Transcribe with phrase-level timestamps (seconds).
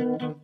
[0.00, 0.42] الكتابين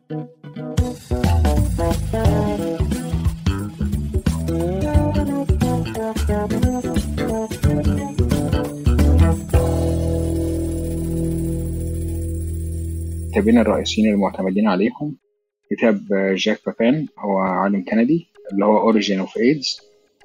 [13.58, 15.16] الرئيسيين المعتمدين عليهم
[15.70, 19.82] كتاب جاك بابان هو عالم كندي اللي هو Origin of AIDS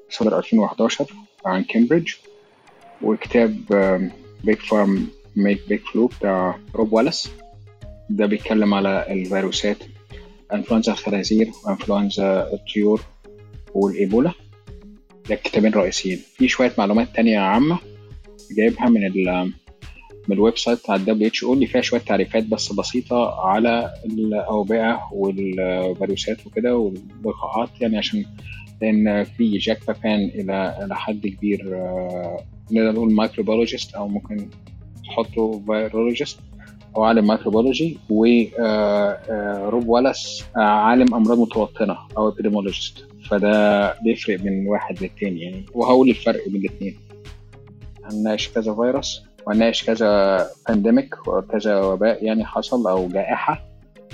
[0.10, 1.06] صدر 2011
[1.46, 2.14] عن كامبريدج
[3.02, 3.56] وكتاب
[4.44, 7.30] Big Farms Make Big Flu بتاع روب والاس
[8.10, 9.78] ده بيتكلم على الفيروسات
[10.54, 13.02] إنفلونزا الخنازير وانفلونزا الطيور
[13.74, 14.32] والإيبولا.
[15.30, 16.18] ده الكتابين الرئيسيين.
[16.36, 17.80] في شوية معلومات تانية عامة
[18.58, 19.52] جايبها من ال
[20.28, 26.48] من ال website بتاع ال WHO اللي فيها شوية تعريفات بس بسيطة على الأوبئة والفيروسات
[26.48, 28.26] وكده واللقاحات يعني عشان
[28.82, 31.64] لأن في جاك بابا إلى إلى حد كبير
[32.72, 34.50] نقدر نقول microbiologist أو ممكن
[35.06, 36.40] تحطه virologist
[36.98, 45.42] هو عالم microbiology وروب والاس عالم أمراض متوطنة أو epidemiologist فده بيفرق من واحد للتاني
[45.42, 45.66] يعني.
[45.74, 46.98] وهقول الفرق بين الاثنين
[48.04, 53.66] هنناقش كذا فيروس وهنناقش كذا pandemic وكذا وباء يعني حصل أو جائحة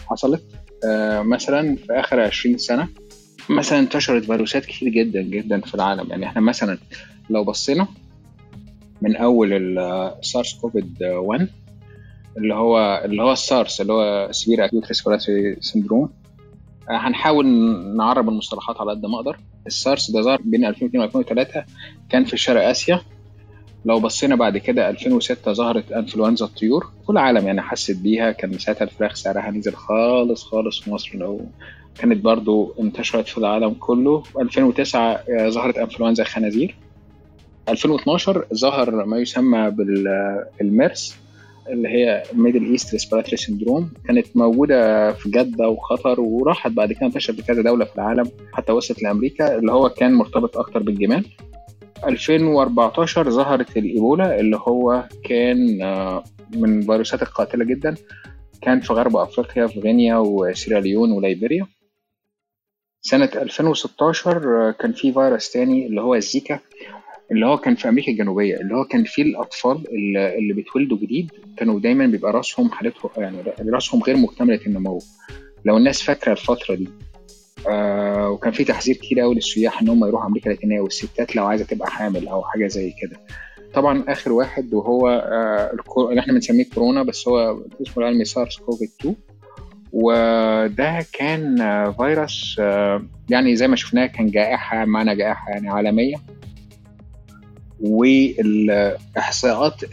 [0.07, 0.43] حصلت.
[0.85, 2.87] آه مثلا في آخر 20 سنة
[3.49, 6.09] مثلا انتشرت فيروسات كتير جدا جدا في العالم.
[6.09, 6.77] يعني إحنا مثلا
[7.29, 7.87] لو بصينا
[9.01, 11.49] من أول ال SARS-CoV 1
[12.37, 16.09] اللي هو اللي هو السارس اللي هو severe acute respiratory syndrome
[16.89, 17.47] هنحاول
[17.97, 19.39] نعرب المصطلحات على قد ما أقدر.
[19.67, 21.65] السارس ده ظهر بين 2002 و 2003
[22.09, 23.01] كان في شرق آسيا.
[23.85, 26.87] لو بصينا بعد كده 2006 ظهرت إنفلونزا الطيور.
[27.07, 28.31] كل العالم يعني حست بيها.
[28.31, 31.17] كان ساعتها الفراخ سعرها نزل خالص خالص في مصر.
[31.17, 31.41] لو
[31.99, 34.23] كانت برضو انتشرت في العالم كله.
[34.39, 36.75] 2009 ظهرت إنفلونزا الخنازير
[37.69, 39.69] 2012 ظهر ما يسمى
[40.59, 41.15] بالميرس
[41.69, 47.35] اللي هي Middle East respiratory syndrome كانت موجودة في جدة وقطر وراحت بعد كده انتشرت
[47.35, 51.25] في كذا دولة في العالم حتى وصلت لأمريكا اللي هو كان مرتبط أكتر بالجمال.
[52.07, 55.57] 2014 ظهرت الإيبولا اللي هو كان
[56.55, 57.95] من الفيروسات القاتلة جدا.
[58.61, 61.67] كان في غرب أفريقيا في غينيا وسيراليون وليبيريا.
[63.01, 66.59] سنة 2016 كان في فيروس تاني اللي هو الزيكا.
[67.31, 69.83] اللي هو كان في أمريكا الجنوبية اللي هو كان فيه الأطفال
[70.39, 73.37] اللي, بيتولدوا جديد كانوا دايما بيبقى رأسهم حالتهم يعني
[73.69, 74.99] رأسهم غير مكتملة النمو.
[75.65, 76.89] لو الناس فاكرة الفترة دي
[77.69, 81.65] آه وكان في تحذير كتير قوي للسياح إن هم يروحوا أمريكا اللاتينيه والستات لو عايزة
[81.65, 83.19] تبقى حامل أو حاجة زي كده.
[83.73, 85.71] طبعا آخر واحد وهو آه
[86.09, 89.15] اللي إحنا بنسميه كورونا بس هو اسمه العلمي سارس كوفيد 2
[89.93, 91.55] وده كان
[91.97, 96.15] فيروس آه يعني زي ما شفناه كان جائحة معنى جائحة يعني عالمية.
[97.81, 98.75] والإحصاءات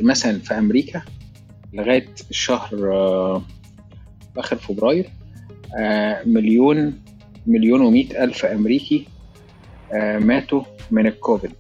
[0.03, 1.03] مثلا في أمريكا
[1.73, 3.43] لغاية الشهر آه
[4.37, 5.11] آخر فبراير
[5.79, 7.03] آه مليون
[7.47, 9.07] مليون ومئة ألف أمريكي
[9.93, 11.53] آه ماتوا من الكوفيد.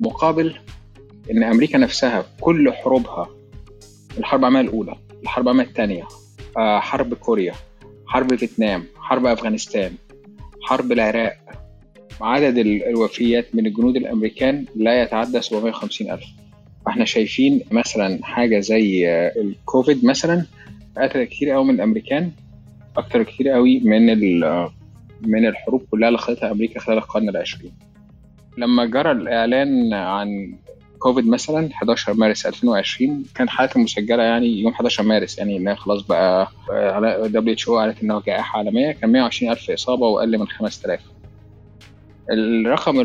[0.00, 0.54] مقابل
[1.30, 3.28] إن أمريكا نفسها كل حروبها
[4.18, 6.08] الحرب العالمية الأولى الحرب العالمية الثانية
[6.56, 7.54] حرب كوريا
[8.06, 9.94] حرب فيتنام حرب أفغانستان
[10.62, 11.36] حرب العراق
[12.22, 16.24] عدد الوفيات من الجنود الأمريكان لا يتعدى 750 ألف.
[16.86, 19.08] فإحنا شايفين مثلا حاجة زي
[19.40, 20.46] الكوفيد مثلا
[20.98, 22.30] قتل كتير قوي من الأمريكان
[22.96, 24.06] أكتر كتير قوي من
[25.22, 27.72] من الحروب كلها اللي خاضتها أمريكا خلال القرن العشرين.
[28.58, 30.54] لما جرى الإعلان عن
[30.98, 36.02] كوفيد مثلا 11 مارس 2020 كان حالته مسجلة يعني يوم 11 مارس يعني إنها خلاص
[36.02, 41.00] بقى على WHO قالت إنها جائحة عالمية كان 120 ألف إصابة وأقل من 5000
[42.30, 43.00] الرقم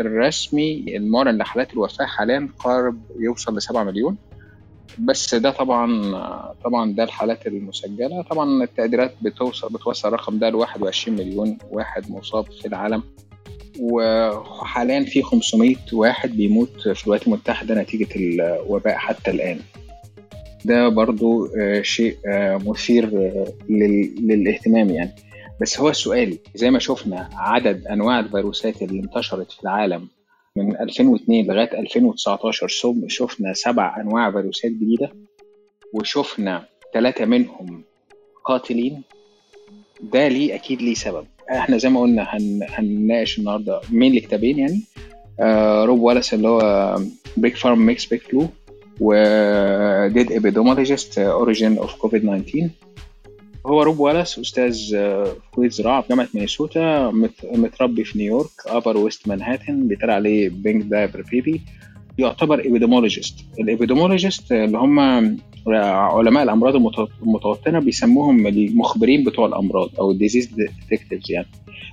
[0.00, 4.16] الرسمي المعلن لحالات الوفاة حاليا قارب يوصل ل 7 مليون.
[4.98, 6.02] بس ده طبعا
[6.64, 8.22] طبعا ده الحالات المسجلة.
[8.22, 13.02] طبعا التقديرات بتوصل بتوصل الرقم ده ل 21 مليون واحد مصاب في العالم.
[13.80, 19.58] وحاليا في 500 واحد بيموت في الولايات المتحدة نتيجة الوباء حتى الآن.
[20.64, 21.48] ده برضو
[21.82, 22.16] شيء
[22.66, 23.06] مثير
[24.20, 25.10] للاهتمام يعني.
[25.60, 30.08] بس هو السؤال زي ما شفنا عدد أنواع الفيروسات اللي انتشرت في العالم
[30.56, 32.68] من 2002 لغاية 2019
[33.08, 35.10] شفنا سبع أنواع فيروسات جديدة
[35.92, 36.64] وشفنا
[36.94, 37.82] ثلاثة منهم
[38.44, 39.02] قاتلين.
[40.02, 41.26] ده ليه أكيد ليه سبب.
[41.50, 42.66] إحنا زي ما قلنا هن...
[42.70, 44.80] هنناقش النهارده مين الكتابين يعني.
[45.40, 46.96] آه روب والاس اللي هو
[47.36, 48.48] Big Farms Make Big Flu
[49.00, 49.14] و
[50.08, 52.68] Dead Epidemiologists: On the Origins of COVID 19
[53.66, 54.96] هو روب والاس أستاذ
[55.54, 57.10] كليه زراعة في جامعة مينيسوتا
[57.54, 61.60] متربي في نيويورك Upper West مانهاتن بيتقال عليه pink diaper baby.
[62.18, 64.98] يعتبر epidemiologist ال epidemiologist اللي هم
[65.68, 66.76] علماء الأمراض
[67.22, 70.46] المتوطنه بيسموهم المخبرين بتوع الأمراض أو ال disease
[70.90, 71.46] detectives يعني.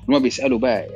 [0.09, 0.87] هم بيسألوا بقى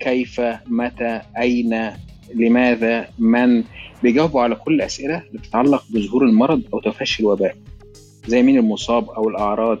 [0.00, 1.90] كيف متى أين
[2.34, 3.64] لماذا من؟
[4.02, 7.56] بيجاوبوا على كل الاسئله اللي بتتعلق بظهور المرض أو تفشي الوباء.
[8.26, 9.78] زي مين المصاب أو الأعراض؟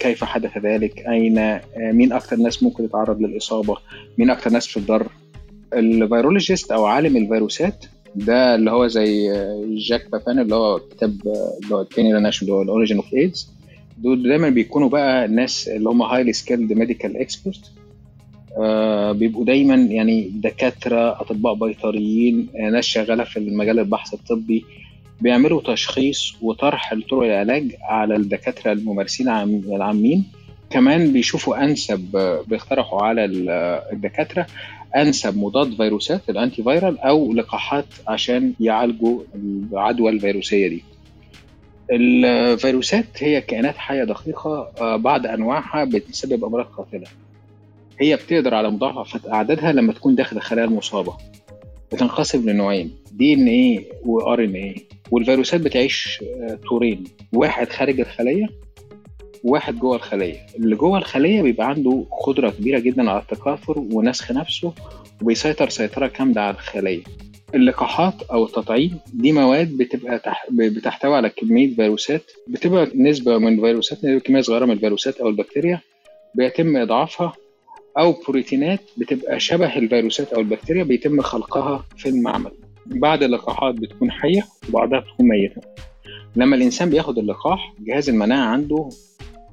[0.00, 3.76] كيف حدث ذلك؟ أين؟ مين أكثر ناس ممكن يتعرض للإصابة؟
[4.18, 5.06] مين أكثر ناس في الضرر
[5.74, 7.84] ال virologist أو عالم الفيروسات
[8.14, 9.28] ده اللي هو زي
[9.88, 11.10] جاك بابان اللي هو كتاب
[11.62, 13.50] اللي هو التاني اللي اللي هو ال origin of AIDS
[13.98, 17.70] دول دايما بيكونوا بقى الناس اللي هم highly skilled medical expert
[19.18, 24.64] بيبقوا دايما يعني دكاترة أطباء بيطريين ناس شغالة في المجال البحث الطبي.
[25.22, 30.24] بيعملوا تشخيص وطرح لطرق العلاج على الدكاترة الممارسين العامين.
[30.70, 32.16] كمان بيشوفوا أنسب
[32.46, 33.24] بيقترحوا على
[33.92, 34.46] الدكاترة
[34.96, 40.82] أنسب مضاد فيروسات ال antiviral أو لقاحات عشان يعالجوا العدوى الفيروسية دي.
[41.92, 47.06] الفيروسات هي كائنات حية دقيقة بعض أنواعها بتسبب أمراض قاتلة.
[48.00, 51.16] هي بتقدر على مضاعفة أعدادها لما تكون داخل الخلايا المصابة.
[51.92, 54.76] بتنقسم لنوعين DNA و RNA.
[55.12, 56.24] والفيروسات بتعيش
[56.68, 57.04] طورين.
[57.32, 58.46] واحد خارج الخلية
[59.44, 60.46] وواحد جوه الخلية.
[60.56, 64.72] اللي جوه الخلية بيبقى عنده قدرة كبيرة جدا على التكاثر ونسخ نفسه
[65.22, 67.02] وبيسيطر سيطرة كامله على الخلية.
[67.54, 70.46] اللقاحات أو التطعيم دي مواد بتبقى تح...
[70.50, 72.30] بتحتوي على كمية فيروسات.
[72.48, 75.80] بتبقى نسبة من الفيروسات كمية صغيرة من الفيروسات أو البكتيريا.
[76.34, 77.32] بيتم إضعافها.
[77.98, 82.50] أو بروتينات بتبقى شبه الفيروسات أو البكتيريا بيتم خلقها في المعمل.
[82.86, 85.60] بعد اللقاحات بتكون حية وبعدها بتكون ميتة.
[86.36, 88.88] لما الإنسان بياخد اللقاح جهاز المناعة عنده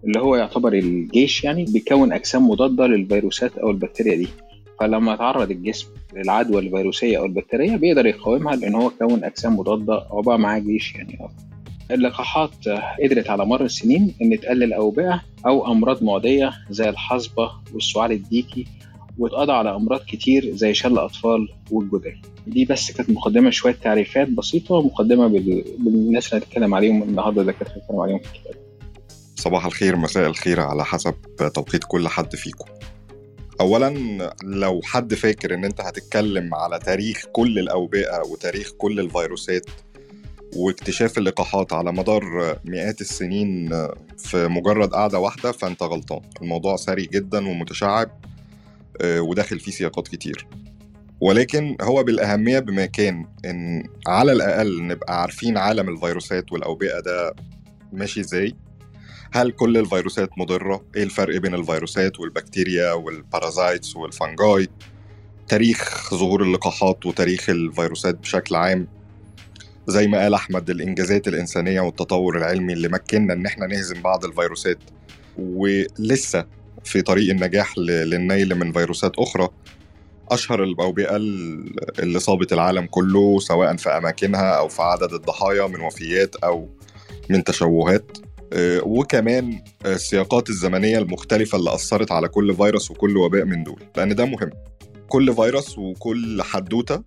[0.04, 4.28] اللي هو يعتبر الجيش يعني بيكون أجسام مضادة للفيروسات أو البكتيريا دي.
[4.80, 10.22] فلما يتعرض الجسم للعدوى الفيروسية أو البكتيريه بيقدر يقاومها لأن هو كون أجسام مضادة أو
[10.22, 11.20] بقى معاه جيش يعني.
[11.92, 12.52] اللقاحات
[13.04, 18.66] قدرت على مر السنين إن تقلل أوبئة أو أمراض معدية زي الحصبة والسعال الديكي
[19.20, 24.82] واتقضى على أمراض كتير زي شل الأطفال والجدري دي بس كانت مقدمة شوية تعريفات بسيطة
[24.82, 25.28] مقدمه
[25.78, 28.56] بالناس اللي هنتكلم عليهم النهارده اللي كانت هنتكلم عليهم في الكتاب.
[29.36, 31.16] صباح الخير مساء الخير على حسب
[31.54, 32.66] توقيت كل حد فيكم.
[33.62, 33.94] اولا
[34.44, 39.66] لو حد فاكر إن أنت هتتكلم على تاريخ كل الأوبئة وتاريخ كل الفيروسات
[40.56, 42.24] واكتشاف اللقاحات على مدار
[42.66, 43.70] مئات السنين
[44.18, 46.22] في مجرد قعدة واحدة فأنت غلطان.
[46.42, 48.10] الموضوع سري جدا ومتشعب.
[49.04, 50.48] وداخل فيه سياقات كتير
[51.22, 57.34] ولكن هو بالأهمية بما كان إن على الأقل نبقى عارفين عالم الفيروسات والأوبئة ده
[57.94, 58.56] ماشي إزاي
[59.32, 64.68] هل كل الفيروسات مضرة؟ إيه الفرق بين الفيروسات والبكتيريا والبارازايتس والفنجاي؟
[65.48, 68.88] تاريخ ظهور اللقاحات وتاريخ الفيروسات بشكل عام
[69.88, 74.78] زي ما قال أحمد الإنجازات الإنسانية والتطور العلمي اللي مكننا إن إحنا نهزم بعض الفيروسات
[75.38, 76.46] ولسه
[76.84, 79.50] في طريق النجاح للنيل من فيروسات أخرى.
[80.32, 81.16] أشهر الأوبئة
[82.00, 86.70] اللي صابت العالم كله سواء في أماكنها أو في عدد الضحايا من وفيات أو
[87.30, 88.18] من تشوهات.
[88.84, 94.26] وكمان السياقات الزمنية المختلفة اللي أثرت على كل فيروس وكل وباء من دول لأن ده
[94.26, 94.50] مهم.
[95.10, 97.04] كل فيروس وكل حدوتة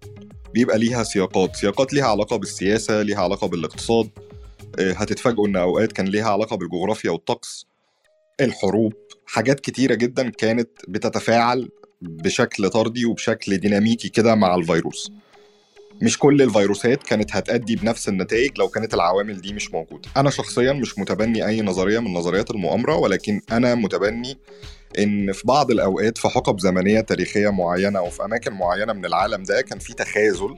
[0.55, 4.11] بيبقى ليها سياقات سياقات ليها علاقة بالسياسة ليها علاقة بالاقتصاد.
[4.79, 7.67] هتتفاجئوا إن أوقات كان ليها علاقة بالجغرافيا والطقس.
[8.41, 8.93] الحروب
[9.33, 11.69] حاجات كتيرة جدا كانت بتتفاعل
[12.03, 15.13] بشكل طردي وبشكل ديناميكي كده مع الفيروس.
[16.03, 20.09] مش كل الفيروسات كانت هتأدي بنفس النتائج لو كانت العوامل دي مش موجودة.
[20.17, 24.39] أنا شخصيا مش متبني أي نظرية من نظريات المؤامرة ولكن أنا متبني
[24.99, 29.43] إن في بعض الأوقات في حقب زمنية تاريخية معينة أو في أماكن معينة من العالم
[29.43, 30.57] ده كان في تخاذل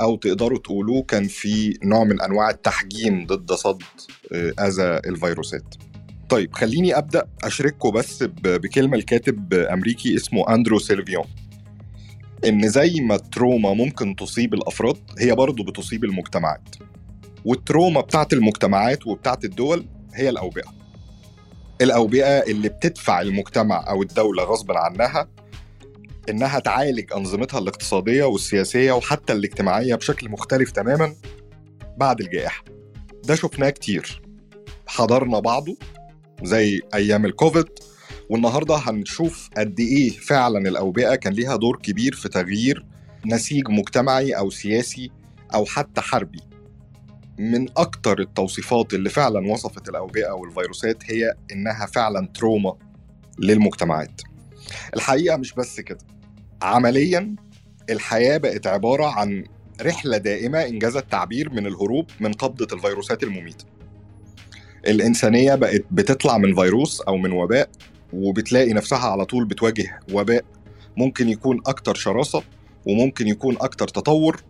[0.00, 3.82] أو تقدروا تقولوا كان في نوع من أنواع التحجيم ضد صد
[4.60, 5.74] أذى الفيروسات.
[6.32, 11.24] طيب خليني أبدأ أشارككم بس بكلمة الكاتب أمريكي اسمه أندرو سيلفيون.
[12.44, 16.76] إن زي ما ال trauma ممكن تصيب الأفراد هي برضه بتصيب المجتمعات.
[17.44, 20.72] وال trauma بتاعت المجتمعات وبتاعت الدول هي الأوبئة.
[21.80, 25.28] الأوبئة اللي بتدفع المجتمع أو الدولة غصبا عنها
[26.28, 31.14] إنها تعالج أنظمتها الاقتصادية والسياسية وحتى الاجتماعية بشكل مختلف تماما
[31.96, 32.64] بعد الجائحة.
[33.24, 34.22] ده شفناه كتير.
[34.86, 35.76] حضرنا بعضه
[36.42, 37.68] زي أيام الكوفيد.
[38.30, 42.86] والنهاردة هنشوف قد إيه فعلا الأوبئة كان ليها دور كبير في تغيير
[43.26, 45.10] نسيج مجتمعي أو سياسي
[45.54, 46.40] أو حتى حربي.
[47.38, 52.76] من أكتر التوصيفات اللي فعلا وصفت الأوبئة والفيروسات هي إنها فعلا تروما
[53.38, 54.20] للمجتمعات.
[54.96, 55.98] الحقيقة مش بس كده.
[56.62, 57.36] عمليا
[57.90, 59.44] الحياة بقت عبارة عن
[59.82, 63.64] رحلة دائمة إنجاز التعبير من الهروب من قبضة الفيروسات المميتة.
[64.86, 67.68] الإنسانية بقت بتطلع من فيروس أو من وباء
[68.12, 70.44] وبتلاقي نفسها على طول بتواجه وباء.
[70.96, 72.42] ممكن يكون أكتر شراسة
[72.86, 74.42] وممكن يكون أكتر تطور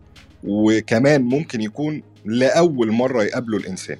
[0.44, 3.96] وكمان ممكن يكون لأول مرة يقابله الإنسان.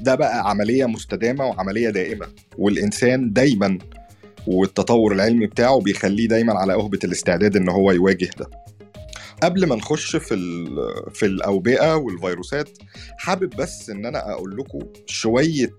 [0.00, 2.26] ده بقى عملية مستدامة وعملية دائمة
[2.58, 3.78] والإنسان دايما
[4.46, 8.46] والتطور العلمي بتاعه بيخليه دايما على أهبة الاستعداد إن هو يواجه ده.
[9.42, 10.34] قبل ما نخش في
[11.14, 12.78] في الأوبئة والفيروسات
[13.18, 15.70] حابب بس إن أنا أقول لكم شوية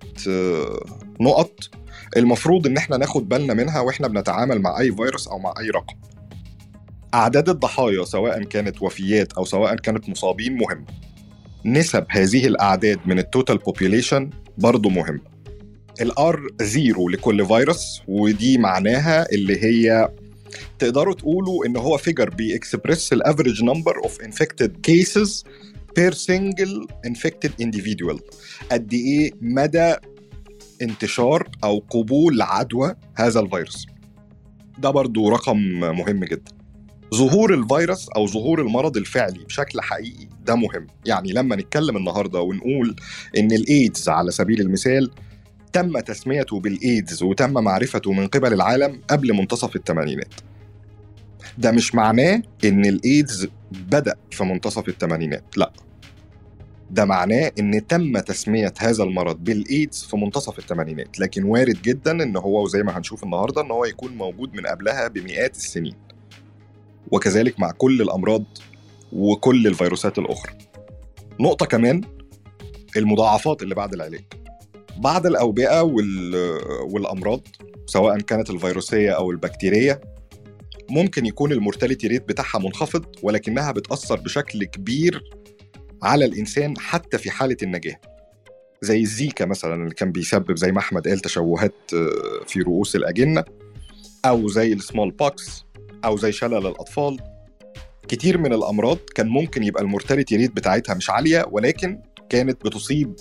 [1.21, 1.59] نقط
[2.17, 5.95] المفروض إن إحنا ناخد بالنا منها وإحنا بنتعامل مع أي فيروس أو مع أي رقم.
[7.13, 10.85] أعداد الضحايا سواء كانت وفيات أو سواء كانت مصابين مهمه
[11.65, 15.33] نسب هذه الأعداد من ال total population برضه مهمه
[16.01, 20.09] ال R zero لكل فيروس ودي معناها اللي هي
[20.79, 25.43] تقدروا تقولوا إن هو figure بي express ال average number of infected cases
[25.95, 28.19] per single infected individual.
[28.71, 29.95] قد إيه مدى
[30.81, 33.85] انتشار أو قبول عدوى هذا الفيروس؟
[34.77, 36.51] ده برضو رقم مهم جدا.
[37.15, 40.87] ظهور الفيروس أو ظهور المرض الفعلي بشكل حقيقي ده مهم.
[41.05, 42.95] يعني لما نتكلم النهارده ونقول
[43.37, 45.11] إن الايدز على سبيل المثال
[45.73, 50.33] تم تسميته بالإيدز وتم معرفته من قبل العالم قبل منتصف الثمانينات.
[51.57, 55.71] ده مش معناه إن الإيدز بدأ في منتصف الثمانينات لأ.
[56.91, 62.37] ده معناه إن تم تسمية هذا المرض بالإيدز في منتصف الثمانينات لكن وارد جدا إن
[62.37, 65.95] هو وزي ما هنشوف النهارده إن هو يكون موجود من قبلها بمئات السنين.
[67.11, 68.43] وكذلك مع كل الأمراض
[69.13, 70.53] وكل الفيروسات الأخرى.
[71.39, 72.01] نقطة كمان
[72.97, 74.23] المضاعفات اللي بعد العلاج.
[74.97, 75.81] بعض الأوبئة
[76.89, 77.41] والأمراض
[77.85, 80.01] سواء كانت الفيروسية أو البكتيرية
[80.89, 85.23] ممكن يكون المورتاليتي ريت بتاعها منخفض ولكنها بتأثر بشكل كبير
[86.03, 87.95] على الإنسان حتى في حالة النجاة.
[88.81, 91.73] زي الزيكا مثلا اللي كان بيسبب زي ما أحمد قال تشوهات
[92.47, 93.43] في رؤوس الأجنة
[94.25, 95.65] أو زي ال smallpox
[96.05, 97.17] أو زي شلل الأطفال.
[98.07, 103.15] كتير من الأمراض كان ممكن يبقى ال mortality rate بتاعتها مش عالية ولكن كانت بتصيب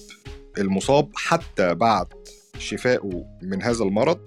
[0.58, 2.06] المصاب حتى بعد
[2.58, 4.18] شفائه من هذا المرض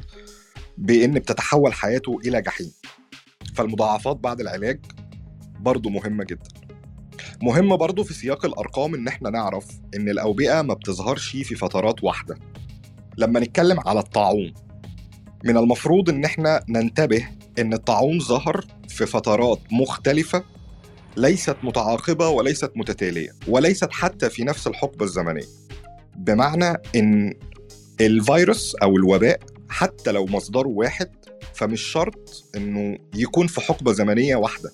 [0.78, 2.72] بإن بتتحول حياته إلى جحيم.
[3.56, 4.80] فالمضاعفات بعد العلاج
[5.60, 6.50] برضه مهمة جدا.
[7.42, 9.66] مهم برضه في سياق الأرقام إن إحنا نعرف
[9.96, 12.36] إن الأوبئة ما بتظهرش في فترات واحدة.
[13.18, 14.54] لما نتكلم على الطاعون
[15.44, 17.28] من المفروض إن إحنا ننتبه
[17.60, 20.44] إن الطاعون ظهر في فترات مختلفة
[21.18, 25.65] ليست متعاقبة وليست متتالية وليست حتى في نفس الحقبة الزمنية.
[26.18, 27.34] بمعنى إن
[28.02, 31.10] الفيروس أو الوباء حتى لو مصدره واحد
[31.54, 34.72] فمش شرط إنه يكون في حقبة زمنية واحدة.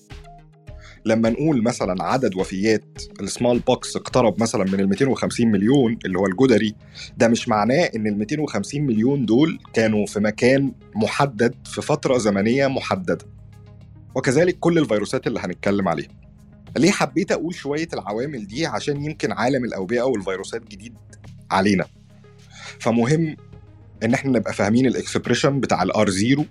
[1.05, 6.25] لما نقول مثلا عدد وفيات السمال بوكس اقترب مثلا من ال 250 مليون اللي هو
[6.25, 6.75] الجدري
[7.17, 12.67] ده مش معناه إن ال 250 مليون دول كانوا في مكان محدد في فترة زمنية
[12.67, 13.17] محددة.
[14.15, 16.09] وكذلك كل الفيروسات اللي هنتكلم عليها.
[16.77, 20.93] ليه حبيت أقول شوية العوامل دي؟ عشان يمكن عالم الأوبئة والفيروسات جديد
[21.51, 21.85] علينا.
[22.79, 23.35] فمهم
[24.03, 26.45] إن إحنا نبقى فاهمين ال expression بتاع ال R zero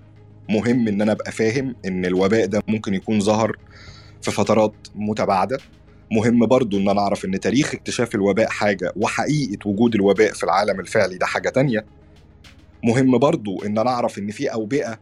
[0.49, 3.57] مهم إن أنا أبقى فاهم إن الوباء ده ممكن يكون ظهر
[4.23, 5.59] في فترات متباعدة.
[6.13, 10.81] مهم برضو إن أنا أعرف إن تاريخ اكتشاف الوباء حاجة وحقيقة وجود الوباء في العالم
[10.81, 11.87] الفعلي ده حاجة تانية.
[12.85, 14.99] مهم برضو إن أنا أعرف إن في أوبئة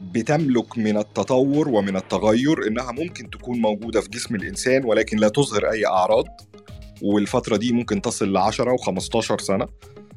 [0.00, 5.70] بتملك من التطور ومن التغير إنها ممكن تكون موجودة في جسم الإنسان ولكن لا تظهر
[5.70, 6.26] أي أعراض.
[7.02, 9.66] والفترة دي ممكن تصل ل 10 و15 سنة.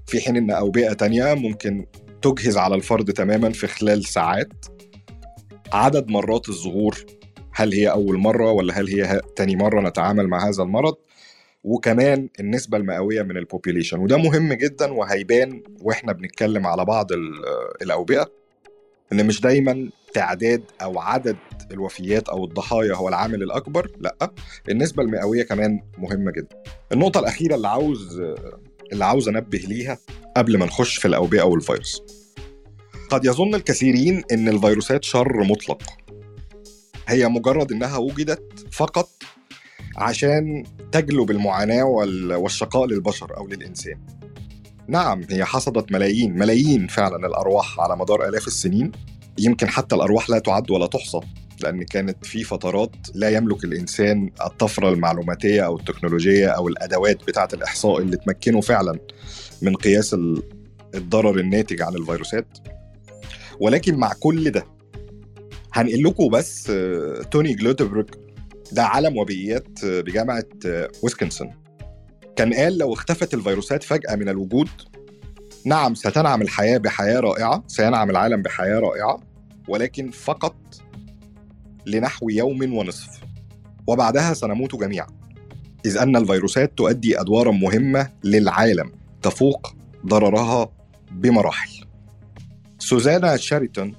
[0.07, 1.85] في حين إن اوبئه تانية ممكن
[2.21, 4.65] تجهز على الفرد تماما في خلال ساعات.
[5.73, 7.05] عدد مرات الظهور
[7.53, 10.95] هل هي أول مرة ولا هل هي تاني مرة نتعامل مع هذا المرض.
[11.63, 17.07] وكمان النسبة المئوية من البوبيليشن وده مهم جدا وهيبان وإحنا بنتكلم على بعض
[17.81, 18.31] الأوبئة.
[19.11, 21.37] إن مش دايما تعداد أو عدد
[21.71, 24.31] الوفيات أو الضحايا هو العامل الأكبر لأ
[24.69, 26.63] النسبة المئوية كمان مهمة جدا.
[26.91, 28.21] النقطة الأخيرة اللي عاوز
[28.93, 29.97] اللي عاوز أنبه ليها
[30.37, 32.03] قبل ما نخش في الأوبئة والفيروس.
[33.09, 35.83] قد يظن الكثيرين إن الفيروسات شر مطلق.
[37.07, 39.09] هي مجرد إنها وجدت فقط
[39.97, 41.83] عشان تجلب المعاناة
[42.37, 43.99] والشقاء للبشر أو للإنسان.
[44.87, 48.91] نعم هي حصدت ملايين ملايين فعلا الأرواح على مدار آلاف السنين.
[49.39, 51.19] يمكن حتى الأرواح لا تعد ولا تحصى
[51.61, 57.99] لأن كانت في فترات لا يملك الإنسان الطفرة المعلوماتية أو التكنولوجية أو الأدوات بتاعة الإحصاء
[57.99, 58.99] اللي تمكنه فعلا
[59.61, 60.15] من قياس
[60.95, 62.57] الضرر الناتج عن الفيروسات.
[63.59, 64.65] ولكن مع كل ده
[65.73, 66.71] هنقل لكم بس
[67.31, 68.09] توني جلوتبروك
[68.71, 70.43] ده عالم وبيئيات بجامعة
[71.03, 71.51] ويسكنسون
[72.35, 74.69] كان قال لو اختفت الفيروسات فجأة من الوجود
[75.65, 79.19] نعم ستنعم الحياة بحياة رائعة سينعم العالم بحياة رائعة
[79.67, 80.55] ولكن فقط
[81.85, 83.21] لنحو يوم ونصف.
[83.87, 85.07] وبعدها سنموت جميعا.
[85.85, 89.75] إذ أن الفيروسات تؤدي أدوارا مهمة للعالم تفوق
[90.05, 90.71] ضررها
[91.11, 91.85] بمراحل.
[92.79, 93.95] سوزانا شاريتون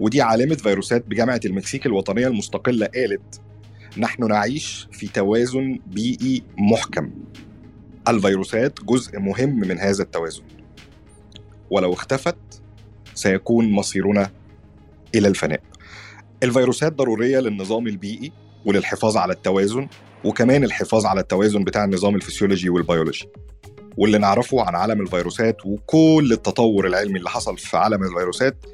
[0.00, 3.40] ودي عالمة فيروسات بجامعة المكسيك الوطنية المستقلة قالت
[3.98, 7.10] نحن نعيش في توازن بيئي محكم.
[8.08, 10.42] الفيروسات جزء مهم من هذا التوازن.
[11.70, 12.36] ولو اختفت
[13.14, 14.30] سيكون مصيرنا
[15.14, 15.62] إلى الفناء.
[16.42, 18.32] الفيروسات ضرورية للنظام البيئي
[18.66, 19.88] وللحفاظ على التوازن
[20.24, 23.28] وكمان الحفاظ على التوازن بتاع النظام الفسيولوجي والبيولوجي.
[23.96, 28.64] واللي نعرفه عن عالم الفيروسات وكل التطور العلمي اللي حصل في عالم الفيروسات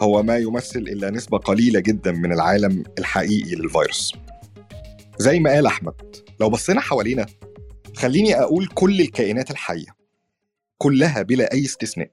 [0.00, 4.12] هو ما يمثل إلا نسبة قليلة جدا من العالم الحقيقي للفيروس.
[5.18, 5.94] زي ما قال أحمد
[6.40, 7.26] لو بصينا حوالينا
[7.96, 9.96] خليني أقول كل الكائنات الحية
[10.78, 12.10] كلها بلا أي استثناء.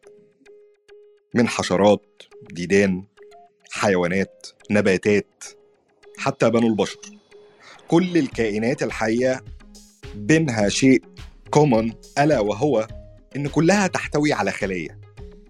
[1.34, 3.04] من حشرات ديدان
[3.72, 5.44] حيوانات نباتات
[6.18, 7.00] حتى بنو البشر.
[7.88, 9.44] كل الكائنات الحية
[10.16, 11.02] بينها شيء
[11.50, 12.88] common ألا وهو
[13.36, 15.00] إن كلها تحتوي على خلايا.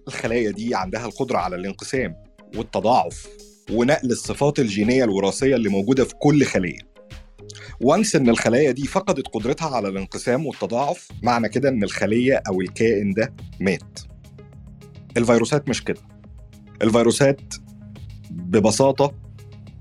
[0.08, 2.16] الخلايا دي عندها القدرة على الانقسام
[2.56, 3.28] والتضاعف
[3.72, 6.89] ونقل الصفات الجينية الوراثية اللي موجودة في كل خلية.
[7.82, 12.62] و once إن الخلايا دي فقدت قدرتها على الانقسام والتضاعف معنى كده إن الخلية أو
[12.62, 14.00] الكائن ده مات.
[15.18, 16.02] الفيروسات مش كده.
[16.82, 17.54] الفيروسات
[18.32, 19.14] ببساطة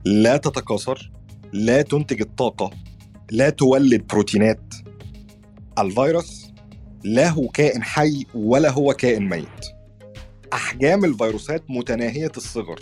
[0.04, 1.10] لا تتكاثر
[1.52, 2.70] لا تنتج الطاقة
[3.30, 4.74] لا تولد بروتينات.
[5.78, 6.52] الفيروس
[7.04, 9.66] لا هو كائن حي ولا هو كائن ميت.
[10.52, 12.80] أحجام الفيروسات متناهية الصغر.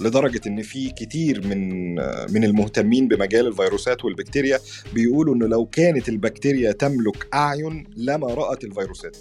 [0.00, 1.94] لدرجة إن في كتير من
[2.32, 4.58] من المهتمين بمجال الفيروسات والبكتيريا
[4.94, 9.16] بيقولوا انه لو كانت البكتيريا تملك أعين لما رأت الفيروسات.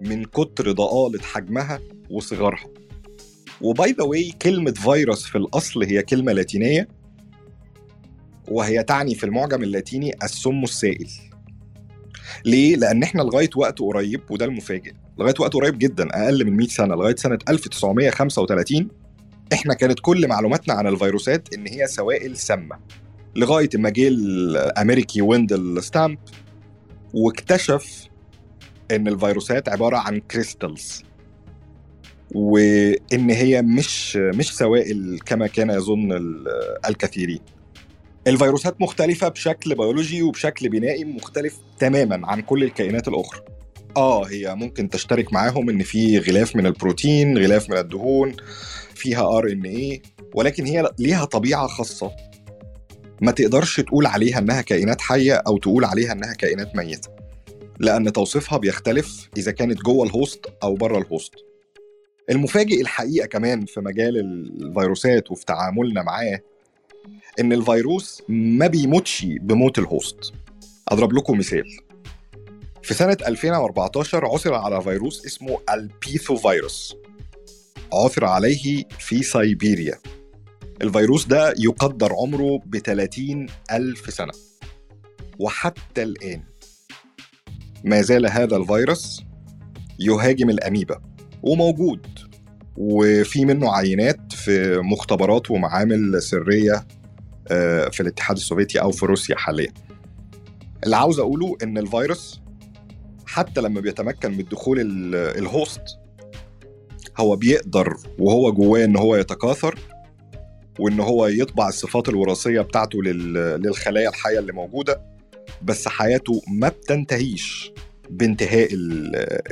[0.00, 2.66] من كتر ضآلة حجمها وصغرها.
[3.60, 6.88] و by the way كلمة فيروس في الأصل هي كلمة لاتينية
[8.48, 11.10] وهي تعني في المعجم اللاتيني السم السائل.
[12.44, 16.68] ليه؟ لأن إحنا لغاية وقت قريب وده المفاجئ لغاية وقت قريب جدا أقل من 100
[16.68, 18.88] سنة لغاية سنة 1935
[19.52, 22.78] إحنا كانت كل معلوماتنا عن الفيروسات إن هي سوائل سامة.
[23.36, 26.18] لغاية ما جه الأمريكي ويندل ستانلي
[27.14, 28.08] واكتشف
[28.90, 31.02] إن الفيروسات عبارة عن crystals
[32.34, 36.12] وإن هي مش مش سوائل كما كان يظن
[36.88, 37.40] الكثيرين.
[38.26, 43.40] الفيروسات مختلفة بشكل بيولوجي وبشكل بنائي مختلف تماما عن كل الكائنات الأخرى.
[43.96, 48.36] آه هي ممكن تشترك معاهم إن في غلاف من البروتين غلاف من الدهون
[48.96, 50.02] فيها RNA
[50.34, 52.12] ولكن هي ليها طبيعة خاصة.
[53.20, 57.08] ما تقدرش تقول عليها إنها كائنات حية أو تقول عليها إنها كائنات ميتة
[57.80, 61.34] لأن توصيفها بيختلف إذا كانت جوه ال host أو بره ال host
[62.30, 66.40] المفاجئ الحقيقة كمان في مجال الفيروسات وفي تعاملنا معاه
[67.40, 70.32] إن الفيروس ما بيموتش بموت ال host
[70.88, 71.78] أضرب لكم مثال.
[72.82, 76.96] في سنة 2014 عثر على فيروس اسمه ال Pithovirus
[77.92, 79.98] عثر عليه في سيبيريا
[80.82, 84.32] الفيروس ده يقدر عمره ب 30 ألف سنة.
[85.38, 86.42] وحتى الآن
[87.84, 89.22] ما زال هذا الفيروس
[89.98, 91.00] يهاجم الأميبا
[91.42, 92.06] وموجود.
[92.76, 96.86] وفي منه عينات في مختبرات ومعامل سرية
[97.90, 99.72] في الاتحاد السوفيتي أو في روسيا حاليا.
[100.84, 102.40] اللي عاوز أقوله إن الفيروس
[103.26, 104.80] حتى لما بيتمكن من دخول
[105.14, 105.82] الهوست
[107.18, 109.78] هو بيقدر وهو جواه إن هو يتكاثر
[110.78, 115.02] وإن هو يطبع الصفات الوراثية بتاعته للخلايا الحية اللي موجودة
[115.62, 117.72] بس حياته ما بتنتهيش
[118.10, 118.68] بانتهاء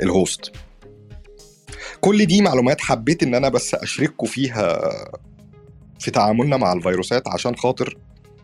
[0.03, 0.51] الهوست
[2.01, 4.79] كل دي معلومات حبيت إن أنا بس اشارككم فيها
[5.99, 7.97] في تعاملنا مع الفيروسات عشان خاطر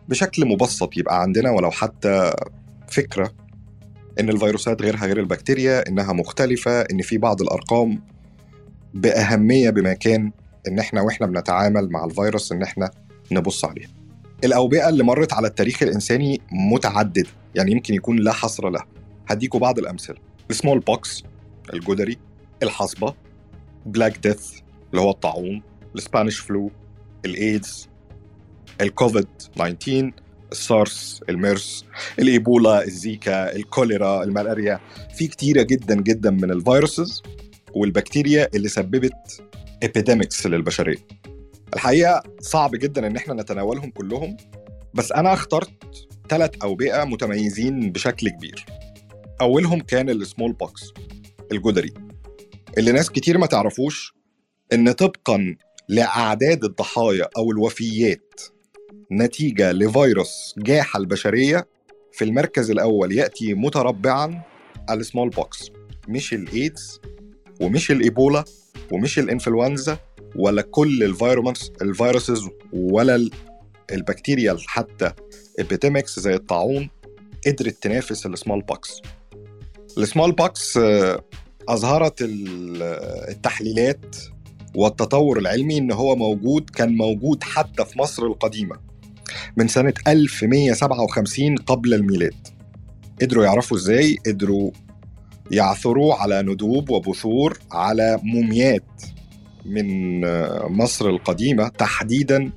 [0.08, 2.32] بشكل مبسط يبقى عندنا ولو حتى
[2.88, 3.32] فكرة
[4.20, 8.02] إن الفيروسات غيرها غير البكتيريا إنها مختلفة إن في بعض الأرقام
[8.94, 10.32] بأهمية بمكان
[10.68, 12.90] إن إحنا وإحنا بنتعامل مع الفيروس إن إحنا
[13.32, 13.88] نبص عليها
[14.44, 18.86] الأوبئة اللي مرت على التاريخ الإنساني متعددة يعني يمكن يكون لا حصر لها.
[19.28, 20.16] هديكوا بعض الأمثلة.
[20.50, 21.22] ال smallpox
[21.74, 22.16] الجدري
[22.62, 23.14] الحصبة
[23.86, 24.50] Black Death
[24.90, 25.62] اللي هو الطاعون
[25.94, 26.70] ال Spanish flu
[27.24, 27.88] الإيدز
[28.80, 30.12] الكوفيد 19
[30.52, 31.84] ال SARS ال MERS
[32.18, 34.80] الإيبولا الزيكا الكوليرا الملاريا.
[35.14, 37.22] في كتيرة جدا جدا من ال viruses
[37.74, 39.42] والبكتيريا اللي سببت
[39.82, 41.06] epidemics للبشرية.
[41.74, 44.36] الحقيقة صعب جدا إن إحنا نتناولهم كلهم
[44.94, 45.70] بس أنا اخترت
[46.28, 48.64] ثلاث أوبئة متميزين بشكل كبير.
[49.40, 50.92] أولهم كان ال smallpox
[51.52, 51.94] الجدري.
[52.78, 54.14] اللي ناس كتير ما تعرفوش
[54.72, 55.56] إن طبقا
[55.88, 58.40] لأعداد الضحايا أو الوفيات
[59.12, 61.68] نتيجة لفيروس جاح البشرية
[62.12, 64.42] في المركز الأول يأتي متربعا
[64.90, 65.70] ال smallpox
[66.08, 67.00] مش الايدز
[67.62, 68.44] ومش الإيبولا
[68.92, 69.98] ومش الإنفلونزا
[70.36, 73.30] ولا كل الفيروس ال viruses ولا
[73.92, 75.12] البكتيريا حتى
[75.58, 76.90] epidemics زي الطاعون
[77.46, 79.02] قدرت تنافس ال smallpox
[79.98, 80.78] ال smallpox
[81.68, 82.14] أظهرت
[83.30, 84.16] التحليلات
[84.74, 88.76] والتطور العلمي إن هو موجود كان موجود حتى في مصر القديمة
[89.56, 92.48] من سنة 1157 قبل الميلاد.
[93.22, 94.70] قدروا يعرفوا إزاي؟ قدروا
[95.50, 99.02] يعثروا على ندوب وبثور على موميات
[99.64, 100.20] من
[100.76, 102.50] مصر القديمة تحديدا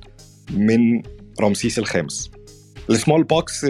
[0.50, 1.02] من
[1.40, 2.30] رمسيس الخامس.
[2.90, 3.66] ال smallpox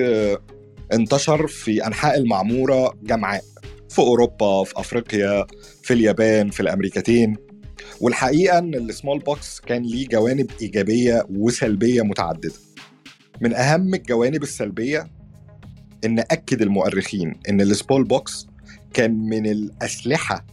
[0.93, 3.45] انتشر في أنحاء المعمورة جمعاء
[3.89, 5.47] في أوروبا في أفريقيا
[5.83, 7.37] في اليابان في الأمريكتين.
[8.01, 12.53] والحقيقة إن ال smallpox كان ليه جوانب إيجابية وسلبية متعددة.
[13.41, 15.11] من أهم الجوانب السلبية
[16.05, 18.47] إن أكد المؤرخين إن ال smallpox
[18.97, 20.47] كان من الأسلحة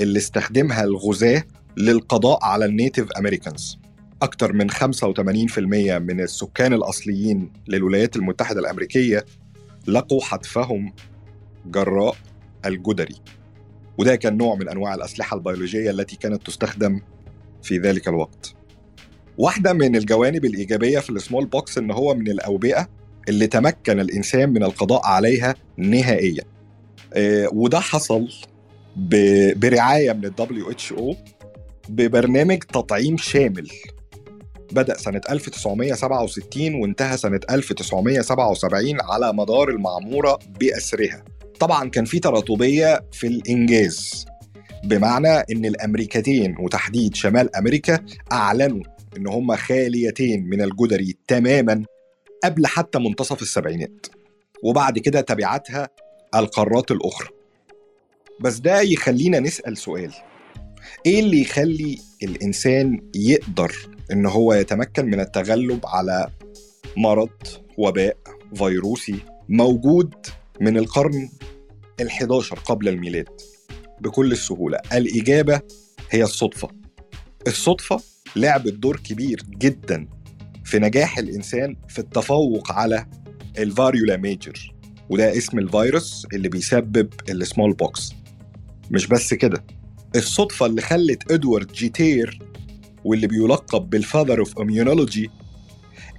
[0.00, 1.44] اللي استخدمها الغزاة
[1.76, 3.78] للقضاء على ال Native Americans.
[4.22, 5.58] أكثر من 85%
[5.98, 9.24] من السكان الأصليين للولايات المتحدة الأمريكية
[9.86, 10.92] لقوا حتفهم
[11.66, 12.16] جراء
[12.66, 13.14] الجدري.
[13.98, 17.00] وده كان نوع من أنواع الأسلحة البيولوجية التي كانت تستخدم
[17.62, 18.54] في ذلك الوقت.
[19.38, 22.88] واحدة من الجوانب الإيجابية في ال smallpox إن هو من الأوبئة
[23.28, 26.53] اللي تمكن الإنسان من القضاء عليها نهائيا.
[27.52, 28.28] وده حصل
[29.56, 31.16] برعاية من ال WHO
[31.88, 33.68] ببرنامج تطعيم شامل.
[34.72, 41.24] بدأ سنة 1967 وانتهى سنة 1977 على مدار المعمورة بأسرها.
[41.60, 44.24] طبعا كان في تراتبية في الإنجاز
[44.84, 47.98] بمعنى إن الأمريكتين وتحديد شمال أمريكا
[48.32, 48.82] أعلنوا
[49.16, 51.84] إن هم خاليتين من الجدري تماما
[52.44, 54.06] قبل حتى منتصف السبعينات.
[54.62, 55.88] وبعد كده تبعتها
[56.38, 57.28] القارات الأخرى.
[58.40, 60.12] بس ده يخلينا نسأل سؤال.
[61.06, 63.72] إيه اللي يخلي الإنسان يقدر
[64.12, 66.30] إن هو يتمكن من التغلب على
[66.96, 67.30] مرض
[67.78, 68.16] وباء
[68.54, 69.18] فيروسي
[69.48, 70.14] موجود
[70.60, 71.28] من القرن
[72.02, 73.28] ال11 قبل الميلاد؟
[74.00, 74.78] بكل السهولة.
[74.92, 75.60] الإجابة
[76.10, 76.68] هي الصدفة.
[77.46, 78.00] الصدفة
[78.36, 80.08] لعبت دور كبير جدا
[80.64, 83.06] في نجاح الإنسان في التفوق على
[83.58, 84.73] ال Variola major.
[85.10, 88.12] وده اسم الفيروس اللي بيسبب ال smallpox
[88.90, 89.64] مش بس كده
[90.16, 92.38] الصدفة اللي خلت إدوارد جينر
[93.04, 95.30] واللي بيلقب بال father of immunology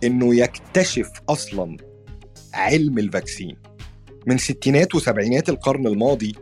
[0.04, 1.78] إنه يكتشف أصلا
[2.54, 3.58] علم الفاكسين.
[4.28, 6.36] من ستينات وسبعينات القرن الماضي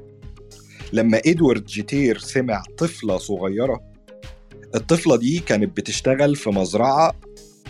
[0.94, 3.82] لما إدوارد جيتير سمع طفلة صغيرة
[4.76, 7.14] الطفلة دي كانت بتشتغل في مزرعة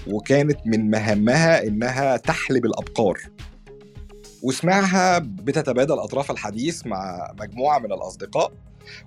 [0.07, 3.19] وكانت من مهامها إنها تحلب الأبقار.
[4.43, 8.51] وسمعها بتتبادل أطراف الحديث مع مجموعة من الأصدقاء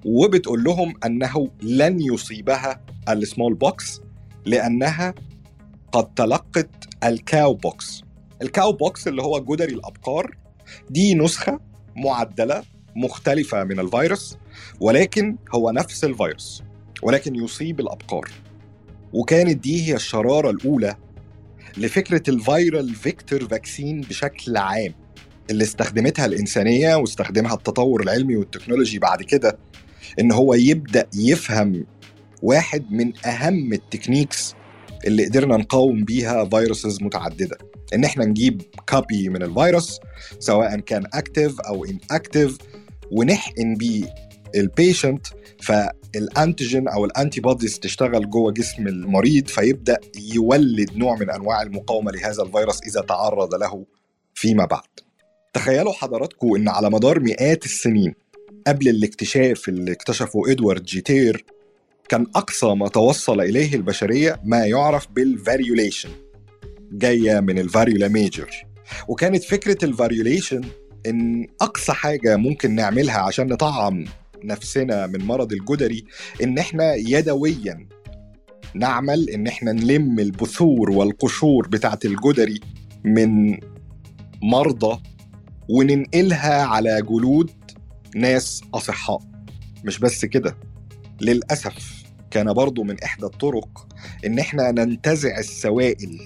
[0.05, 4.01] وبتقول لهم أنه لن يصيبها ال smallpox
[4.45, 5.15] لأنها
[5.93, 6.71] قد تلقت
[7.05, 8.03] ال cowpox
[8.43, 10.37] ال cowpox اللي هو جدري الأبقار
[10.91, 11.61] دي نسخة
[11.97, 12.63] معدلة
[12.97, 14.37] مختلفة من الفيروس
[14.81, 16.63] ولكن هو نفس الفيروس
[17.03, 18.31] ولكن يصيب الأبقار.
[19.13, 20.97] وكانت دي هي الشرارة الأولى
[21.77, 24.95] لفكرة ال viral vector vaccine بشكل عام.
[25.51, 29.59] اللي استخدمتها الإنسانية واستخدمها التطور العلمي والتكنولوجي بعد كده
[30.21, 31.87] إن هو يبدأ يفهم
[32.43, 34.55] واحد من أهم ال techniques
[35.07, 37.59] اللي قدرنا نقاوم بيها viruses متعددة
[37.95, 40.01] إن إحنا نجيب copy من الفيروس
[40.39, 42.59] سواء كان active أو inactive
[43.11, 44.15] ونحقن بيه
[44.57, 45.27] ال patient
[45.63, 49.99] فال antigen أو ال antibodies تشتغل جوه جسم المريض فيبدأ
[50.35, 53.87] يولد نوع من أنواع المقاومة لهذا الفيروس إذا تعرض له
[54.35, 54.96] فيما بعد.
[55.57, 58.15] تخيلوا حضراتكم إن على مدار مئات السنين
[58.67, 61.45] قبل الاكتشاف اللي اكتشفه إدوارد جينر
[62.09, 66.09] كان أقصى ما توصل إليه البشرية ما يعرف بال variolation
[66.93, 68.51] جاية من ال Variola major.
[69.09, 70.61] وكانت فكرة ال variolation
[71.07, 74.05] إن أقصى حاجة ممكن نعملها عشان نطعم
[74.45, 76.05] نفسنا من مرض الجدري
[76.43, 77.89] إن إحنا يدويا
[78.75, 82.61] نعمل إن إحنا نلم البثور والقشور بتاعت الجدري
[83.05, 83.59] من
[84.43, 85.01] مرضى
[85.69, 87.51] وننقلها على جلود
[88.15, 89.21] ناس أصحاء.
[89.85, 90.57] مش بس كده
[91.21, 93.87] للأسف كان برضو من إحدى الطرق
[94.27, 96.21] إن إحنا ننتزع السوائل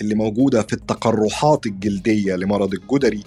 [0.00, 3.22] اللي موجودة في التقرحات الجلدية لمرض الجدري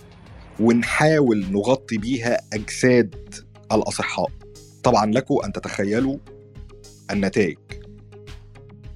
[0.59, 3.15] ونحاول نغطي بيها أجساد
[3.71, 4.27] الأصحاء.
[4.83, 6.17] طبعا لكم أن تتخيلوا
[7.11, 7.57] النتائج.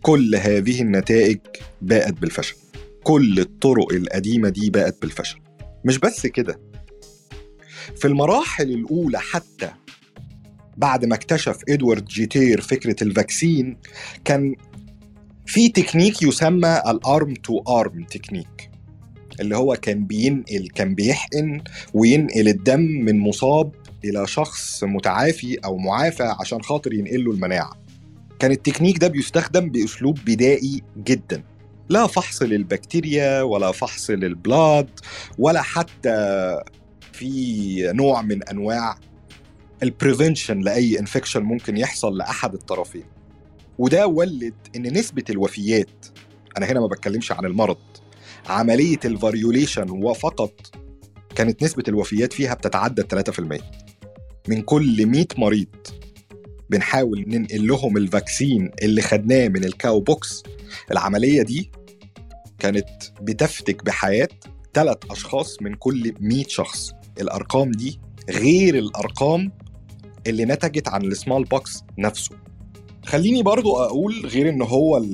[0.02, 1.40] كل هذه النتائج
[1.82, 2.56] باءت بالفشل.
[3.04, 5.43] كل الطرق القديمة دي باءت بالفشل.
[5.86, 6.60] مش بس كده.
[7.96, 9.72] في المراحل الأولى حتى
[10.78, 13.78] بعد ما اكتشف إدوارد جينر فكرة ال vaccine
[14.26, 14.56] كان
[15.46, 18.70] في تكنيك يسمى ال arm-to-arm technique
[19.40, 21.62] اللي هو كان بينقل كان بيحقن
[21.94, 23.72] وينقل الدم من مصاب
[24.06, 27.74] إلى شخص متعافي أو معافى عشان خاطر ينقل له المناعة.
[28.40, 31.44] كان التكنيك ده بيستخدم بأسلوب بدائي جدا.
[31.90, 34.90] لا فحص للبكتيريا ولا فحص للبلاد
[35.40, 36.58] ولا حتى
[37.14, 38.96] في نوع من أنواع
[39.84, 43.06] ال prevention لأي infection ممكن يحصل لأحد الطرفين.
[43.78, 46.06] وده ولد إن نسبة الوفيات
[46.58, 47.78] أنا هنا ما بتكلمش عن المرض
[48.50, 50.54] عملية ال variolation وفقط
[51.36, 53.62] كانت نسبة الوفيات فيها بتتعدى 3%
[54.48, 55.68] من كل 100 مريض.
[56.74, 60.44] بنحاول ننقل لهم ال vaccine اللي خدناه من ال cowpox.
[60.92, 61.72] العملية دي
[62.60, 62.90] كانت
[63.22, 64.28] بتفتك بحياة
[64.74, 66.92] ثلاث أشخاص من كل 100 شخص.
[67.22, 69.52] الأرقام دي غير الأرقام
[70.28, 72.36] اللي نتجت عن ال smallpox نفسه.
[73.06, 75.06] خليني برضو أقول غير إن هو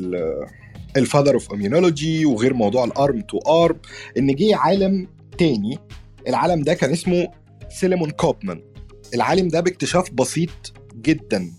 [0.98, 3.80] ال father of immunology وغير موضوع ال arm to arm
[4.18, 5.80] إن جه عالم تاني.
[6.28, 7.28] العالم ده كان اسمه
[7.70, 8.62] سيليمون كوبمان.
[9.14, 11.52] العالم ده باكتشاف بسيط جدا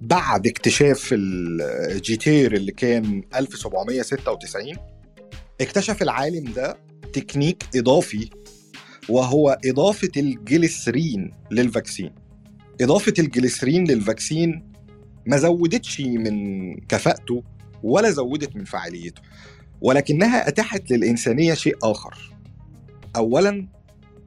[0.00, 4.72] بعد اكتشاف جينر اللي كان 1796
[5.60, 6.76] اكتشف العالم ده
[7.12, 8.30] تكنيك إضافي
[9.08, 12.14] وهو إضافة الجليسرين لل vaccine.
[12.80, 14.72] إضافة الجليسرين لل vaccine
[15.26, 17.42] ما زودتش من كفاءته
[17.82, 19.22] ولا زودت من فعاليته
[19.80, 22.32] ولكنها أتاحت للإنسانية شيء آخر.
[23.16, 23.68] اولا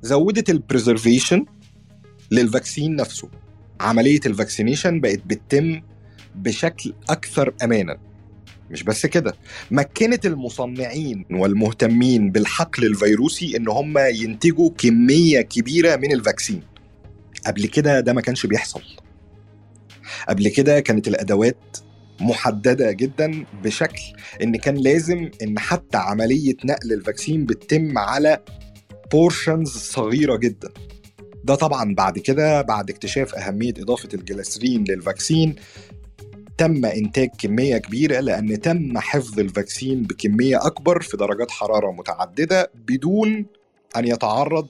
[0.01, 1.45] زودت ال preservation
[2.31, 3.29] لل vaccine نفسه.
[3.81, 5.81] عملية ال vaccination بقت بتتم
[6.35, 7.97] بشكل أكثر امانا.
[8.71, 9.33] مش بس كده
[9.71, 16.63] مكنت المصنعين والمهتمين بالحقل الفيروسي إن هم ينتجوا كمية كبيرة من ال vaccine.
[17.45, 18.81] قبل كده ده ما كانش بيحصل.
[20.29, 21.77] قبل كده كانت الأدوات
[22.19, 24.01] محددة جدا بشكل
[24.43, 28.39] إن كان لازم إن حتى عملية نقل ال vaccine بتتم على
[29.11, 30.69] portions صغيرة جدا.
[31.43, 35.55] ده طبعا بعد كده بعد اكتشاف أهمية إضافة الجليسرين لل vaccine
[36.57, 42.71] تم إنتاج كمية كبيرة لأن تم حفظ ال vaccine بكمية أكبر في درجات حرارة متعددة
[42.87, 43.45] بدون
[43.95, 44.67] أن يتعرض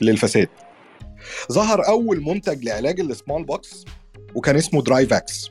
[0.00, 0.48] للفساد.
[1.52, 3.84] ظهر أول منتج لعلاج ال smallpox
[4.34, 5.50] وكان اسمه Dryvax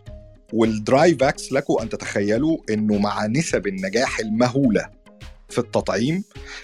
[0.53, 4.89] وال Dryvax لكم أن تتخيلوا إنه مع نسب النجاح المهولة
[5.49, 6.23] في التطعيم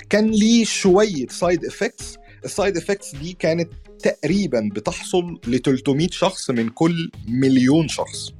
[0.09, 3.69] كان ليه شوية side effects ال side effects دي كانت
[4.03, 8.31] تقريبا بتحصل ل 300 شخص من كل مليون شخص.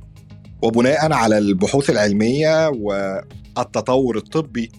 [0.61, 4.71] وبناء على البحوث العلمية والتطور الطبي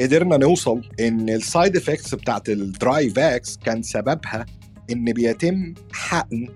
[0.00, 4.46] قدرنا نوصل إن ال side effects بتاعت ال Dryvax كان سببها
[4.90, 6.48] إن بيتم حقن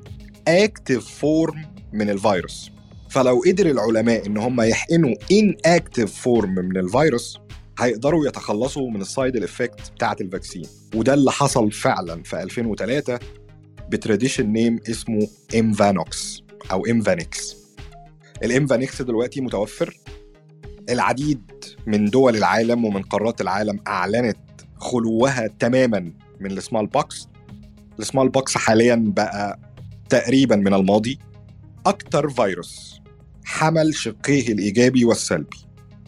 [0.49, 2.71] active form من الفيروس.
[3.11, 7.39] فلو قدر العلماء إن هم يحقنوا inactive form من الفيروس
[7.79, 10.65] هيقدروا يتخلصوا من ال side effect بتاعة ال vaccine
[10.95, 13.19] وده اللي حصل فعلا في 2003
[13.89, 16.43] ب trade name اسمه Imvanex
[16.73, 17.57] أو Imvanex
[18.45, 19.97] ال Imvanex دلوقتي متوفر.
[20.91, 21.51] العديد
[21.87, 24.37] من دول العالم ومن قارات العالم أعلنت
[24.77, 27.29] خلوها تماما من السمال بوكس
[27.99, 29.59] السمال بوكس حاليا بقى
[30.09, 31.19] تقريبا من الماضي.
[31.87, 33.01] أكتر فيروس
[33.45, 35.57] حمل شقيه الإيجابي والسلبي.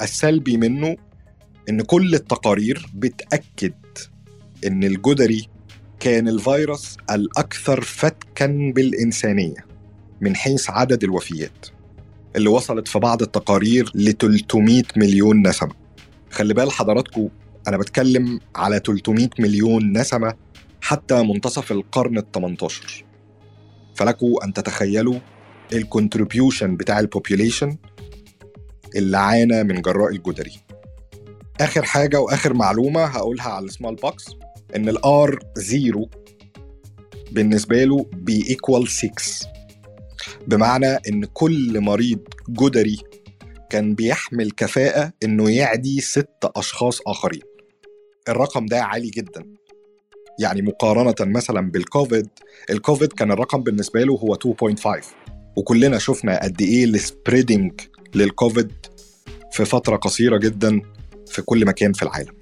[0.01, 0.97] السلبي منه
[1.71, 3.73] إن كل التقارير بتأكد
[4.67, 5.49] إن الجدري
[6.01, 9.67] كان الفيروس الأكثر فتكا بالإنسانية
[10.21, 11.67] من حيث عدد الوفيات
[12.37, 15.73] اللي وصلت في بعض التقارير ل 300 مليون نسمة.
[16.31, 17.29] خلي بال حضراتكم
[17.69, 20.35] أنا بتكلم على 300 مليون نسمة
[20.81, 23.05] حتى منتصف القرن ال 18
[23.95, 25.19] فلكم أن تتخيلوا
[25.73, 27.77] ال contribution بتاع ال population
[28.97, 30.70] اللي عانى من جراء الجدري.
[31.61, 34.25] آخر حاجة وآخر معلومة هقولها على ال smallpox
[34.77, 36.11] إن ال R zero
[37.33, 39.11] بالنسبة له بي equal 6
[40.47, 42.97] بمعنى إن كل مريض جدري
[43.71, 47.43] كان بيحمل كفاءة إنه يعدي ست أشخاص آخرين.
[48.29, 49.45] الرقم ده عالي جدا.
[50.39, 52.29] يعني مقارنة مثلا بال COVID
[52.71, 55.05] ال COVID كان الرقم بالنسبة له هو 2.5
[55.57, 57.81] وكلنا شفنا قد إيه ال spreading
[58.15, 58.73] لل COVID
[59.53, 60.81] في فترة قصيرة جدا.
[61.31, 62.33] في كل مكان في العالم.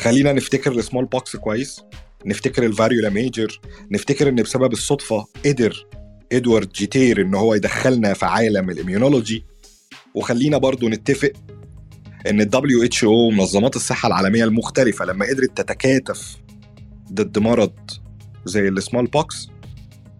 [0.00, 1.80] خلينا نفتكر ال smallpox كويس
[2.26, 5.86] نفتكر ال variola major نفتكر إن بسبب الصدفة قدر
[6.32, 9.44] إدوارد جينر إن هو يدخلنا في عالم ال immunology
[10.14, 11.32] وخلينا برضو نتفق
[12.26, 16.36] إن ال WHO ومنظمات الصحة العالمية المختلفة لما قدرت تتكاتف
[17.12, 17.72] ضد مرض
[18.44, 19.48] زي ال smallpox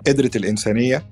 [0.06, 1.06] قدرت الإنسانية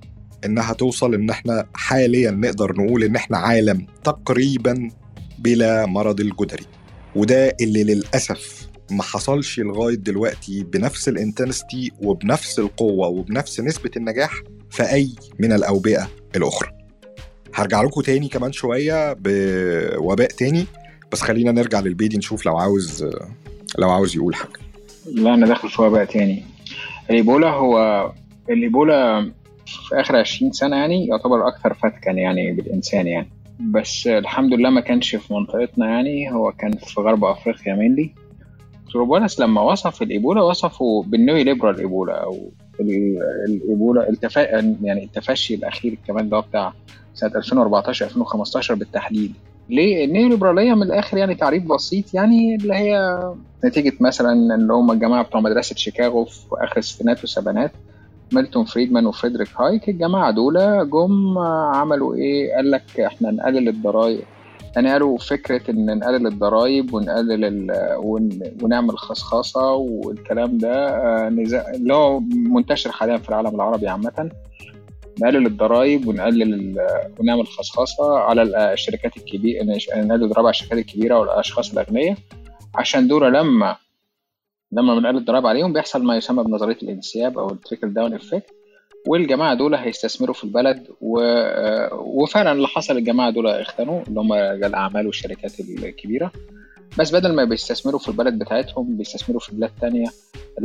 [0.45, 4.91] إنها توصل إن إحنا حاليا نقدر نقول إن إحنا عالم تقريبا
[5.39, 6.65] بلا مرض الجدري.
[7.17, 14.43] وده اللي للأسف ما حصلش لغاية دلوقتي بنفس ال intensity وبنفس القوة وبنفس نسبة النجاح
[14.71, 16.71] في أي من الأوبئة الأخرى.
[17.55, 20.67] هرجع لكم تاني كمان شوية بوباء تاني
[21.13, 23.05] بس خلينا نرجع للبيدي نشوف لو عاوز
[23.79, 24.61] لو عاوز يقول حاجة.
[25.07, 26.45] لا أنا داخل في وباء تاني.
[27.11, 28.13] الإيبولا هو
[28.51, 29.31] الإيبولا
[29.67, 33.42] في آخر 20 سنة يعني يعتبر أكثر فتكا يعني بالإنسان يعني.
[33.61, 36.33] بس الحمد لله ما كانش في منطقتنا يعني.
[36.33, 38.15] هو كان في غرب أفريقيا مينلي
[38.93, 44.41] تروبونس لما وصف الإيبولا وصفه بالنيو ليبرال إيبولا أو الإيبولا التفا...
[44.83, 46.73] يعني التفشي الأخير كمان ده بتاع
[47.15, 49.35] سنة 2014 2015 بالتحديد.
[49.69, 53.21] ليه؟ ال neoليبرالية من الآخر يعني تعريف بسيط يعني اللي هي
[53.65, 57.73] نتيجة مثلا اللي هم الجماعة بتوع مدرسة شيكاغو في آخر الستينات والسبعينات
[58.35, 60.55] ميلتون فريدمان وفريدريك هايك الجماعة دول
[60.91, 61.39] جم
[61.75, 64.23] عملوا إيه؟ قال لك إحنا نقلل الضرايب.
[64.77, 67.71] يعني قالوا فكرة إن نقلل الضرايب ونقلل ال...
[67.99, 68.29] ون...
[68.63, 74.31] ونعمل خصخصة والكلام ده اللي هو منتشر حاليا في العالم العربي عامة.
[75.23, 76.77] نقلل الضرايب ونقلل ال...
[77.21, 82.17] ونعمل خصخصة على الشركات الكبيرة نقلل الضرايب على الشركات الكبيرة والأشخاص الأغنياء.
[82.75, 83.77] عشان دول لما
[84.73, 88.51] لما بنقلل الضرايب عليهم بيحصل ما يسمى بنظرية الانسياب أو ال trickle down effect
[89.07, 91.21] والجماعة دول هيستثمروا في البلد و...
[91.93, 96.33] وفعلا اللي حصل الجماعة دول اغتنوا اللي هم رجال الأعمال والشركات الكبيرة.
[96.99, 100.07] بس بدل ما بيستثمروا في البلد بتاعتهم بيستثمروا في بلاد تانية.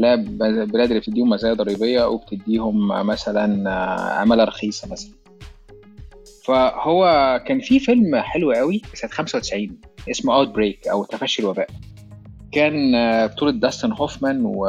[0.04, 0.18] هي
[0.66, 3.72] بلاد اللي بتديهم مزايا ضريبية وبتديهم مثلا
[4.20, 5.12] عمالة رخيصة مثلا.
[6.46, 7.06] فهو
[7.48, 9.78] كان في فيلم حلو قوي سنة 95
[10.12, 11.68] اسمه Outbreak أو تفشي الوباء.
[12.52, 12.92] كان
[13.28, 14.68] بطولة داستن هوفمان و...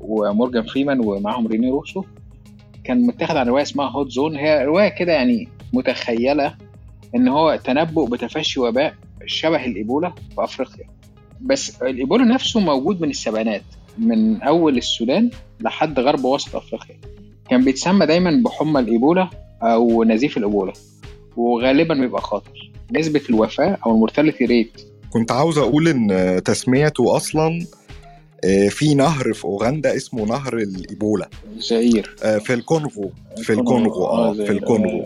[0.00, 2.04] ومورجان فريمان ومعاهم ريني روسو.
[2.84, 6.54] كان متاخد عن رواية اسمها Hot Zone هي رواية كده يعني متخيلة
[7.14, 8.94] إن هو تنبؤ بتفشي وباء
[9.26, 10.84] شبه الإيبولا في أفريقيا.
[11.40, 13.62] بس الإيبولا نفسه موجود من السبعينات
[13.98, 16.96] من أول السودان لحد غرب وسط أفريقيا.
[17.50, 19.28] كان بيتسمى دايما بحمى الإيبولا
[19.62, 20.72] أو نزيف الإيبولا
[21.36, 24.82] وغالبا بيبقى خطر نسبة الوفاة أو ال mortality rate
[25.14, 27.66] كنت عاوز أقول إن تسميته أصلا
[28.70, 31.28] في نهر في أوغندا اسمه نهر الإيبولا.
[31.58, 34.06] زائير في الكونغو في الكونغو.
[34.06, 35.04] آه في الكونغو.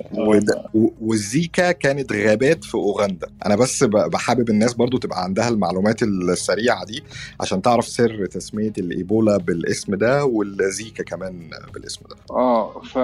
[1.00, 3.26] والزيكا كانت غابات في أوغندا.
[3.46, 7.02] أنا بس حابب الناس برضو تبقى عندها المعلومات السريعة دي
[7.40, 12.16] عشان تعرف سر تسمية الإيبولا بالاسم ده والزيكا كمان بالاسم ده.
[12.30, 12.98] آه ف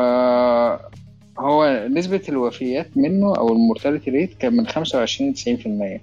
[1.38, 5.34] هو نسبة الوفيات منه أو ال mortality rate كان من 25 ل
[5.98, 6.00] 90%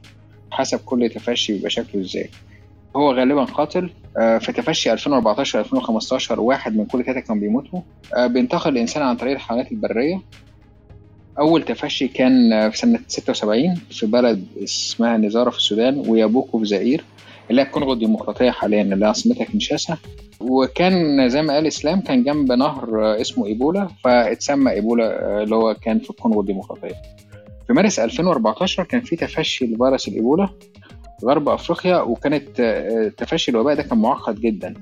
[0.52, 2.30] حسب كل تفشي بيبقى شكله إزاي.
[2.96, 7.80] هو غالبا قاتل في تفشي 2014 2015 واحد من كل ثلاثة كانوا بيموتوا.
[8.18, 10.22] بينتقل الإنسان عن طريق الحيوانات البرية.
[11.40, 17.04] أول تفشي كان في سنة 76 في بلد اسمها نزارة في السودان ويابوكو في زئير
[17.50, 19.98] اللي هي الكونغو الديمقراطية حاليا اللي عاصمتها كنشاسا
[20.40, 22.90] وكان زي ما قال إسلام كان جنب نهر
[23.22, 26.96] اسمه إيبولا فاتسمى إيبولا اللي هو كان في الكونغو الديمقراطية
[27.71, 30.49] في مارس 2014 كان في تفشي لفيروس الإيبولا
[31.25, 32.62] غرب أفريقيا وكانت
[33.17, 34.73] تفشي الوباء ده كان معقد جدا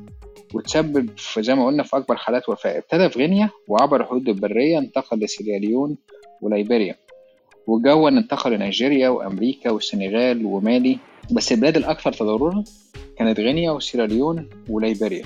[0.53, 2.77] وتسبب في زي ما قلنا في أكبر حالات وفاة.
[2.77, 5.97] ابتدى في غينيا وعبر الحدود البرية انتقل لسيراليون
[6.41, 6.95] وليبيريا.
[7.67, 10.97] وجوا انتقل لنيجيريا وأمريكا والسنغال ومالي.
[11.31, 12.63] بس البلاد الأكثر تضررا
[13.17, 15.25] كانت غينيا وسيراليون وليبيريا.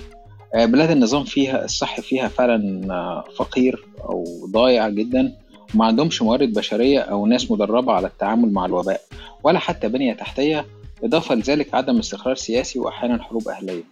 [0.55, 5.42] بلاد النظام فيها الصحي فيها فعلا فقير أو ضايع جدا.
[5.75, 9.01] وما عندهمش موارد بشرية أو ناس مدربة على التعامل مع الوباء
[9.43, 10.65] ولا حتى بنية تحتية
[11.03, 13.83] إضافة لذلك عدم استقرار سياسي وأحيانا حروب أهلية.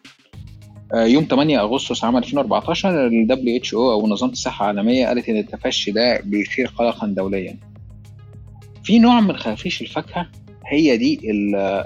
[0.93, 3.27] يوم 8 أغسطس عام 2014 ال
[3.61, 7.57] WHO أو منظمة الصحة العالمية قالت إن التفشي ده بيثير قلقا دوليا.
[8.83, 10.27] في نوع من خفيش الفاكهة
[10.67, 11.19] هي دي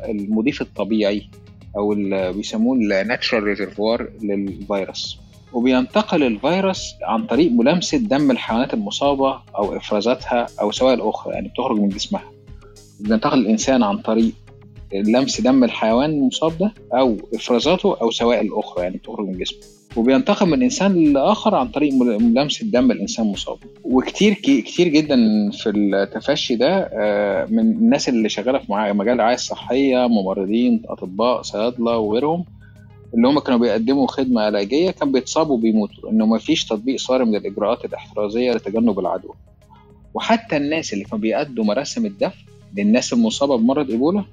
[0.10, 1.30] المضيف الطبيعي
[1.78, 5.20] أو اللي بيسموه الناتشرال ريزرفوار للفيروس.
[5.56, 11.80] وبينتقل الفيروس عن طريق ملامسة دم الحيوانات المصابة أو إفرازاتها أو سوائل أخرى يعني بتخرج
[11.80, 12.24] من جسمها.
[13.00, 14.32] بينتقل الإنسان عن طريق
[14.94, 19.60] لمس دم الحيوان المصاب ده أو إفرازاته أو سوائل أخرى يعني بتخرج من جسمه
[19.96, 25.16] وبينتقل من إنسان لآخر عن طريق لمس الدم الانسان مصاب وكتير كتير جدا
[25.52, 31.98] في التفشي ده آه، من الناس اللي شغالة في مجال الرعاية الصحية ممرضين أطباء صيادلة
[31.98, 32.46] وغيرهم
[33.14, 37.86] اللي هم كانوا بيقدموا خدمة علاجية كان بيتصابوا وبيموتوا انه ما فيش تطبيق صارم للاجراءات
[37.86, 39.34] الاحترازية لتجنب العدوى.
[40.14, 42.44] وحتى الناس اللي كانوا بيأدوا مراسم الدفن
[42.78, 44.24] للناس المصابة بمرض إيبولا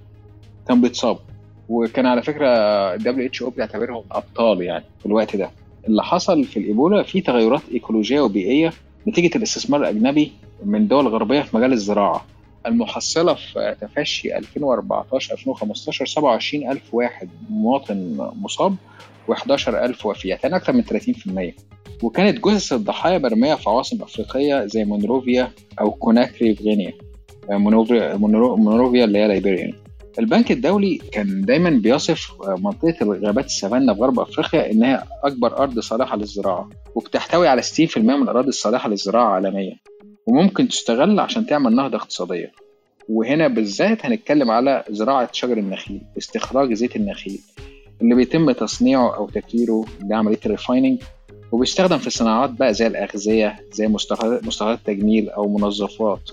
[0.69, 1.21] كان بيتصابوا.
[1.69, 2.47] وكان على فكرة
[2.95, 5.51] ال WHO بيعتبرهم أبطال يعني في الوقت ده.
[5.89, 8.73] اللي حصل في الإيبولا في تغيرات إيكولوجية وبيئية
[9.09, 10.33] نتيجة الاستثمار الأجنبي
[10.65, 12.25] من دول غربية في مجال الزراعة.
[12.67, 18.77] المحصلة في تفشي 2014 2015 27000 واحد مواطن مصاب
[19.29, 21.55] و11000 وفيات يعني أكثر من 30%
[22.03, 25.51] وكانت جثث الضحايا مرميه في عواصم أفريقية زي مونروفيا
[25.81, 26.93] أو كوناكري في غينيا.
[27.51, 29.83] مونروفيا اللي هي ليبيريا.
[30.19, 36.17] البنك الدولي كان دايما بيصف منطقة الغابات السافانا في غرب أفريقيا إنها أكبر أرض صالحة
[36.17, 39.77] للزراعة وبتحتوي على 60% من الأراضي الصالحة للزراعة عالميا.
[40.27, 42.53] وممكن تستغل عشان تعمل نهضة اقتصادية.
[43.09, 47.41] وهنا بالذات هنتكلم على زراعة شجر النخيل استخراج زيت النخيل
[48.03, 51.03] اللي بيتم تصنيعه أو تكريره بعمليه ال refining
[51.53, 56.31] وبيستخدم في صناعات بقى زي الأغذية زي مستحضرات تجميل أو منظفات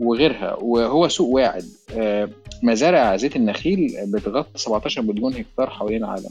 [0.00, 0.56] وغيرها.
[0.60, 1.64] وهو سوق واعد.
[1.98, 2.28] آه،
[2.62, 6.30] مزارع زيت النخيل بتغطي 17 مليون هكتار حوالين العالم.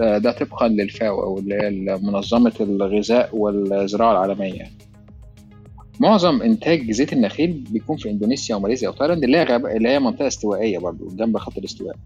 [0.00, 4.70] آه، ده طبقا للفاو أو اللي هي منظمة الغذاء والزراعة العالمية.
[6.02, 9.56] معظم إنتاج زيت النخيل بيكون في إندونيسيا وماليزيا وتايلاند اللي هي.
[9.56, 11.96] اللي هي منطقة استوائية برضه جنب خط الاستواء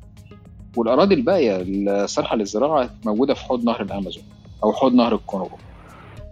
[0.76, 4.22] والأراضي الباقية الصالحه للزراعة موجودة في حوض نهر الأمازون
[4.64, 5.58] أو حوض نهر الكونغو.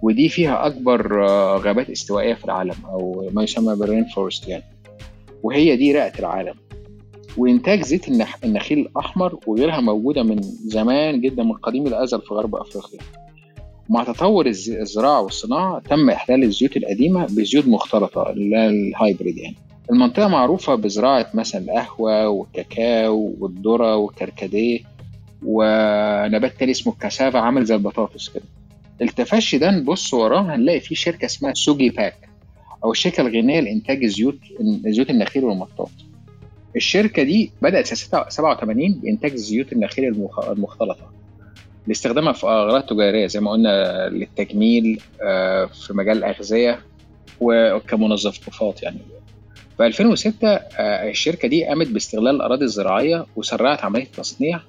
[0.02, 4.64] ودي فيها أكبر آه، غابات استوائية في العالم أو ما يسمى بال rain forest يعني.
[5.42, 6.54] وهي دي رئة العالم.
[7.36, 8.08] وإنتاج زيت
[8.44, 13.23] النخيل الأحمر وغيرها موجودة من زمان جدا من قديم الأزل في غرب أفريقيا.
[13.88, 19.56] مع تطور الزراعة والصناعة تم إحلال الزيوت القديمة بزيوت مختلطة ال hybrid يعني.
[19.90, 24.78] المنطقة معروفة بزراعة مثلا القهوة والكاكاو والذرة والكركديه
[25.46, 28.44] ونبات تاني اسمه الكاسافا عامل زي البطاطس كده.
[29.02, 32.28] التفشي ده نبص وراه هنلاقي فيه شركة اسمها سوجي باك
[32.84, 34.38] أو الشركة الغينية لإنتاج الزيوت
[34.86, 35.90] زيوت النخيل والمطاط
[36.76, 41.12] الشركة دي بدأت سنة 87 بإنتاج زيوت النخيل المختلطة.
[41.86, 46.80] لاستخدامها في أغراض تجارية زي ما قلنا للتجميل آه، في مجال الأغذية
[47.40, 48.98] وكمنظفات يعني.
[49.76, 54.60] في 2006 آه، الشركة دي قامت باستغلال الأراضي الزراعية وسرعت عملية التصنيع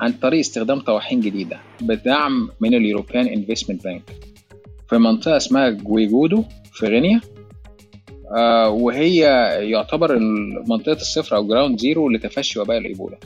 [0.00, 4.02] عن طريق استخدام طواحين جديدة بدعم من ال European Investment Bank.
[4.88, 7.20] في منطقة اسمها جويكيدو في غينيا
[8.36, 9.18] آه وهي
[9.70, 10.18] يعتبر
[10.68, 13.18] منطقة الصفر أو ground zero لتفشي وباء الإيبولا.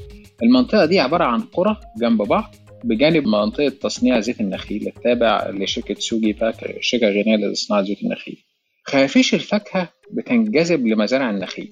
[0.43, 2.55] المنطقة دي عبارة عن قرى جنب بعض
[2.85, 8.39] بجانب منطقة تصنيع زيت النخيل التابع لشركة سوجي باك شركة غينية لصناعة زيت النخيل.
[8.85, 11.71] خفافيش الفاكهة بتنجذب لمزارع النخيل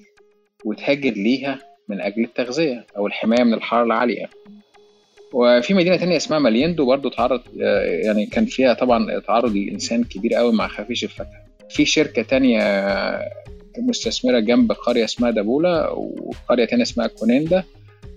[0.64, 4.30] وتهاجر ليها من أجل التغذية أو الحماية من الحرارة العالية.
[5.32, 7.42] وفي مدينة تانية اسمها ميلياندو برضو تعرض
[8.04, 11.46] يعني كان فيها طبعا تعرض للإنسان كبير قوي مع خفافيش الفاكهة.
[11.70, 12.60] في شركة تانية
[13.78, 17.64] مستثمرة جنب قرية اسمها دابولا وقرية تانية اسمها كونيندا.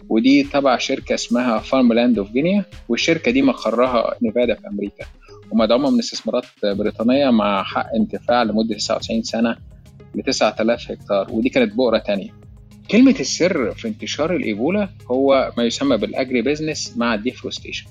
[0.10, 5.06] ودي تبع شركة اسمها Farm Land of Guinea والشركة دي مقرها نيفادا في أمريكا.
[5.52, 9.56] ومدعومه من استثمارات بريطانية مع حق انتفاع لمدة 99 سنة
[10.16, 12.30] ل 9000 هكتار ودي كانت بؤرة تانية.
[12.92, 17.86] كلمة السر في انتشار الإيبولا هو ما يسمى بال agribusiness مع ال deforestation ال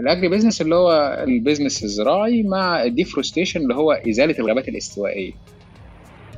[0.00, 5.32] agribusiness اللي هو ال business الزراعي مع ال deforestation اللي هو إزالة الغابات الاستوائية.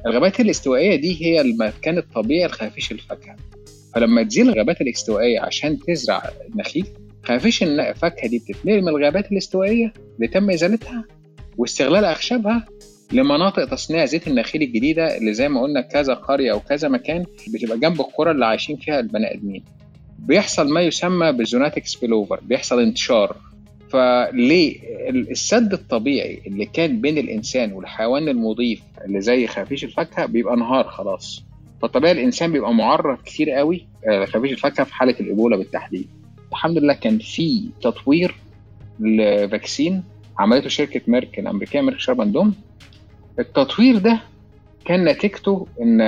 [0.06, 3.36] الغابات الاستوائية دي هي المكان الطبيعي لخفافيش الفاكهة.
[3.94, 6.86] فلما تزيل الغابات الاستوائية عشان تزرع النخيل
[7.22, 11.04] خفيش الفاكهة دي بتتنقل من الغابات الاستوائية اللي تم إزالتها
[11.58, 12.66] واستغلال أخشابها
[13.12, 17.78] لمناطق تصنيع زيت النخيل الجديدة اللي زي ما قلنا كذا قرية أو كذا مكان بتبقى
[17.78, 19.64] جنب القرى اللي عايشين فيها البني آدمين.
[20.18, 23.36] بيحصل ما يسمى بالزوناتيك سبيلوفر بيحصل انتشار.
[23.88, 24.76] فليه
[25.10, 31.42] السد الطبيعي اللي كان بين الإنسان والحيوان المضيف اللي زي خفيش الفاكهة بيبقى انهار خلاص.
[31.84, 36.08] فطبيعي الإنسان بيبقى معرض كتير قوي آه، خفافيش الفاكهة في حالة الإيبولا بالتحديد.
[36.52, 38.34] الحمد لله كان في تطوير
[39.00, 40.04] ل vaccine
[40.38, 42.54] عملته شركة Merck الأمريكية Merck Sharp & Dohme
[43.38, 44.20] التطوير ده
[44.84, 45.98] كان نتيجته إن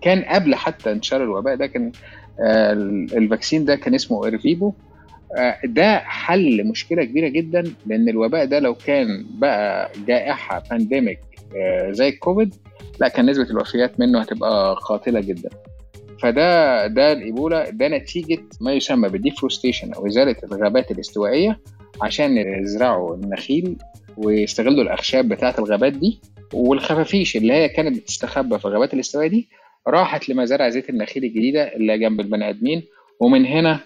[0.00, 1.92] كان قبل حتى انتشار الوباء ده كان
[2.46, 2.72] آه،
[3.16, 4.72] ال vaccine ده كان اسمه Ervebo.
[5.38, 11.18] آه، ده حل مشكلة كبيرة جدا لأن الوباء ده لو كان بقى جائحة pandemic
[11.90, 12.54] زي الكوفيد
[13.00, 15.50] لا كان نسبة الوفيات منه هتبقى قاتلة جدا.
[16.22, 21.58] فده ده الإيبولا ده نتيجة ما يسمى بال deforestation أو إزالة الغابات الاستوائية
[22.02, 23.76] عشان يزرعوا النخيل
[24.16, 26.20] ويستغلوا الأخشاب بتاعة الغابات دي.
[26.54, 29.48] والخفافيش اللي هي كانت بتستخبى في الغابات الاستوائية دي
[29.88, 32.82] راحت لمزارع زيت النخيل الجديدة اللي جنب البني آدمين
[33.20, 33.80] ومن هنا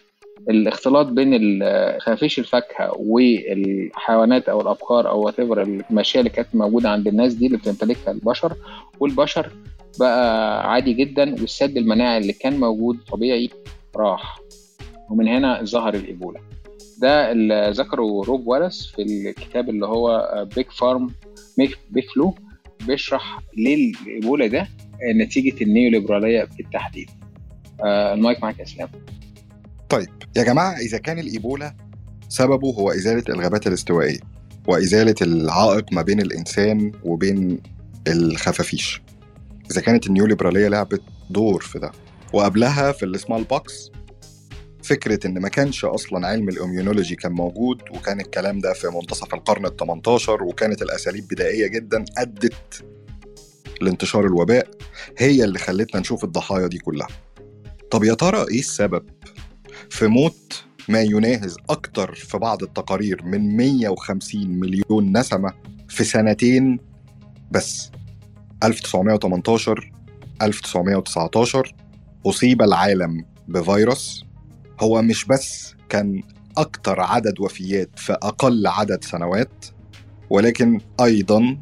[0.51, 1.61] الاختلاط بين
[2.01, 8.11] خفافيش الفاكهة والحيوانات أو الأبقار أو الماشيه اللي كانت موجودة عند الناس دي اللي بتمتلكها
[8.12, 8.57] البشر
[9.01, 9.53] والبشر
[10.01, 13.51] بقى عادي جدا والسد المناعي اللي كان موجود طبيعي
[13.97, 14.41] راح.
[15.11, 16.41] ومن هنا ظهر الإيبولا.
[16.99, 21.11] ده اللي ذكره روب والاس في الكتاب اللي هو Big Farms
[21.59, 22.34] Big Flu
[22.86, 24.68] بيشرح ليه الايبولا ده
[25.14, 27.11] نتيجة النيوليبرالية بالتحديد.
[27.84, 28.88] آه المايك معاك إسلام.
[29.91, 31.76] طيب يا جماعة إذا كان الإيبولا
[32.28, 34.20] سببه هو إزالة الغابات الاستوائية
[34.68, 37.61] وإزالة العائق ما بين الإنسان وبين
[38.09, 39.03] الخفافيش.
[39.70, 41.93] إذا كانت النيوليبرالية لعبت دور في ده.
[42.32, 43.90] وقبلها في ال smallpox
[44.82, 49.34] فكرة إن ما كانش أصلا علم ال immunology كان موجود وكان الكلام ده في منتصف
[49.34, 52.84] القرن ال 18 وكانت الأساليب بدائية جدا أدت
[53.80, 54.68] لانتشار الوباء
[55.18, 57.09] هي اللي خلتنا نشوف الضحايا دي كلها.
[57.91, 59.03] طب يا ترى إيه السبب؟
[59.91, 65.53] في موت ما يناهز أكتر في بعض التقارير من 150 مليون نسمة
[65.89, 66.78] في سنتين
[67.51, 67.91] بس.
[68.64, 69.93] 1918
[70.43, 71.74] 1919
[72.26, 74.24] أصيب العالم بفيروس.
[74.81, 76.22] هو مش بس كان
[76.57, 79.66] أكتر عدد وفيات في أقل عدد سنوات
[80.31, 81.59] ولكن أيضا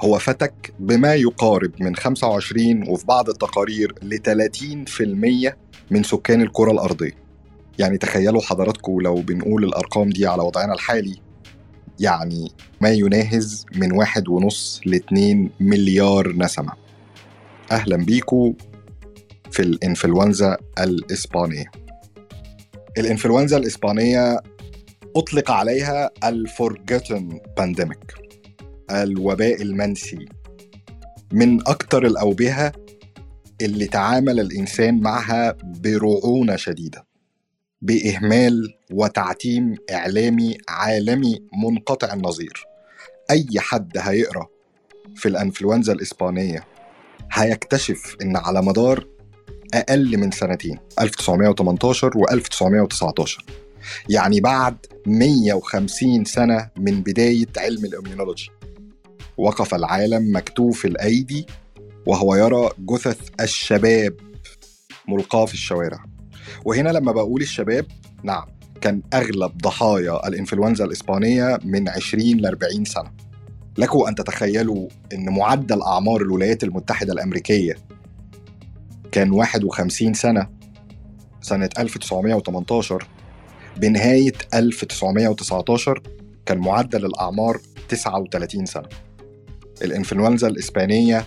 [0.00, 5.54] هو فتك بما يقارب من 25 وفي بعض التقارير ل 30%
[5.90, 7.19] من سكان الكرة الأرضية.
[7.80, 11.16] يعني تخيلوا حضراتكم لو بنقول الأرقام دي على وضعنا الحالي
[12.00, 16.72] يعني ما يناهز من واحد ونص لاتنين مليار نسمة.
[17.70, 18.54] أهلا بيكو
[19.50, 21.70] في الإنفلونزا الإسبانية.
[22.98, 24.40] الإنفلونزا الإسبانية
[25.16, 28.14] أطلق عليها ال forgotten pandemic
[28.90, 30.28] الوباء المنسي.
[31.32, 32.72] من أكثر الأوبئة
[33.60, 37.09] اللي تعامل الإنسان معها برعونة شديدة.
[37.82, 42.64] بإهمال وتعتيم إعلامي عالمي منقطع النظير.
[43.30, 44.46] أي حد هيقرأ
[45.16, 46.64] في الأنفلونزا الإسبانية
[47.32, 49.06] هيكتشف إن على مدار
[49.74, 53.44] أقل من سنتين 1918 و 1919
[54.08, 58.50] يعني بعد 150 سنة من بداية علم الإميونولوجي
[59.36, 61.46] وقف العالم مكتوف الأيدي
[62.06, 64.14] وهو يرى جثث الشباب
[65.08, 66.04] ملقاة في الشوارع.
[66.64, 67.86] وهنا لما بقول الشباب
[68.22, 68.46] نعم
[68.80, 73.10] كان أغلب ضحايا الإنفلونزا الإسبانية من 20 ل 40 سنة.
[73.78, 77.74] لكم أن تتخيلوا أن معدل أعمار الولايات المتحدة الأمريكية
[79.12, 80.48] كان 51 سنة
[81.40, 83.06] سنة 1918
[83.76, 86.02] بنهاية 1919
[86.46, 88.88] كان معدل الأعمار 39 سنة.
[89.82, 91.26] الإنفلونزا الإسبانية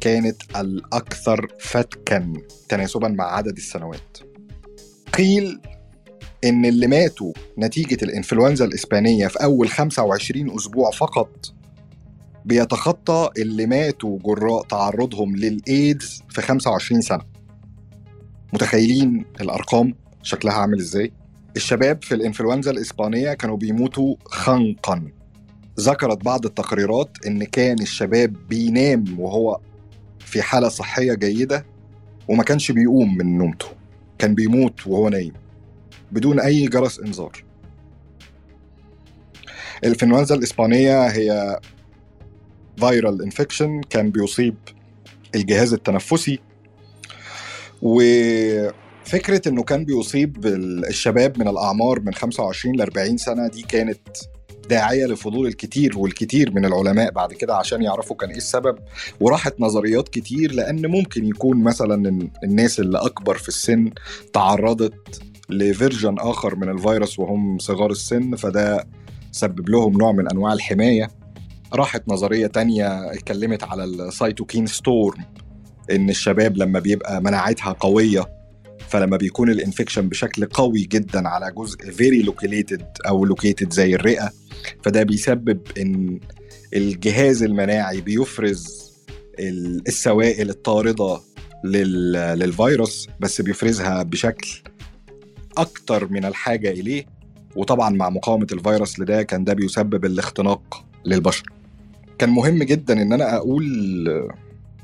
[0.00, 2.32] كانت الأكثر فتكا
[2.68, 4.18] تناسبا مع عدد السنوات.
[5.16, 5.60] قيل
[6.44, 11.54] إن اللي ماتوا نتيجة الإنفلونزا الإسبانية في أول 25 أسبوع فقط
[12.44, 17.22] بيتخطى اللي ماتوا جراء تعرضهم للإيدز في 25 سنة.
[18.52, 21.12] متخيلين الأرقام؟ شكلها عامل إزاي؟
[21.56, 25.10] الشباب في الإنفلونزا الإسبانية كانوا بيموتوا خنقا.
[25.80, 29.60] ذكرت بعض التقريرات إن كان الشباب بينام وهو
[30.18, 31.66] في حالة صحية جيدة
[32.28, 33.75] وما كانش بيقوم من نومته.
[34.18, 35.32] كان بيموت وهو نايم
[36.12, 37.44] بدون أي جرس إنذار.
[39.84, 41.60] الإنفلونزا الإسبانية هي
[42.76, 44.56] viral infection كان بيصيب
[45.34, 46.38] الجهاز التنفسي.
[47.82, 50.46] وفكرة إنه كان بيصيب
[50.88, 53.98] الشباب من الأعمار من 25 ل 40 سنة دي كانت
[54.70, 57.12] داعية لفضول الكتير والكتير من العلماء.
[57.12, 58.78] بعد كده عشان يعرفوا كان إيه السبب
[59.20, 63.90] وراحت نظريات كتير لأن ممكن يكون مثلا الناس اللي أكبر في السن
[64.32, 68.86] تعرضت لفيرجن آخر من الفيروس وهم صغار السن فده
[69.32, 71.10] سبب لهم نوع من أنواع الحماية.
[71.74, 75.24] راحت نظرية تانية اتكلمت على ال cytokine storm
[75.90, 78.28] إن الشباب لما بيبقى مناعتها قوية
[78.88, 84.32] فلما بيكون ال infection بشكل قوي جدا على جزء very localated أو located زي الرئة
[84.82, 86.20] فده بيسبب إن
[86.74, 88.86] الجهاز المناعي بيفرز
[89.88, 91.20] السوائل الطارده
[91.64, 94.62] للفيروس بس بيفرزها بشكل
[95.56, 97.06] أكتر من الحاجة إليه
[97.56, 101.52] وطبعا مع مقاومة الفيروس لده كان ده بيسبب الاختناق للبشر.
[102.18, 103.64] كان مهم جدا إن أنا أقول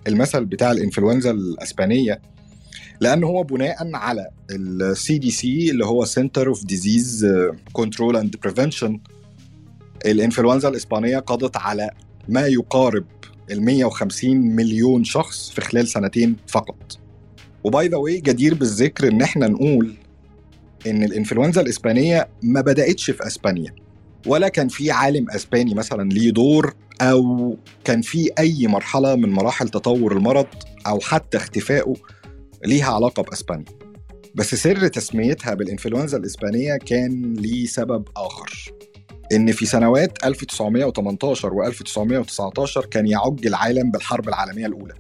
[0.09, 2.21] المثل بتاع الإنفلونزا الأسبانية
[3.03, 7.27] لأن هو بناء على ال CDC اللي هو Center of Disease
[7.73, 9.01] Control and Prevention
[10.07, 11.91] الإنفلونزا الإسبانية قضت على
[12.29, 13.05] ما يقارب
[13.51, 16.99] ال 150 مليون شخص في خلال سنتين فقط.
[17.65, 19.95] و by the way جدير بالذكر إن إحنا نقول
[20.87, 23.75] إن الإنفلونزا الإسبانية ما بدأتش في أسبانيا
[24.27, 29.69] ولا كان في عالم أسباني مثلا ليه دور أو كان في أي مرحلة من مراحل
[29.69, 30.47] تطور المرض
[30.87, 31.95] أو حتى اختفائه.
[32.65, 33.65] ليها علاقة بإسبانيا.
[34.35, 38.73] بس سر تسميتها بالإنفلونزا الإسبانية كان ليه سبب آخر.
[39.33, 44.95] إن في سنوات 1918 و 1919 كان يعج العالم بالحرب العالمية الأولى.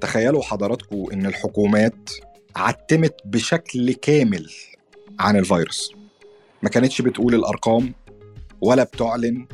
[0.00, 2.10] تخيلوا حضراتكم إن الحكومات
[2.56, 4.50] عتمت بشكل كامل
[5.20, 5.92] عن الفيروس.
[6.62, 7.94] ما كانتش بتقول الأرقام
[8.60, 9.46] ولا بتعلن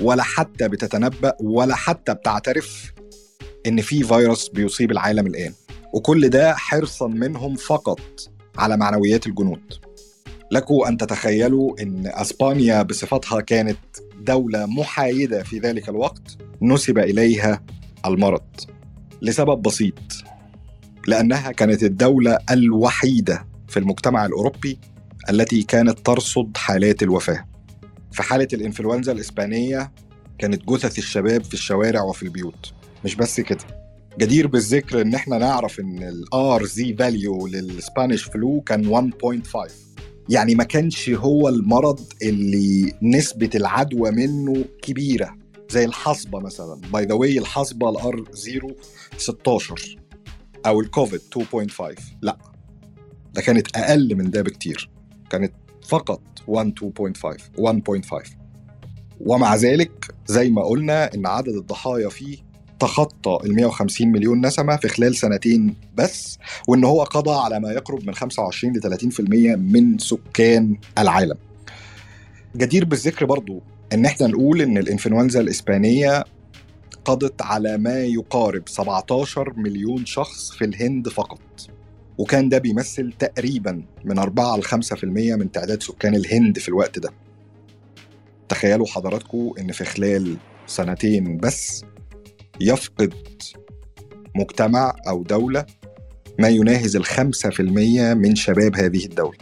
[0.00, 2.92] ولا حتى بتتنبأ ولا حتى بتعترف
[3.66, 5.52] إن في فيروس بيصيب العالم الآن.
[5.92, 8.00] وكل ده حرصا منهم فقط
[8.58, 9.74] على معنويات الجنود.
[10.50, 13.78] لكم أن تتخيلوا إن أسبانيا بصفتها كانت
[14.20, 17.62] دولة محايدة في ذلك الوقت نسب إليها
[18.06, 18.42] المرض
[19.22, 19.94] لسبب بسيط
[21.06, 24.78] لأنها كانت الدولة الوحيدة في المجتمع الأوروبي
[25.30, 27.44] التي كانت ترصد حالات الوفاة.
[28.12, 29.92] في حالة الإنفلونزا الإسبانية
[30.38, 32.72] كانت جثث الشباب في الشوارع وفي البيوت.
[33.04, 33.81] مش بس كده.
[34.18, 39.72] جدير بالذكر إن إحنا نعرف إن ال R zero value لل Spanish flu كان 1.5
[40.28, 45.36] يعني ما كانش هو المرض اللي نسبة العدوى منه كبيرة
[45.70, 46.80] زي الحصبة مثلا.
[46.92, 48.74] by the way الحصبة ال R 0
[49.18, 49.96] 16
[50.66, 52.38] أو الكوفيد 2.5 لا
[53.34, 54.90] ده كانت أقل من ده بكتير.
[55.30, 55.52] كانت
[55.88, 58.28] فقط 1 2.5 1.5
[59.20, 62.51] ومع ذلك زي ما قلنا إن عدد الضحايا فيه
[62.82, 68.06] تخطى ال 150 مليون نسمة في خلال سنتين بس وإن هو قضى على ما يقرب
[68.06, 71.36] من 25 ل 30% من سكان العالم.
[72.56, 73.62] جدير بالذكر برضو
[73.92, 76.24] إن إحنا نقول إن الإنفلونزا الإسبانية
[77.04, 81.40] قضت على ما يقارب 17 مليون شخص في الهند فقط.
[82.18, 87.10] وكان ده بيمثل تقريبا من 4 ل 5% من تعداد سكان الهند في الوقت ده.
[88.48, 91.84] تخيلوا حضراتكم إن في خلال سنتين بس
[92.62, 93.14] يفقد
[94.36, 95.66] مجتمع أو دولة
[96.38, 99.38] ما يناهز الخمسة في المية من شباب هذه الدولة.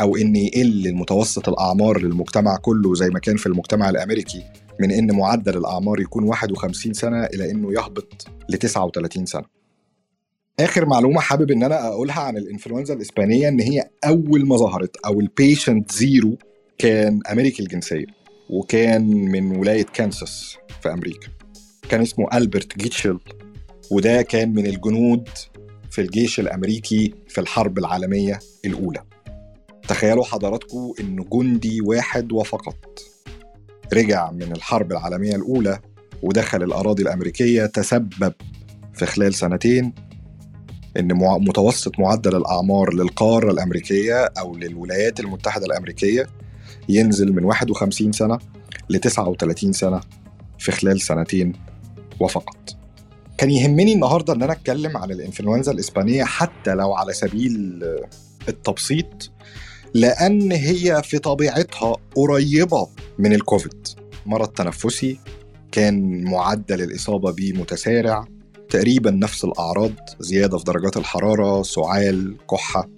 [0.00, 4.42] أو إن يقل المتوسط الأعمار للمجتمع كله زي ما كان في المجتمع الأمريكي
[4.80, 9.44] من إن معدل الأعمار يكون 51 سنة إلى إنه يهبط ل 39 سنة.
[10.60, 15.20] آخر معلومة حابب إن أنا أقولها عن الإنفلونزا الإسبانية إن هي أول ما ظهرت أو
[15.20, 16.36] ال patient zero
[16.78, 18.06] كان أمريكي الجنسية
[18.50, 21.28] وكان من ولاية كانساس في أمريكا.
[21.88, 23.20] كان اسمه ألبرت جيتشل
[23.90, 25.28] وده كان من الجنود
[25.90, 29.02] في الجيش الأمريكي في الحرب العالمية الأولى.
[29.88, 33.00] تخيلوا حضراتكم إن جندي واحد وفقط
[33.94, 35.78] رجع من الحرب العالمية الأولى
[36.22, 38.32] ودخل الأراضي الأمريكية تسبب
[38.94, 39.92] في خلال سنتين
[40.96, 46.26] إن متوسط معدل الأعمار للقارة الأمريكية أو للولايات المتحدة الأمريكية
[46.88, 48.38] ينزل من 51 سنة
[48.88, 50.00] ل 39 سنة
[50.58, 51.52] في خلال سنتين
[52.20, 52.76] وفقط.
[53.38, 57.84] كان يهمني النهارده إن أنا أتكلم عن الإنفلونزا الإسبانية حتى لو على سبيل
[58.48, 59.30] التبسيط
[59.94, 62.88] لأن هي في طبيعتها قريبة
[63.18, 63.88] من الكوفيد.
[64.26, 65.18] مرض تنفسي
[65.72, 68.26] كان معدل الإصابة به متسارع
[68.70, 72.88] تقريبا نفس الأعراض زيادة في درجات الحرارة سعال كحة.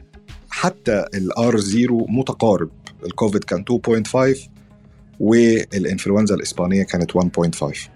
[0.51, 2.71] حتى ال R zero متقارب.
[3.05, 4.49] الكوفيد كان 2.5
[5.21, 7.96] والإنفلونزا الإسبانية كانت 1.5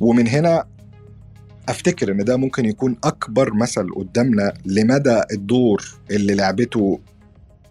[0.00, 0.64] ومن هنا
[1.68, 7.00] أفتكر إن ده ممكن يكون أكبر مثل قدامنا لمدى الدور اللي لعبته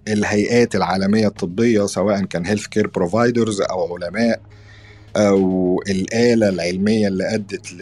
[0.08, 4.42] الهيئات العالمية الطبية سواء كان healthcare providers أو علماء
[5.16, 7.82] أو الآلة العلمية اللي أدت ل...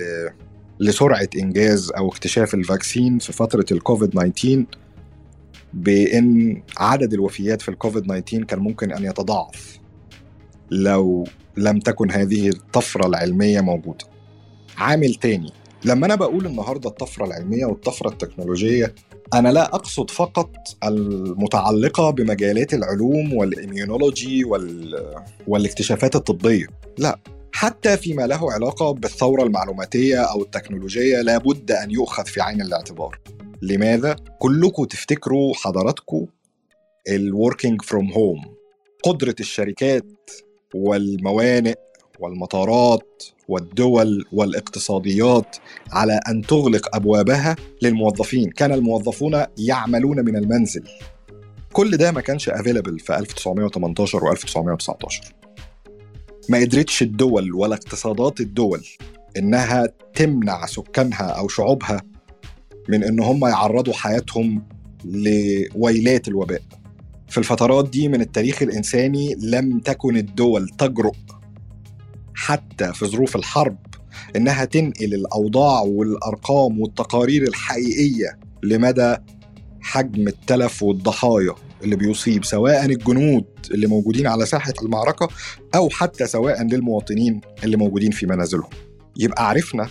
[0.80, 4.66] لسرعة إنجاز أو اكتشاف ال vaccine في فترة الكوفيد 19
[5.74, 9.80] بإن عدد الوفيات في الكوفيد 19 كان ممكن أن يتضاعف
[10.72, 11.28] لو
[11.58, 14.11] لم تكن هذه الطفرة العلمية موجودة.
[14.82, 15.52] عامل تاني.
[15.86, 18.96] لما أنا بقول النهارده الطفرة العلمية والطفرة التكنولوجية
[19.34, 20.52] أنا لا أقصد فقط
[20.84, 24.96] المتعلقة بمجالات العلوم والاميونولوجي وال...
[25.48, 26.68] والاكتشافات الطبية.
[26.98, 27.20] لا
[27.54, 33.20] حتى فيما له علاقة بالثورة المعلوماتية أو التكنولوجية لابد أن يؤخذ في عين الاعتبار.
[33.62, 36.26] لماذا؟ كلكم تفتكروا حضراتكم
[37.10, 38.42] ال working from home
[39.04, 40.30] قدرة الشركات
[40.76, 41.76] والموانئ
[42.20, 45.56] والمطارات والدول والاقتصاديات
[45.92, 50.84] على أن تغلق أبوابها للموظفين، كان الموظفون يعملون من المنزل.
[51.74, 55.24] كل ده ما كانش available في 1918 و 1919.
[56.50, 58.86] ما قدرتش الدول ولا اقتصادات الدول
[59.38, 62.02] إنها تمنع سكانها أو شعوبها
[62.90, 64.68] من إن هم يعرضوا حياتهم
[65.06, 66.62] لويلات الوباء.
[67.30, 71.16] في الفترات دي من التاريخ الإنساني لم تكن الدول تجرؤ
[72.36, 73.78] حتى في ظروف الحرب
[74.36, 79.16] إنها تنقل الأوضاع والأرقام والتقارير الحقيقية لمدى
[79.82, 85.28] حجم التلف والضحايا اللي بيصيب سواء الجنود اللي موجودين على ساحة المعركة
[85.76, 88.70] أو حتى سواء للمواطنين اللي موجودين في منازلهم.
[89.18, 89.90] يبقى عرفنا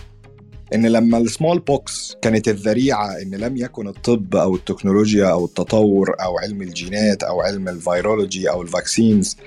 [0.75, 6.37] إن لما ال smallpox كانت الذريعة إن لم يكن الطب أو التكنولوجيا أو التطور أو
[6.39, 9.37] علم الجينات أو علم ال virology أو ال vaccines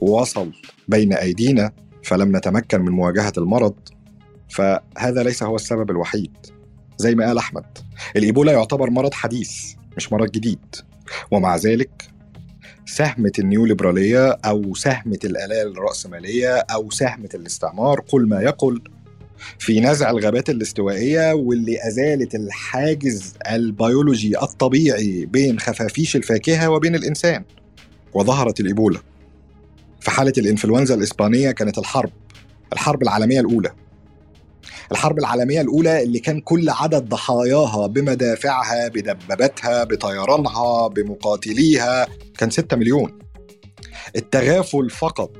[0.00, 0.52] وصل
[0.88, 1.72] بين أيدينا
[2.04, 3.74] فلم نتمكن من مواجهة المرض
[4.50, 6.32] فهذا ليس هو السبب الوحيد.
[6.98, 7.64] زي ما قال أحمد
[8.16, 10.76] الايبولا يعتبر مرض حديث مش مرض جديد.
[11.30, 12.12] ومع ذلك
[12.86, 18.82] ساهمت النيوليبرالية أو ساهمت الآلة الرأسمالية أو ساهم الاستعمار قل ما يقل
[19.58, 27.44] في نزع الغابات الاستوائية واللي أزالت الحاجز البيولوجي الطبيعي بين خفافيش الفاكهة وبين الإنسان
[28.14, 29.00] وظهرت الإيبولا.
[30.02, 32.10] في حالة الإنفلونزا الإسبانية كانت الحرب
[32.72, 33.72] الحرب العالمية الأولى.
[34.92, 42.06] الحرب العالمية الأولى اللي كان كل عدد ضحاياها بمدافعها بدباباتها بطيرانها بمقاتليها
[42.38, 43.18] كان 6 مليون.
[44.16, 45.36] التغافل فقط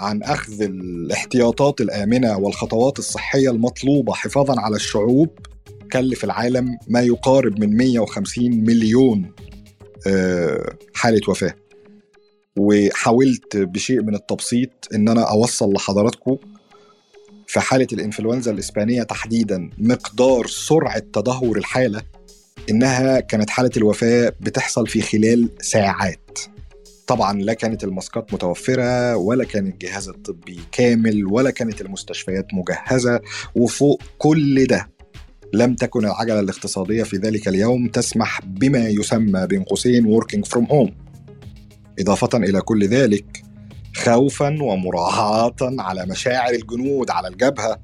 [0.00, 5.28] عن أخذ الاحتياطات الآمنة والخطوات الصحية المطلوبة حفاظا على الشعوب
[5.92, 9.32] كلف العالم ما يقارب من 150 مليون
[10.94, 11.54] حالة وفاة.
[12.58, 16.36] وحاولت بشيء من التبسيط إن أنا أوصل لحضراتكم
[17.46, 22.02] في حالة الإنفلونزا الإسبانية تحديدا مقدار سرعة تدهور الحالة
[22.70, 26.38] إنها كانت حالة الوفاة بتحصل في خلال ساعات.
[27.06, 33.20] طبعا لا كانت الماسكات متوفرة ولا كان الجهاز الطبي كامل ولا كانت المستشفيات مجهزة
[33.54, 34.90] وفوق كل ده
[35.52, 41.11] لم تكن العجلة الاقتصادية في ذلك اليوم تسمح بما يسمى بين قوسين working from home.
[42.00, 43.42] إضافة إلى كل ذلك
[43.96, 47.80] خوفا ومراعاة على مشاعر الجنود على الجبهة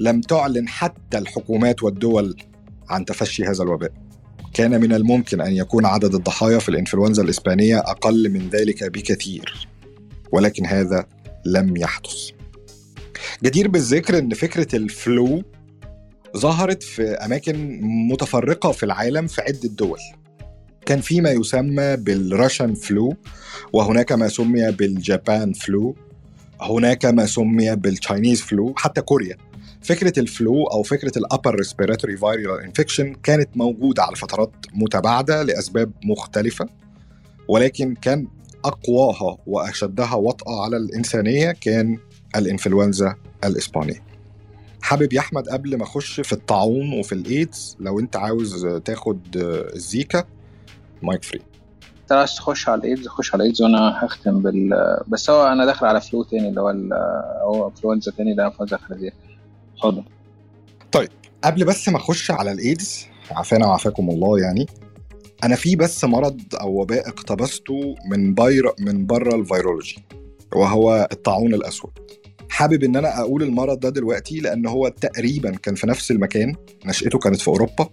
[0.00, 2.36] لم تعلن حتى الحكومات والدول
[2.88, 3.92] عن تفشي هذا الوباء.
[4.54, 9.68] كان من الممكن أن يكون عدد الضحايا في الإنفلونزا الإسبانية أقل من ذلك بكثير
[10.32, 11.06] ولكن هذا
[11.46, 12.30] لم يحدث.
[13.44, 15.42] جدير بالذكر إن فكرة ال flu
[16.36, 19.98] ظهرت في أماكن متفرقة في العالم في عدة دول.
[20.86, 23.16] كان في ما يسمى بال Russian flu
[23.72, 25.96] وهناك ما سمي بال Japan flu
[26.60, 29.36] هناك ما سمي بال Chinese flu حتى كوريا
[29.82, 35.42] فكرة ال flu أو فكرة ال upper respiratory viral infection كانت موجودة على فترات متباعدة
[35.42, 36.66] لأسباب مختلفة
[37.48, 38.28] ولكن كان
[38.64, 41.98] أقواها وأشدها وطأة على الإنسانية كان
[42.36, 43.14] الإنفلونزا
[43.44, 44.02] الاسبانيه.
[44.82, 49.20] حابب يا أحمد قبل ما أخش في الطاعون وفي الإيدز لو أنت عاوز تاخد
[49.74, 50.24] ال Zika
[51.02, 51.40] المايك free.
[52.02, 54.70] انت عايز تخش على الايدز خش على الايدز وأنا هختم بال
[55.08, 56.70] بس هو أنا داخل على flu تاني اللي هو
[57.42, 59.12] هو انفلونزا تاني ده انفلونزا خنازير.
[59.76, 60.04] اتفضل
[60.92, 61.08] طيب
[61.44, 64.66] قبل بس ما أخش على الإيدز عافانا وعافاكم الله يعني
[65.44, 70.04] أنا في بس مرض أو وباء اقتبسته من بير من بره ال virology
[70.56, 71.90] وهو الطاعون الأسود
[72.50, 76.54] حابب إن أنا أقول المرض ده دلوقتي لأن هو تقريبا كان في نفس المكان
[76.86, 77.88] نشأته كانت في أوروبا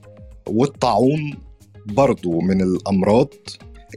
[0.47, 1.38] والطاعون
[1.86, 3.34] برضو من الأمراض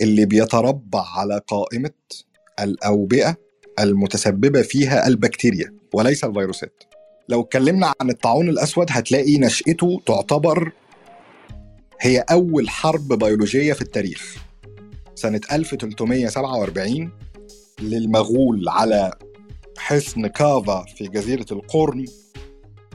[0.02, 1.90] اللي بيتربع على قائمة
[2.60, 3.36] الأوبئة
[3.80, 6.82] المتسببة فيها البكتيريا وليس الفيروسات.
[7.28, 10.72] لو اتكلمنا عن الطاعون الأسود هتلاقي نشأته تعتبر
[12.00, 14.36] هي أول حرب بيولوجية في التاريخ.
[15.14, 17.10] سنة 1347
[17.80, 19.10] للمغول على
[19.78, 22.04] حصن كافا في جزيرة القرم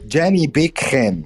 [0.06, 1.24] جاني بيك خان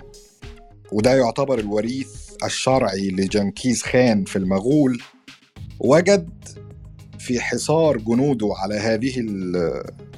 [0.91, 5.01] وده يعتبر الوريث الشرعي لجنكيز خان في المغول
[5.79, 6.29] وجد
[7.19, 9.19] في حصار جنوده على هذه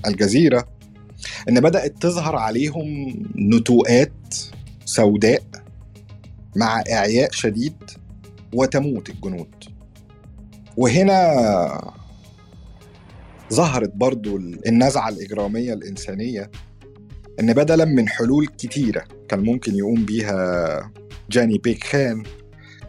[0.07, 0.67] الجزيرة
[1.49, 2.85] إن بدأت تظهر عليهم
[3.35, 4.35] نتوءات
[4.85, 5.43] سوداء
[6.55, 7.75] مع إعياء شديد
[8.53, 9.53] وتموت الجنود.
[10.77, 11.93] وهنا
[13.53, 16.51] ظهرت برضو النزعة الإجرامية الإنسانية
[17.39, 20.91] إن بدلا من حلول كتيرة كان ممكن يقوم بيها
[21.29, 22.23] جاني بيك خان.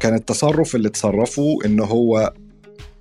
[0.00, 2.32] كان التصرف اللي تصرفه إن هو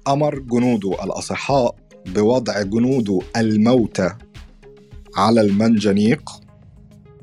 [0.08, 1.76] أمر جنوده الأصحاء
[2.06, 4.10] بوضع جنوده الموتى
[5.16, 6.32] على المنجنيق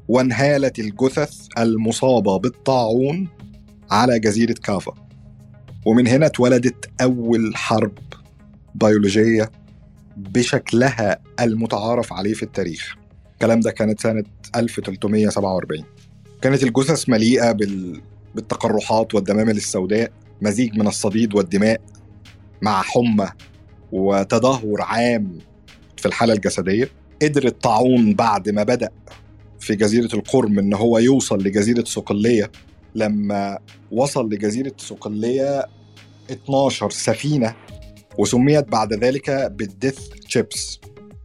[0.09, 3.29] وانهالت الجثث المصابة بالطاعون
[3.91, 4.95] على جزيرة كافا
[5.87, 7.99] ومن هنا اتولدت أول حرب
[8.75, 9.51] بيولوجية
[10.17, 12.95] بشكلها المتعارف عليه في التاريخ.
[13.33, 14.25] الكلام ده كانت سنة
[14.57, 15.85] 1347
[16.45, 18.01] كانت الجثث مليئة بال...
[18.35, 21.81] بالتقرحات والدمامل السوداء مزيج من الصديد والدماء
[22.63, 23.29] مع حمى
[23.93, 25.39] وتدهور عام
[25.97, 26.89] في الحالة الجسدية.
[27.23, 28.91] قدر الطاعون بعد ما بدأ
[29.61, 32.51] في جزيرة القرم إن هو يوصل لجزيرة صقلية
[32.95, 33.59] لما
[33.91, 35.67] وصل لجزيرة صقلية
[36.31, 37.55] 12 سفينة
[38.19, 40.81] وسميت بعد ذلك بالديث تشيبس.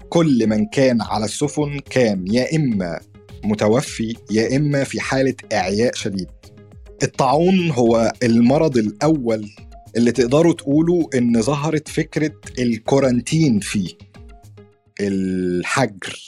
[0.09, 2.99] كل من كان على السفن كان يا إما
[3.43, 6.27] متوفي يا إما في حالة إعياء شديد.
[7.03, 9.49] الطاعون هو المرض الأول
[9.97, 13.89] اللي تقدروا تقولوا إن ظهرت فكرة الكورانتين فيه
[14.99, 16.19] الحجر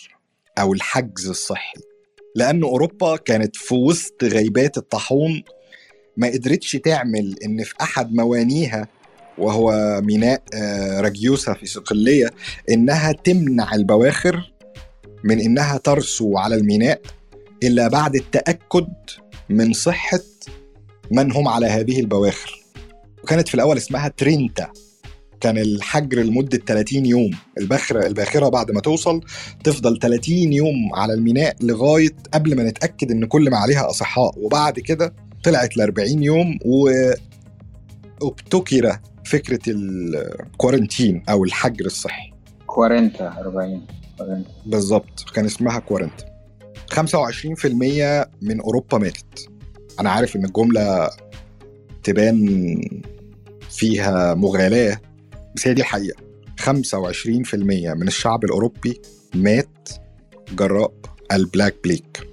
[0.60, 1.80] أو الحجز الصحي.
[2.36, 5.44] لأن أوروبا كانت في وسط غيبات الطاحون
[6.18, 8.88] ما قدرتش تعمل إن في أحد موانيها
[9.38, 12.32] وهو ميناء آه، رجيوسا في صقلية
[12.70, 14.52] إنها تمنع البواخر
[15.24, 17.02] من إنها ترسو على الميناء
[17.64, 18.88] إلا بعد التأكد
[19.50, 20.20] من صحة
[21.12, 22.62] من هم على هذه البواخر.
[23.24, 24.68] وكانت في الأول اسمها ترينتا.
[25.42, 27.32] كان الحجر لمدة 30 يوم.
[27.58, 29.22] الباخرة الباخرة بعد ما توصل
[29.64, 34.34] تفضل 30 يوم على الميناء لغاية قبل ما نتأكد إن كل ما عليها أصحاء.
[34.38, 35.14] وبعد كده
[35.44, 36.60] طلعت ل 40 يوم
[38.22, 42.34] وابتكر فكرة ال quarantine أو الحجر الصحي.
[42.68, 44.01] quaranta 40 quaranta
[44.66, 45.26] بالظبط.
[45.34, 46.26] كان اسمها quaranta
[46.94, 47.66] 25%
[48.42, 49.50] من أوروبا ماتت.
[50.00, 51.10] أنا عارف إن الجملة
[52.04, 52.82] تبان
[53.70, 55.02] فيها مغالاة
[55.56, 56.22] بس هي دي الحقيقة.
[56.62, 57.56] 25%
[57.94, 59.02] من الشعب الأوروبي
[59.36, 59.90] مات
[60.54, 60.94] جراء
[61.32, 62.28] ال Black Plague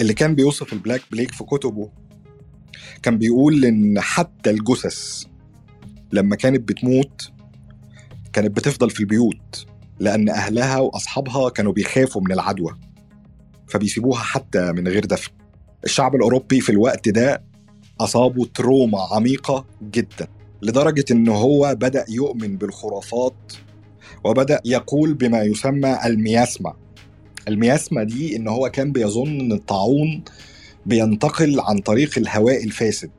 [0.00, 1.90] اللي كان بيوصف ال Black Plague في كتبه
[3.02, 5.24] كان بيقول إن حتى الجثث
[6.12, 7.30] لما كانت بتموت
[8.32, 9.66] كانت بتفضل في البيوت.
[10.00, 12.78] لأن أهلها وأصحابها كانوا بيخافوا من العدوى
[13.68, 15.30] فبيسيبوها حتى من غير دفن.
[15.84, 17.42] الشعب الأوروبي في الوقت ده
[18.00, 20.26] أصابه trauma عميقة جدا
[20.62, 23.52] لدرجة إن هو بدأ يؤمن بالخرافات
[24.24, 26.72] وبدأ يقول بما يسمى المياسمة
[27.48, 30.24] المياسمة دي إن هو كان بيظن إن الطاعون
[30.86, 33.10] بينتقل عن طريق الهواء الفاسد.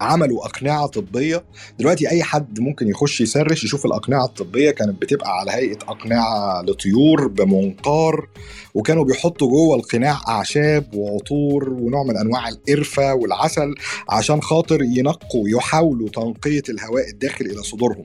[0.00, 1.44] عملوا أقنعة طبية.
[1.78, 7.26] دلوقتي أي حد ممكن يخش يسرش يشوف الأقنعة الطبية كانت بتبقى على هيئة أقنعة لطيور
[7.28, 8.28] بمنقار
[8.74, 13.74] وكانوا بيحطوا جوه القناع أعشاب وعطور ونوع من أنواع القرفة والعسل
[14.08, 18.04] عشان خاطر ينقوا يحاولوا تنقية الهواء الداخل إلى صدورهم.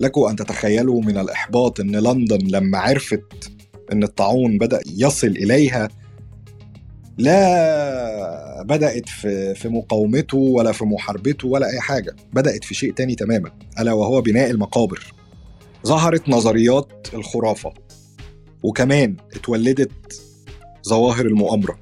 [0.00, 3.50] لكم أن تتخيلوا من الإحباط أن لندن لما عرفت
[3.92, 5.88] أن الطاعون بدأ يصل إليها
[7.20, 12.16] لا بدأت في في مقاومته ولا في محاربته ولا أي حاجة.
[12.32, 13.50] بدأت في شيء تاني تماما
[13.80, 15.12] ألا وهو بناء المقابر.
[15.86, 17.72] ظهرت نظريات الخرافة
[18.62, 20.22] وكمان اتولدت
[20.88, 21.78] ظواهر المؤامرة.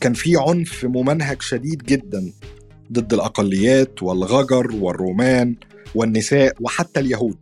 [0.00, 2.32] كان في عنف ممنهج شديد جدا
[2.92, 5.56] ضد الأقليات والغجر والرومان
[5.94, 7.38] والنساء وحتى اليهود.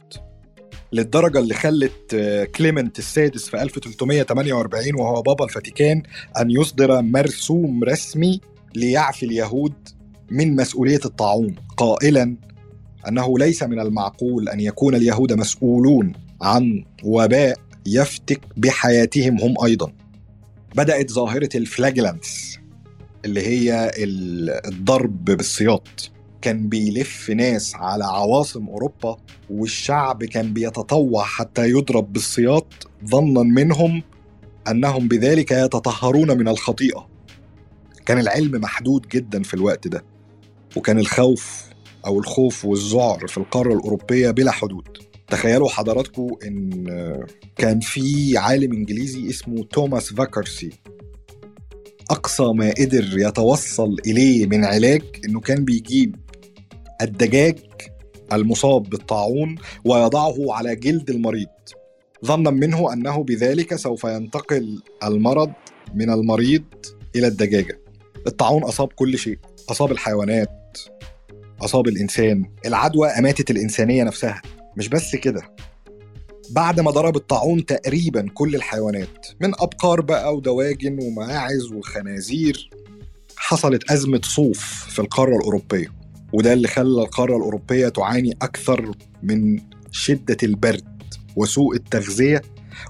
[0.93, 6.03] للدرجة اللي خلت آه، كليمنت السادس في 1348 وهو بابا الفاتيكان
[6.41, 8.41] أن يصدر مرسوم رسمي
[8.75, 9.73] ليعفي اليهود
[10.31, 12.37] من مسؤولية الطاعون قائلا
[13.09, 16.13] أنه ليس من المعقول أن يكون اليهود مسؤولون
[16.43, 17.57] عن وباء
[17.87, 19.93] يفتك بحياتهم هم أيضا.
[20.77, 22.59] بدأت ظاهرة الفلاجلانس
[23.25, 26.11] اللي هي ال- الضرب بالسياط.
[26.43, 29.17] كان بيلف ناس على عواصم أوروبا
[29.51, 32.67] والشعب كان بيتطوع حتى يضرب بالسياط
[33.07, 34.03] ظنا منهم
[34.71, 37.09] أنهم بذلك يتطهرون من الخطيئة.
[38.07, 40.05] كان العلم محدود جدا في الوقت ده
[40.77, 41.65] وكان الخوف
[42.07, 44.89] أو الخوف والذعر في القارة الأوروبية بلا حدود.
[45.29, 46.87] تخيلوا حضراتكم إن
[47.57, 50.71] كان في عالم إنجليزي اسمه توماس فاكرسي
[52.11, 56.17] أقصى ما قدر يتوصل إليه من علاج إنه كان بيجيب
[57.03, 57.59] الدجاج
[58.33, 61.47] المصاب بالطاعون ويضعه على جلد المريض.
[62.25, 65.53] ظنا منه أنه بذلك سوف ينتقل المرض
[65.95, 66.65] من المريض
[67.17, 67.81] إلى الدجاجة.
[68.27, 69.39] الطاعون أصاب كل شيء
[69.71, 70.79] أصاب الحيوانات
[71.61, 72.45] أصاب الإنسان.
[72.67, 74.43] العدوى أماتت الإنسانية نفسها.
[74.77, 75.43] مش بس كده.
[76.51, 82.71] بعد ما ضرب الطاعون تقريبا كل الحيوانات من أبقار بقى ودواجن وماعز وخنازير
[83.37, 85.93] حصلت أزمة صوف في القارة الأوروبية.
[86.37, 88.91] وده اللي خلى القارة الأوروبية تعاني أكثر
[89.23, 89.61] من
[89.91, 91.03] شدة البرد
[91.37, 92.43] وسوء التغذية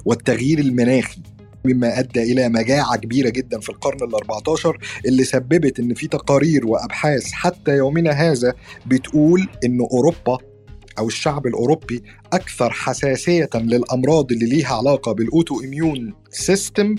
[0.04, 1.20] والتغيير المناخي
[1.64, 6.66] مما أدى إلى مجاعة كبيرة جدا في القرن ال 14 اللي سببت إن في تقارير
[6.66, 8.54] وأبحاث حتى يومنا هذا
[8.86, 10.38] بتقول إن أوروبا
[10.98, 16.94] أو الشعب الأوروبي أكثر حساسية للأمراض اللي ليها علاقة بال autoimmune system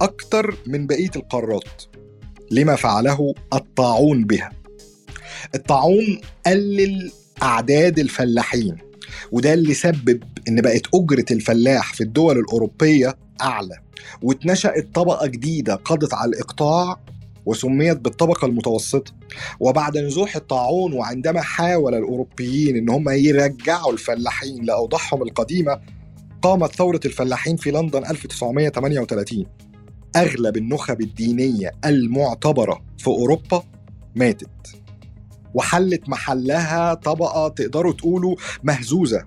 [0.00, 1.82] أكثر من بقية القارات
[2.50, 4.65] لما فعله الطاعون بها.
[5.54, 8.76] الطاعون قلل أعداد الفلاحين
[9.32, 13.78] وده اللي سبب إن بقت أجرة الفلاح في الدول الأوروبية أعلى
[14.22, 17.00] واتنشأت طبقة جديدة قضت على الإقطاع
[17.46, 19.12] وسميت بالطبقة المتوسطة.
[19.60, 25.80] وبعد نزوح الطاعون وعندما حاول الأوروبيين أن هم يرجعوا الفلاحين لأوضاعهم القديمة
[26.42, 29.46] قامت ثورة الفلاحين في لندن 1938
[30.16, 33.62] أغلب النخب الدينية المعتبرة في أوروبا
[34.14, 34.48] ماتت.
[35.56, 39.24] وحلت محلها طبقة تقدروا تقولوا مهزوزة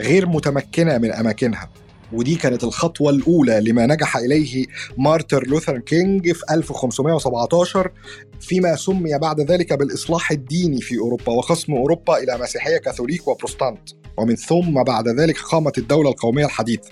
[0.00, 1.70] غير متمكنة من أماكنها.
[2.12, 4.66] ودي كانت الخطوة الأولى لما نجح إليه
[4.98, 7.92] مارتن لوثر كينج في 1517
[8.40, 13.88] فيما سمي بعد ذلك بالإصلاح الديني في أوروبا وقسم أوروبا إلى مسيحية كاثوليك وبروستانت.
[14.16, 16.90] ومن ثم بعد ذلك قامت الدولة القومية الحديثة.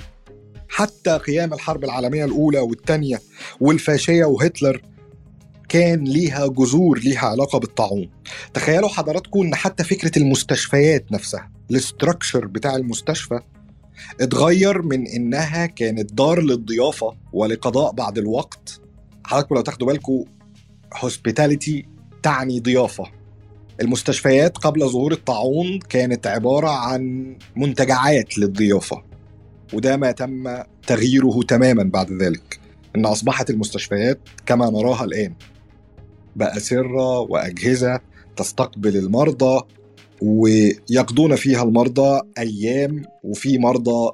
[0.69, 3.21] حتى قيام الحرب العالمية الأولى والثانية
[3.61, 4.83] والفاشية وهتلر
[5.71, 8.11] كان ليها جذور ليها علاقة بالطاعون.
[8.55, 13.41] تخيلوا حضراتكم إن حتى فكرة المستشفيات نفسها ال structure بتاع المستشفى
[14.21, 18.81] اتغير من إنها كانت دار للضيافة ولقضاء بعض الوقت.
[19.25, 20.25] حضراتكم لو تاخدوا بالكم
[20.97, 21.87] هوسبيتاليتي
[22.23, 23.05] تعني ضيافة.
[23.81, 29.03] المستشفيات قبل ظهور الطاعون كانت عبارة عن منتجعات للضيافة
[29.73, 32.61] وده ما تم تغييره تماما بعد ذلك.
[32.97, 35.35] إن أصبحت المستشفيات كما نراها الآن.
[36.37, 38.01] بأسرة وأجهزة
[38.37, 39.63] تستقبل المرضى
[40.23, 44.13] ويقضون فيها المرضى أيام وفي مرضى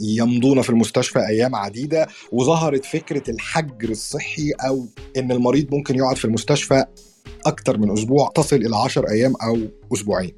[0.00, 4.86] يمضون في المستشفى أيام عديدة وظهرت فكرة الحجر الصحي أو
[5.16, 6.84] إن المريض ممكن يقعد في المستشفى
[7.46, 9.58] أكثر من أسبوع تصل إلى 10 أيام أو
[9.92, 10.32] أسبوعين.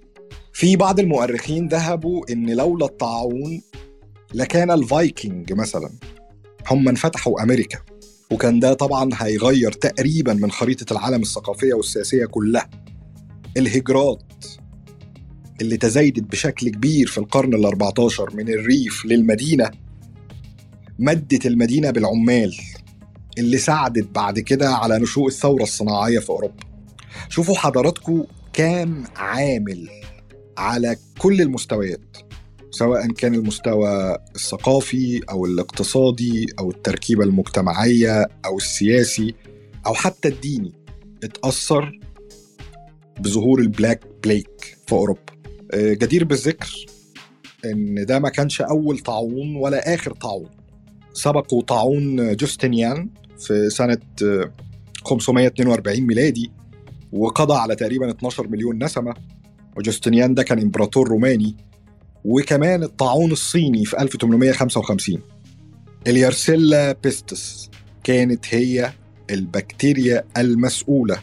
[0.52, 3.62] في بعض المؤرخين ذهبوا إن لولا الطاعون
[4.34, 5.90] لكان الفايكنج مثلا
[6.70, 7.78] هم من فتحوا أمريكا
[8.32, 12.70] وكان ده طبعا هيغير تقريبا من خريطة العالم الثقافية والسياسية كلها.
[13.56, 14.22] الهجرات
[15.60, 19.70] اللي تزايدت بشكل كبير في القرن ال 14 من الريف للمدينة
[20.98, 22.56] مدت المدينة بالعمال
[23.38, 26.64] اللي ساعدت بعد كده على نشوء الثورة الصناعية في أوروبا
[27.28, 29.88] شوفوا حضراتكم كام عامل
[30.58, 32.16] على كل المستويات
[32.74, 39.34] سواء كان المستوى الثقافي أو الاقتصادي أو التركيبة المجتمعية أو السياسي
[39.86, 40.72] أو حتى الديني
[41.24, 41.98] اتأثر
[43.20, 45.20] بظهور ال Black Plague في أوروبا.
[45.74, 46.86] جدير بالذكر
[47.64, 50.50] إن ده ما كانش أول طاعون ولا آخر طاعون.
[51.12, 53.98] سبقوا طاعون جوستنيان في سنة
[55.04, 56.50] 542 ميلادي
[57.12, 59.14] وقضى على تقريبا 12 مليون نسمة.
[59.76, 61.56] وجوستنيان ده كان إمبراطور روماني.
[62.24, 65.20] وكمان الطاعون الصيني في 1855
[66.06, 67.70] ال Yersinia pestis
[68.04, 68.92] كانت هي
[69.30, 71.18] البكتيريا المسؤولة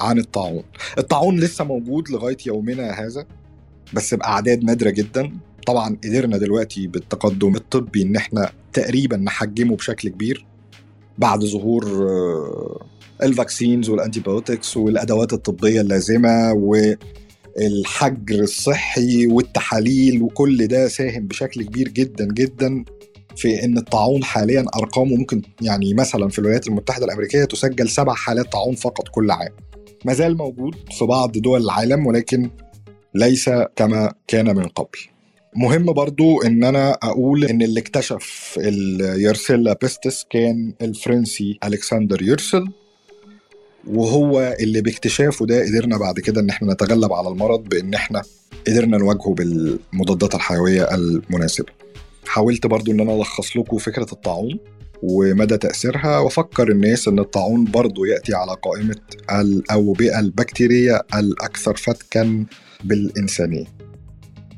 [0.00, 0.62] عن الطاعون.
[0.98, 3.26] الطاعون لسه موجود لغاية يومنا هذا
[3.94, 5.32] بس بأعداد نادرة جدا.
[5.66, 10.46] طبعا قدرنا دلوقتي بالتقدم الطبي إن إحنا تقريبا نحجمه بشكل كبير
[11.18, 11.84] بعد ظهور
[13.22, 16.52] ال vaccines وال antibiotics والأدوات الطبية اللازمة
[17.58, 22.84] والحجر الصحي والتحاليل وكل ده ساهم بشكل كبير جدا جدا
[23.36, 28.52] في إن الطاعون حاليا أرقامه ممكن يعني مثلا في الولايات المتحدة الأمريكية تسجل سبع حالات
[28.52, 29.52] طاعون فقط كل عام.
[30.04, 32.50] ما زال موجود في بعض دول العالم ولكن
[33.14, 34.98] ليس كما كان من قبل.
[35.56, 42.64] مهم برضو إن أنا أقول إن اللي اكتشف ال Yersinia pestis كان الفرنسي ألكسندر يرسين.
[43.88, 48.22] وهو اللي باكتشافه ده قدرنا بعد كده إن إحنا نتغلب على المرض بإن إحنا
[48.66, 51.72] قدرنا نواجهه بالمضادات الحيوية المناسبة.
[52.26, 54.58] حاولت برضو إن أنا ألخص لكم فكرة الطاعون
[55.02, 58.96] ومدى تأثيرها وأفكر الناس إن الطاعون برضو يأتي على قائمة
[59.30, 62.46] الاوبئه البكتيريه الأكثر فتكا
[62.84, 63.64] بالإنسانية.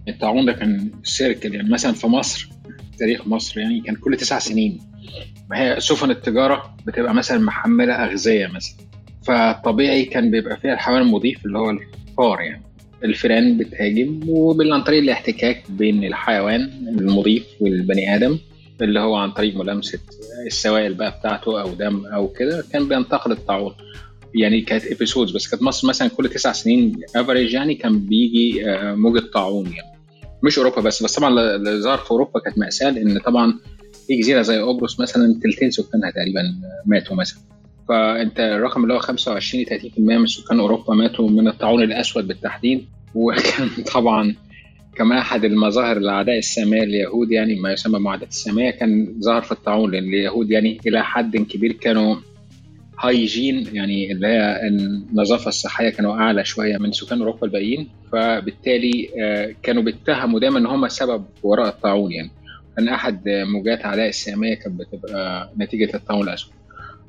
[0.09, 2.51] الطاعون ده كان سيركل يعني مثلا في مصر
[2.99, 4.79] تاريخ مصر يعني كان كل تسع سنين.
[5.51, 8.90] ما هي سفن التجارة بتبقى مثلا محملة أغذية مثلا.
[9.25, 12.63] فطبيعي كان بيبقى فيها الحيوان المضيف اللي هو الفار يعني.
[13.05, 16.61] الفئران بتهاجم وعن طريق الاحتكاك بين الحيوان
[16.99, 18.39] المضيف والبني آدم
[18.83, 19.99] اللي هو عن طريق ملامسة
[20.47, 23.73] السوائل بقى بتاعته أو دم أو كده كان بينتقل الطاعون.
[24.35, 29.23] يعني كانت episodes بس كانت مصر مثلا كل تسع سنين average يعني كان بيجي موجة
[29.35, 29.91] طاعون يعني.
[30.43, 33.59] مش أوروبا بس بس طبعا اللي ظهر في أوروبا كانت مأساة لأن طبعا
[34.07, 36.43] في جزيرة زي قبرص مثلا تلتين سكانها تقريبا
[36.87, 37.39] ماتوا مثلا.
[37.91, 42.87] فأنت الرقم اللي هو 25 30% من سكان أوروبا ماتوا من الطاعون الأسود بالتحديد.
[43.15, 44.35] وكان طبعا
[44.97, 49.91] كما أحد المظاهر الاعداء السامية لليهود يعني ما يسمى معاداه السامية كان ظهر في الطاعون
[49.91, 52.17] لأن اليهود يعني إلى حد كبير كانوا
[53.01, 57.89] هايجين يعني اللي هي النظافة الصحية كانوا أعلى شوية من سكان أوروبا الباقيين.
[58.13, 59.09] فبالتالي
[59.63, 62.31] كانوا بيتهموا دايما إن هم السبب وراء الطاعون يعني.
[62.77, 66.60] كان أحد موجات عداء السامية كانت بتبقى نتيجة الطاعون الأسود.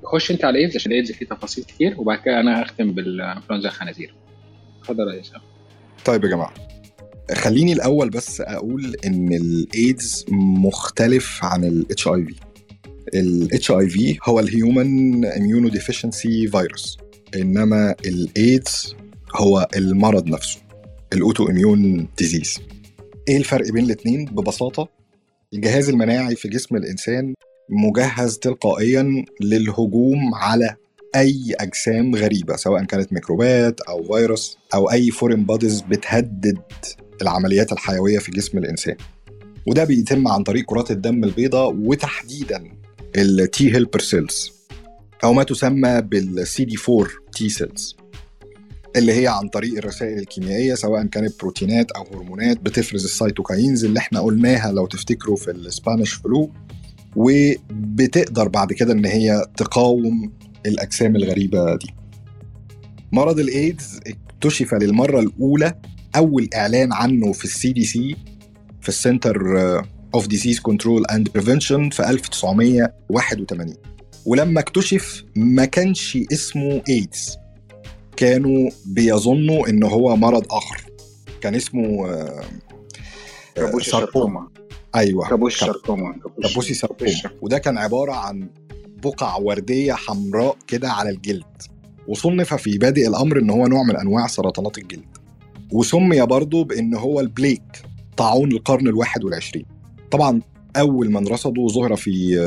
[0.04, 4.16] خش انت على ايدز عشان ايدز فيه تفاصيل كتير وبعد كده أنا هختم بالانفلونزا الخنازير.
[4.82, 5.44] اتفضل يا اسامه
[6.06, 6.54] طيب يا جماعة
[7.34, 12.36] خليني الأول بس أقول إن الايدز مختلف عن الاتش اي في
[13.14, 16.98] الاتش اي في هو ال human immunodeficiency virus
[17.36, 18.96] إنما الايدز
[19.36, 20.60] هو المرض نفسه
[21.14, 22.60] ال autoimmune disease
[23.28, 24.90] إيه الفرق بين الاثنين ببساطة
[25.54, 27.34] الجهاز المناعي في جسم الإنسان
[27.72, 30.76] مجهز تلقائيا للهجوم على
[31.16, 36.58] أي أجسام غريبة سواء كانت ميكروبات أو فيروس أو أي foreign bodies بتهدد
[37.22, 38.96] العمليات الحيوية في جسم الإنسان.
[39.68, 42.64] وده بيتم عن طريق كرات الدم البيضاء وتحديدا
[43.16, 44.52] ال T helper cells
[45.24, 47.96] أو ما تسمى بالسي دي 4 T cells
[48.96, 54.00] اللي هي عن طريق الرسائل الكيميائية سواء كانت بروتينات أو هرمونات بتفرز ال cytokines اللي
[54.00, 56.52] إحنا قلناها لو تفتكروا في ال Spanish flu
[57.16, 60.34] وبتقدر بعد كده إن هي تقاوم
[60.66, 61.94] الأجسام الغريبة دي.
[63.12, 65.74] مرض الإيدز اكتشف للمرة الأولى
[66.16, 68.16] أول إعلان عنه في ال CDC
[68.82, 69.38] في ال Center
[70.14, 73.74] of Disease Control and Prevention في 1981
[74.26, 77.38] ولما اكتشف ما كانش اسمه إيدز
[78.18, 80.82] كانوا بيظنوا إن هو مرض آخر.
[81.42, 82.08] كان اسمه
[83.56, 84.48] Kaposi sarcoma.
[84.96, 87.12] أيوه Kaposi sarcoma Kaposi sarcoma
[87.42, 88.50] وده كان عبارة عن
[89.04, 91.44] بقع وردية حمراء كده على الجلد.
[92.08, 95.18] وصنف في بادئ الأمر إن هو نوع من أنواع سرطانات الجلد.
[95.72, 97.82] وسمي برضه بإن هو ال plague
[98.18, 99.66] طاعون القرن الواحد والعشرين.
[100.12, 100.42] طبعا
[100.78, 102.38] أول من رصده ظهر في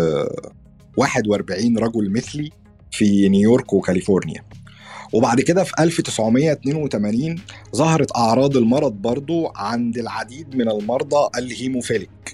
[0.96, 2.50] 41 رجل مثلي
[2.90, 4.44] في نيويورك وكاليفورنيا.
[5.12, 7.36] وبعد كده في 1982
[7.76, 12.33] ظهرت أعراض المرض برضو عند العديد من المرضى ال hemophilic.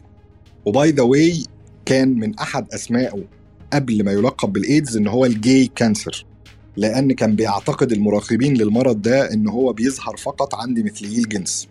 [0.64, 1.44] و by the way
[1.86, 3.24] كان من أحد أسمائه
[3.72, 6.26] قبل ما يلقب بالإيدز إن هو ال gay cancer
[6.76, 11.68] لأن كان بيعتقد المراقبين للمرض ده إن هو بيظهر فقط عند مثليي الجنس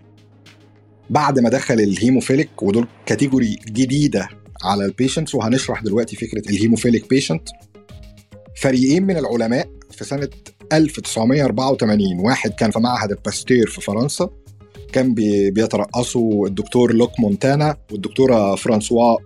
[1.10, 4.30] بعد ما دخل ال hemophilic ودول category جديدة
[4.64, 7.50] على ال patients وهنشرح دلوقتي فكرة ال hemophilic patient
[8.62, 10.30] فريقين من العلماء في سنة
[10.74, 14.30] 1984 واحد كان في معهد الباستير في فرنسا
[14.94, 15.14] كان
[15.54, 19.18] بيترأسوا الدكتور لوك مونتانييه والدكتورة فرانسواز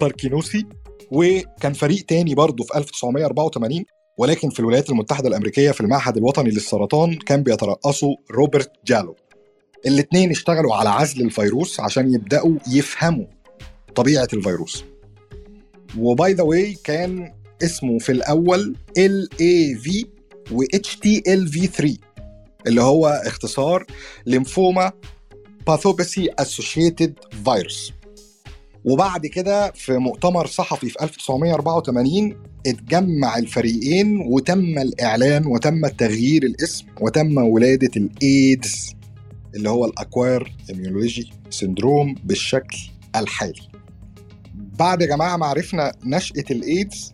[0.00, 0.66] باري سينوسي
[1.10, 3.84] وكان فريق تاني برضه في 1984
[4.18, 9.16] ولكن في الولايات المتحدة الأمريكية في المعهد الوطني للسرطان كان بيترأسه روبرت جالو.
[9.86, 13.26] الاثنين اشتغلوا على عزل الفيروس عشان يبدأوا يفهموا
[13.94, 14.84] طبيعة الفيروس.
[15.98, 17.32] و by the way كان
[17.64, 20.06] اسمه في الأول LAV
[20.52, 21.90] و HTLV3
[22.66, 23.86] اللي هو اختصار
[24.26, 27.14] lymphadenopathy associated
[27.44, 27.92] virus
[28.84, 32.36] وبعد كده في مؤتمر صحفي في 1984
[32.66, 38.94] اتجمع الفريقين وتم الإعلان وتم تغيير الاسم وتم ولادة الإيدز
[39.54, 42.78] اللي هو ال acquired immunology syndrome بالشكل
[43.16, 43.60] الحالي.
[44.54, 47.12] بعد يا جماعة ما عرفنا نشأة الإيدز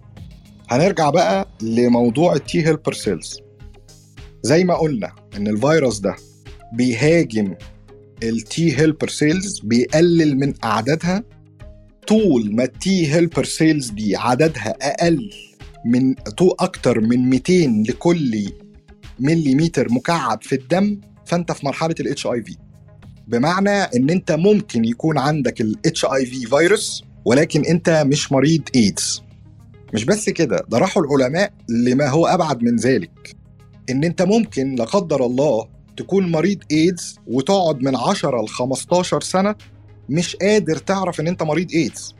[0.68, 3.40] هنرجع بقى لموضوع ال T helper cells
[4.42, 6.16] زي ما قلنا إن الفيروس ده
[6.72, 7.54] بيهاجم
[8.22, 11.24] ال T helper cells بيقلل من أعدادها.
[12.06, 15.30] طول ما ال T helper cells دي عددها أقل
[15.86, 17.52] من طول أكتر من 200
[17.88, 18.52] لكل
[19.20, 22.56] مليمتر مكعب في الدم فأنت في مرحلة ال HIV
[23.28, 29.22] بمعنى إن أنت ممكن يكون عندك ال HIV virus ولكن أنت مش مريض ايدز
[29.94, 33.36] مش بس كده ده راحوا العلماء لما هو أبعد من ذلك.
[33.90, 39.54] إن أنت ممكن لا قدر الله تكون مريض ايدز وتقعد من 10 ل 15 سنة
[40.08, 42.14] مش قادر تعرف إن أنت مريض ايدز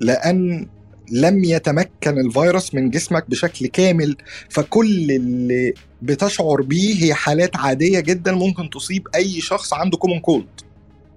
[0.00, 0.68] لأن
[1.12, 4.16] لم يتمكن الفيروس من جسمك بشكل كامل
[4.50, 10.46] فكل اللي بتشعر بيه هي حالات عادية جدا ممكن تصيب أي شخص عنده common cold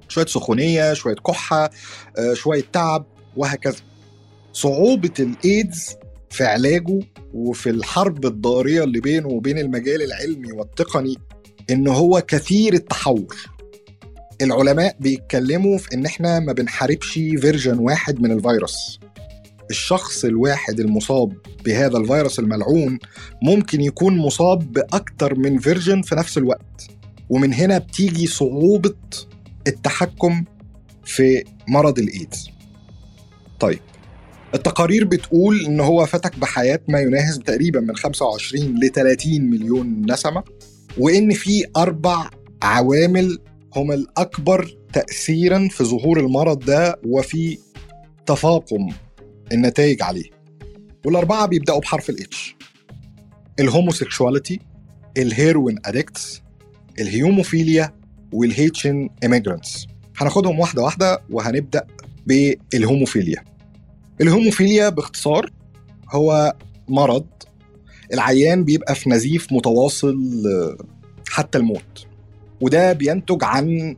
[0.10, 1.69] شوية سخونية شوية كحة
[2.34, 3.06] شوية تعب
[3.38, 3.76] وهكذا.
[4.53, 5.95] صعوبة الايدز
[6.36, 6.99] في علاجه
[7.34, 11.16] وفي الحرب الضارية اللي بينه وبين المجال العلمي والتقني
[11.70, 13.36] إن هو كثير التحور
[14.41, 18.99] العلماء بيتكلموا في إن إحنا ما بنحاربش version واحد من الفيروس.
[19.70, 21.34] الشخص الواحد المصاب
[21.66, 22.99] بهذا الفيروس الملعون
[23.41, 26.88] ممكن يكون مصاب بأكتر من version في نفس الوقت.
[27.30, 28.95] ومن هنا بتيجي صعوبة
[29.68, 30.44] التحكم
[31.06, 32.49] في مرض الإيدز.
[33.60, 33.80] طيب
[34.53, 40.43] التقارير بتقول إن هو فتك بحياة ما يناهز تقريبا من 25 ل 30 مليون نسمة
[40.97, 42.30] وإن في أربع
[42.61, 43.39] عوامل
[43.76, 47.57] هم الأكبر تاثيرا في ظهور المرض ده وفي
[48.26, 48.89] تفاقم
[49.51, 50.30] النتائج عليه.
[51.05, 52.55] والأربعة بيبدأوا بحرف الاتش
[53.59, 54.59] الهوموسيكشواليتي
[55.17, 56.41] الهيروين ادكتس
[56.99, 57.93] الهيوموفيليا
[58.34, 59.88] والهيتشن إيميجرانتس.
[60.17, 61.88] هناخدهم واحدة واحدة وهنبدأ
[62.27, 63.44] بال hemophilia.
[64.22, 65.52] ال hemophilia باختصار
[66.12, 66.56] هو
[66.88, 67.26] مرض
[68.14, 70.18] العيان بيبقى في نزيف متواصل
[71.30, 72.06] حتى الموت.
[72.62, 73.96] وده بينتج عن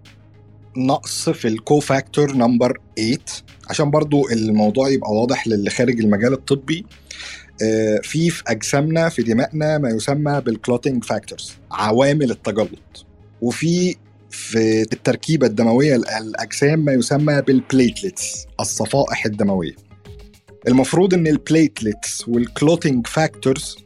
[0.77, 3.17] نقص في ال co-factor number 8
[3.69, 6.85] عشان برضو الموضوع يبقى واضح للي خارج المجال الطبي
[8.03, 13.05] في في أجسامنا في دمائنا ما يسمى بال clotting factors عوامل التجلط.
[13.41, 13.95] وفي
[14.29, 19.86] في التركيبة الدموية الأجسام ما يسمى بال platelets الصفائح الدموية.
[20.67, 23.77] المفروض إن ال platelets وال clotting factors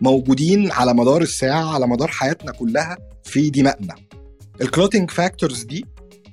[0.00, 3.94] موجودين على مدار الساعة على مدار حياتنا كلها في دمائنا
[4.60, 5.86] ال clotting factors دي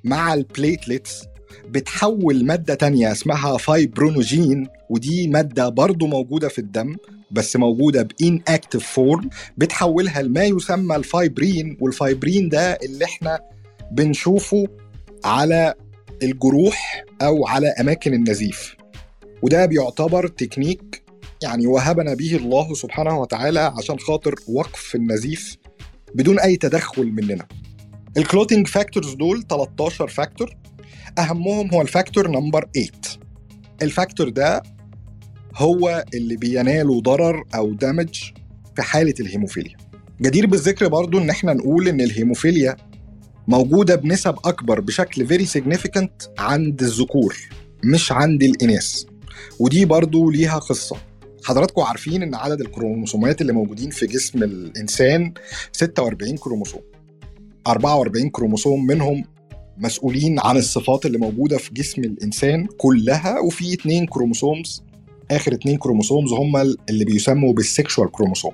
[0.03, 1.23] مع ال platelets
[1.69, 6.95] بتحول مادة تانية اسمها fibrinogen ودي مادة برضو موجودة في الدم
[7.31, 13.39] بس موجودة ب inactive form بتحولها لما يسمى ال fibrin وال fibrin ده اللي إحنا
[13.91, 14.65] بنشوفه
[15.25, 15.73] على
[16.23, 18.75] الجروح أو على أماكن النزيف.
[19.43, 21.03] وده بيعتبر تكنيك
[21.43, 25.57] يعني وهبنا به الله سبحانه وتعالى عشان خاطر وقف النزيف
[26.15, 27.47] بدون أي تدخل مننا.
[28.17, 30.55] ال clotting factors دول 13 factor
[31.19, 32.89] أهمهم هو ال factor number 8
[33.81, 34.63] ال factor ده
[35.55, 38.19] هو اللي بيناله ضرر أو damage
[38.75, 39.77] في حالة الهيموفيليا.
[40.21, 42.75] جدير بالذكر برضو إن إحنا نقول إن الهيموفيليا
[43.47, 47.37] موجودة بنسب أكبر بشكل very significant عند الذكور
[47.83, 49.03] مش عند الإناث.
[49.59, 50.95] ودي برضو ليها قصة.
[51.43, 55.33] حضراتكم عارفين إن عدد الكروموسومات اللي موجودين في جسم الإنسان
[55.71, 56.81] 46 كروموسوم.
[57.67, 59.23] 44 كروموسوم منهم
[59.77, 64.83] مسؤولين عن الصفات اللي موجودة في جسم الإنسان كلها وفي اثنين chromosomes.
[65.31, 66.57] آخر اثنين chromosomes هم
[66.89, 68.53] اللي بيسموا بال sexual chromosome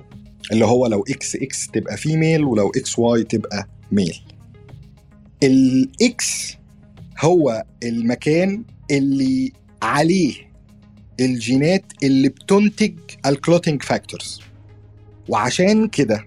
[0.52, 4.20] اللي هو لو إكس إكس تبقى فيميل ولو XY تبقى male
[5.42, 6.54] ال X
[7.20, 9.52] هو المكان اللي
[9.82, 10.34] عليه
[11.20, 12.94] الجينات اللي بتنتج
[13.26, 14.40] ال clotting factors
[15.28, 16.26] وعشان كده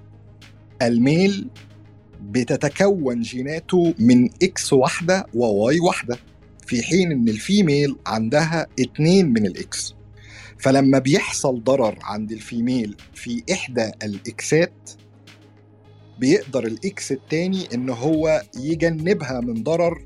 [0.81, 1.47] ال male
[2.21, 6.17] بتتكون جيناته من X واحدة و Y واحدة
[6.67, 9.93] في حين إن ال female عندها اتنين من ال X
[10.57, 14.91] فلما بيحصل ضرر عند ال female في إحدى ال X ات
[16.19, 20.05] بيقدر ال X التاني إن هو يجنبها من ضرر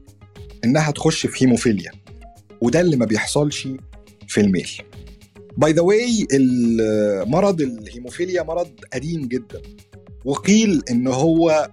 [0.64, 1.92] إنها تخش في هيموفيليا
[2.62, 3.68] وده اللي ما بيحصلش
[4.28, 4.72] في ال male.
[5.58, 6.28] By the way
[7.26, 9.62] مرض الهيموفيليا مرض قديم جدا.
[10.26, 11.72] وقيل إن هو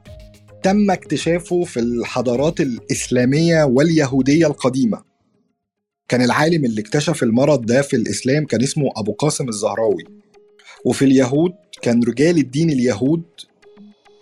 [0.63, 5.03] تم اكتشافه في الحضارات الإسلامية واليهودية القديمة.
[6.09, 10.05] كان العالم اللي اكتشف المرض ده في الإسلام كان اسمه أبو قاسم الزهراوي.
[10.85, 11.53] وفي اليهود
[11.83, 13.23] كان رجال الدين اليهود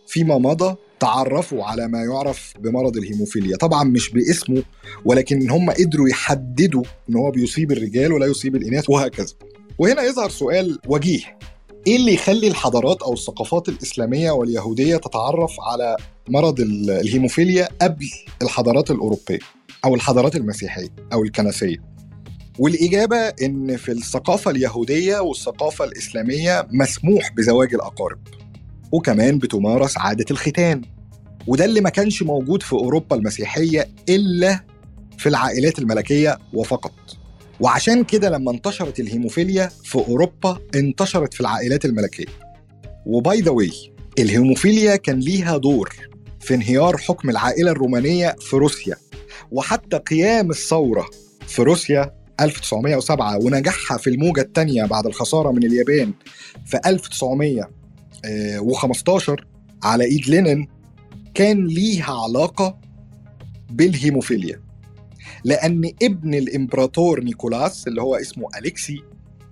[0.07, 3.57] فيما مضى تعرفوا على ما يعرف بمرض الهيموفيليا.
[3.57, 4.63] طبعا مش باسمه
[5.05, 9.35] ولكن هم قدروا يحددوا إن هو بيصيب الرجال ولا يصيب الإناث وهكذا.
[9.79, 11.39] وهنا يظهر سؤال وجيه.
[11.87, 15.97] إيه اللي يخلي الحضارات أو الثقافات الإسلامية واليهودية تتعرف على
[16.29, 18.07] مرض الهيموفيليا قبل
[18.43, 19.39] الحضارات الأوروبية
[19.85, 21.77] أو الحضارات المسيحية أو الكنسية؟
[22.59, 28.19] والإجابة إن في الثقافة اليهودية والثقافة الإسلامية مسموح بزواج الأقارب
[28.93, 30.83] وكمان بتمارس عادة الختان.
[31.47, 34.65] وده اللي ما كانش موجود في أوروبا المسيحية إلا
[35.19, 36.93] في العائلات الملكية وفقط.
[37.61, 42.27] وعشان كده لما انتشرت الهيموفيليا في أوروبا انتشرت في العائلات الملكية.
[43.07, 43.73] و by the way
[44.19, 45.97] الهيموفيليا كان ليها دور
[46.41, 48.97] في انهيار حكم العائلة الرومانوفية في روسيا.
[49.51, 51.07] وحتى قيام الثورة
[51.47, 56.13] في روسيا 1907 ونجاحها في الموجة الثانية بعد الخسارة من اليابان
[56.67, 59.47] في 1915
[59.83, 60.69] على إيد لينين
[61.35, 62.79] كان ليها علاقة
[63.71, 64.61] بالهيموفيليا
[65.45, 69.03] لأن ابن الإمبراطور نيكولاس اللي هو اسمه أليكسي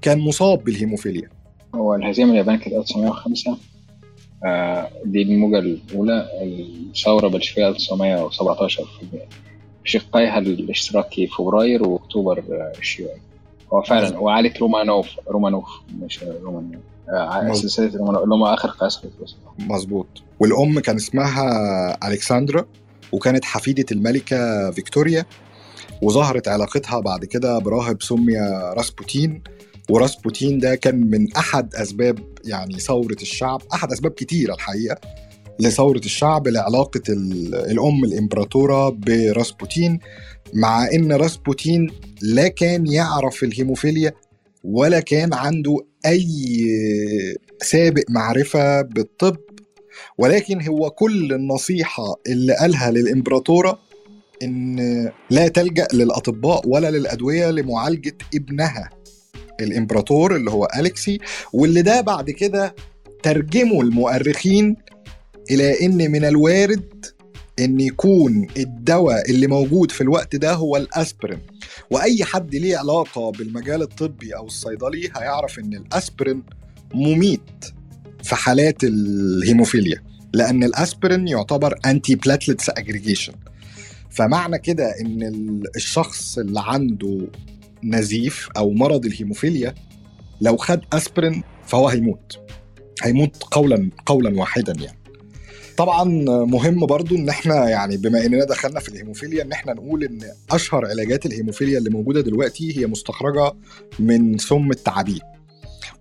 [0.02, 1.30] كان مصاب بالهيموفيليا.
[1.74, 3.58] هو الهزيمة اليابانية كانت 1905
[4.44, 9.18] آه دي الموجة الأولى الثورة البلشفية 1917 في
[9.84, 12.44] شقيها الاشتراكي فبراير وأكتوبر
[12.78, 13.20] الشيوعي.
[13.72, 16.82] هو فعلا وعائلة رومانوف رومانوف مش رومانوف
[17.12, 17.56] آه، مظبوط.
[17.62, 20.06] سلسلة اللي هم آخر قيصر بس مظبوط.
[20.40, 22.66] والأم كان اسمها ألكسندرا
[23.12, 25.26] وكانت حفيدة الملكة فيكتوريا
[26.02, 28.36] وظهرت علاقتها بعد كده براهب سمي
[28.76, 29.42] راسبوتين.
[29.90, 34.96] وراسبوتين ده كان من أحد أسباب يعني ثورة الشعب أحد أسباب كتيرة الحقيقة
[35.60, 39.98] لثورة الشعب لعلاقة ال- الأم الإمبراطورة براسبوتين
[40.54, 41.90] مع إن راسبوتين
[42.22, 44.12] لا كان يعرف الهيموفيليا
[44.64, 45.76] ولا كان عنده
[46.06, 46.66] أي
[47.62, 49.36] سابق معرفة بالطب
[50.18, 53.78] ولكن هو كل النصيحة اللي قالها للإمبراطورة
[54.42, 54.76] إن
[55.30, 58.90] لا تلجأ للأطباء ولا للأدوية لمعالجة ابنها
[59.60, 61.18] الإمبراطور اللي هو أليكسي
[61.52, 62.74] واللي ده بعد كده
[63.22, 64.76] ترجمه المؤرخين
[65.50, 67.06] إلى إن من الوارد
[67.58, 71.38] إن يكون الدواء اللي موجود في الوقت ده هو الأسبرين.
[71.90, 76.42] وأي حد ليه علاقة بالمجال الطبي أو الصيدلي هيعرف إن الأسبرين
[76.94, 77.64] مميت
[78.22, 80.02] في حالات الهيموفيليا
[80.32, 83.32] لأن الأسبرين يعتبر anti platelets aggregation
[84.10, 87.26] فمعنى كده إن ال- الشخص اللي عنده
[87.84, 89.74] نزيف أو مرض الهيموفيليا
[90.40, 92.38] لو خد أسبرين فهو هيموت.
[93.02, 94.98] هيموت قولا قولا واحدا يعني.
[95.80, 96.04] طبعا
[96.44, 100.18] مهم برضو إن إحنا يعني بما إننا دخلنا في الهيموفيليا إن إحنا نقول إن
[100.50, 103.52] أشهر علاجات الهيموفيليا اللي موجودة دلوقتي هي مستخرجة
[103.98, 105.20] من سم التعابين.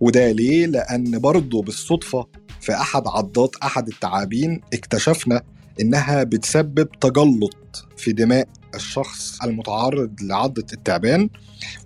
[0.00, 2.26] وده ليه؟ لأن برضو بالصدفة
[2.60, 5.42] في أحد عضات أحد التعابين اكتشفنا
[5.80, 11.28] إنها بتسبب تجلط في دماء الشخص المتعرض لعضة التعبان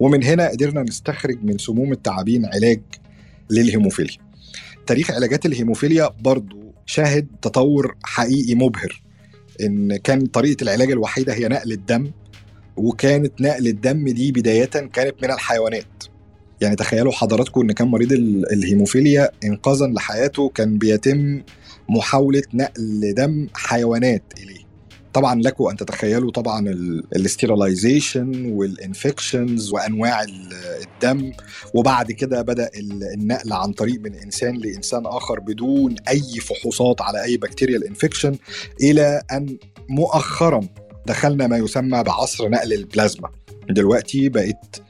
[0.00, 2.82] ومن هنا قدرنا نستخرج من سموم التعابين علاج
[3.50, 4.18] للهيموفيليا.
[4.86, 9.02] تاريخ علاجات الهيموفيليا برضو شاهد تطور حقيقي مبهر
[9.60, 12.10] إن كان طريقة العلاج الوحيدة هي نقل الدم
[12.76, 16.04] وكانت نقل الدم دي بداية كانت من الحيوانات.
[16.60, 21.42] يعني تخيلوا حضراتكم إن كان مريض ال- الهيموفيليا انقاذا لحياته كان بيتم
[21.88, 24.63] محاولة نقل دم حيوانات إليه.
[25.14, 26.68] طبعا لكم أن تتخيلوا طبعا
[27.16, 31.32] ال sterilization وال infections وأنواع ال- الدم.
[31.74, 37.22] وبعد كده بدأ ال- النقل عن طريق من إنسان لإنسان آخر بدون أي فحوصات على
[37.24, 38.36] أي bacterial infection
[38.80, 39.58] إلى أن
[39.88, 40.60] مؤخرا
[41.06, 43.30] دخلنا ما يسمى بعصر نقل البلازما.
[43.70, 44.82] دلوقتي بقت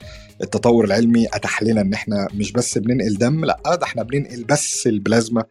[0.43, 4.87] التطور العلمي أتاح لنا إن إحنا مش بس بننقل دم لأ ده إحنا بننقل بس
[4.87, 5.45] البلازما.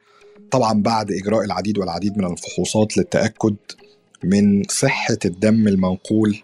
[0.52, 3.56] طبعا بعد إجراء العديد والعديد من الفحوصات للتأكد
[4.24, 6.38] من صحة الدم المنقول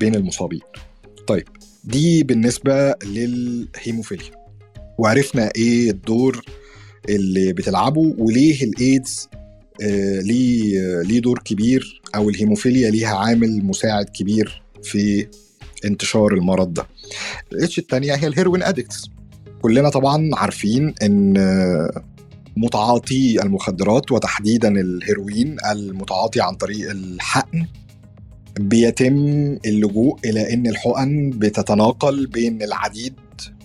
[0.00, 0.60] بين المصابين.
[1.26, 1.48] طيب
[1.84, 4.30] دي بالنسبة للهيموفيليا
[4.98, 6.44] وعرفنا إيه الدور
[7.08, 9.28] اللي بتلعبه وليه الايدز
[9.82, 15.26] آه ليه ليه دور كبير أو الهيموفيليا ليها عامل مساعد كبير في
[15.84, 16.86] انتشار المرض ده.
[17.52, 19.10] ال H الثانية هي ال heroin addicts.
[19.62, 22.04] كلنا طبعا عارفين إن آه
[22.56, 27.66] متعاطي المخدرات وتحديدا الهيروين المتعاطي عن طريق الحقن
[28.60, 29.16] بيتم
[29.66, 33.14] اللجوء إلى إن الحقن بتتناقل بين العديد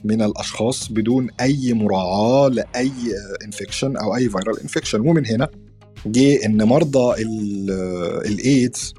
[0.03, 2.91] من الأشخاص بدون أي مراعاة لأي
[3.45, 5.47] infection أو أي viral infection ومن هنا
[6.05, 7.71] جه إن مرضى ال-
[8.25, 8.93] الايدز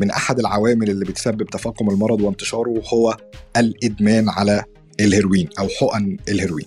[0.00, 3.16] من أحد العوامل اللي بتسبب تفاقم المرض وانتشاره هو
[3.56, 4.64] الإدمان على
[5.00, 6.66] الهيروين أو حقن الهيروين.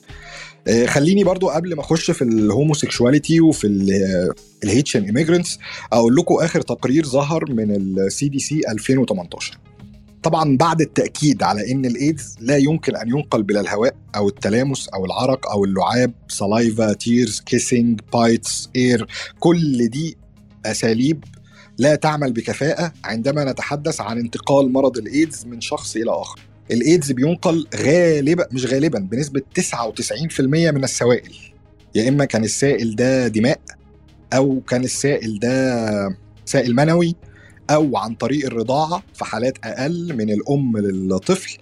[0.86, 3.68] خليني برضو قبل ما أخش في ال homosexuality وفي
[4.64, 5.60] ال Haitian immigrants
[5.94, 9.58] أقول لكم آخر تقرير ظهر من ال CDC 2018
[10.24, 15.52] طبعا بعد التأكيد على إن الإيدز لا يمكن أن ينقل بالهواء أو التلامس أو العرق
[15.52, 19.08] أو اللعاب saliva tears kissing bites air
[19.40, 20.18] كل دي
[20.66, 21.24] أساليب
[21.78, 26.40] لا تعمل بكفاءة عندما نتحدث عن انتقال مرض الإيدز من شخص إلى آخر.
[26.74, 30.42] الإيدز بينقل غالبا مش غالبا بنسبة 99%
[30.72, 31.36] من السوائل.
[31.96, 33.60] يا إما كان السائل ده دماء
[34.34, 37.16] أو كان السائل ده سائل منوي
[37.70, 41.58] أو عن طريق الرضاعة في حالات أقل من الأم للطفل.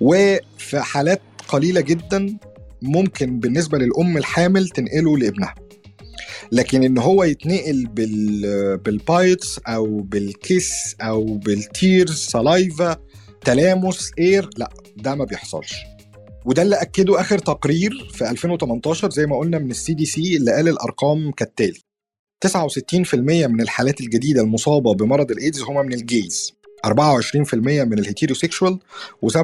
[0.00, 2.36] وفي حالات قليلة جدا
[2.82, 5.54] ممكن بالنسبة للأم الحامل تنقله لابنها.
[6.52, 12.96] لكن إن هو يتنقل بال بال bites أو بال kiss أو بال tears saliva
[13.44, 15.74] تلامس air لا ده ما بيحصلش.
[16.44, 20.68] وده اللي أكده آخر تقرير في 2018 زي ما قلنا من ال CDC اللي قال
[20.68, 21.80] الأرقام كالتالي.
[22.46, 23.14] 69%
[23.46, 26.52] من الحالات الجديدة المصابة بمرض الإيدز هما من ال gays.
[26.86, 28.78] 24% من ال heterosexual
[29.26, 29.38] و7%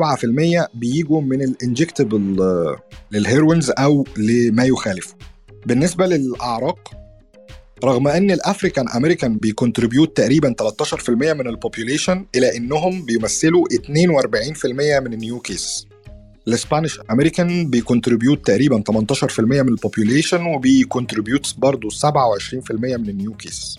[0.75, 2.37] بيجوا من ال injectable
[3.12, 5.15] لل heroins أو لما يخالفه.
[5.67, 7.00] بالنسبة للأعراق
[7.85, 13.66] رغم أن ال African American بي contribute تقريبا 13% من ال population الا إنهم بيمثلوا
[13.69, 14.65] 42%
[15.01, 15.87] من ال new case
[16.49, 23.09] ال Spanish American بي contribute تقريبا 18% من ال population وبي contribute برضه 27% من
[23.09, 23.79] ال new cases.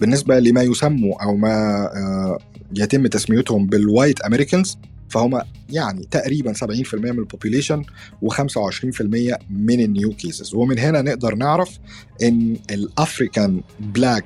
[0.00, 2.38] بالنسبة لما يسموا أو ما آه،
[2.76, 4.78] يتم تسميتهم بال white Americans
[5.14, 7.82] فهم يعني تقريبا 70% من ال population
[8.24, 9.02] و25%
[9.50, 10.54] من ال new cases.
[10.54, 11.78] ومن هنا نقدر نعرف
[12.22, 14.24] إن ال African black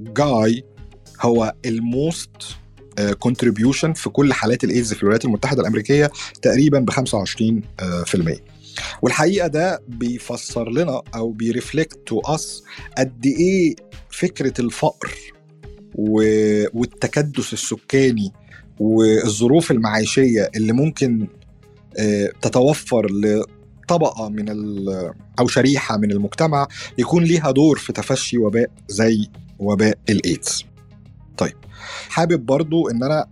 [0.00, 0.64] gay
[1.20, 2.30] هو ال most
[3.18, 6.10] contribution في كل حالات الايدز في الولايات المتحدة الأمريكية
[6.42, 8.38] تقريبا ب 25%
[9.02, 12.62] والحقيقة ده بيفسر لنا أو بي reflect to us
[12.98, 13.74] قد إيه
[14.10, 15.14] فكرة الفقر
[16.74, 18.32] والتكدس السكاني
[18.82, 21.26] والظروف المعيشية اللي ممكن
[22.42, 24.48] تتوفر لطبقة من
[25.38, 26.68] أو شريحة من المجتمع
[26.98, 29.26] يكون ليها دور في تفشي وباء زي
[29.58, 30.64] وباء الإيدز.
[31.36, 31.54] طيب
[32.08, 33.26] حابب برضو إن أنا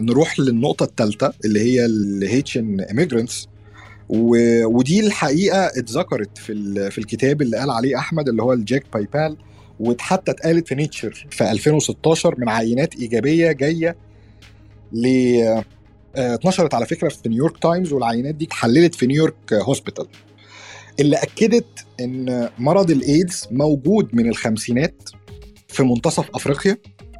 [0.00, 3.48] نروح للنقطة الثالثه اللي هي ال Haitian immigrants
[4.08, 9.36] ودي الحقيقة اتذكرت في في الكتاب اللي قال عليه أحمد اللي هو لجاك بيبان
[9.80, 13.96] وحتى اتقالت في Nature في 2016 من عينات إيجابية جاية
[14.94, 15.06] ل
[16.16, 20.06] اتنشرت على فكرة في نيويورك تايمز والعينات دي اتحللت في نيويورك hospital.
[21.00, 21.66] اللي أكدت
[22.00, 25.02] إن مرض الإيدز موجود من الخمسينات
[25.68, 26.76] في منتصف أفريقيا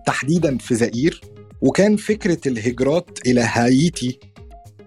[0.07, 1.21] تحديدا في زائير
[1.61, 4.19] وكان فكرة الهجرات إلى هايتي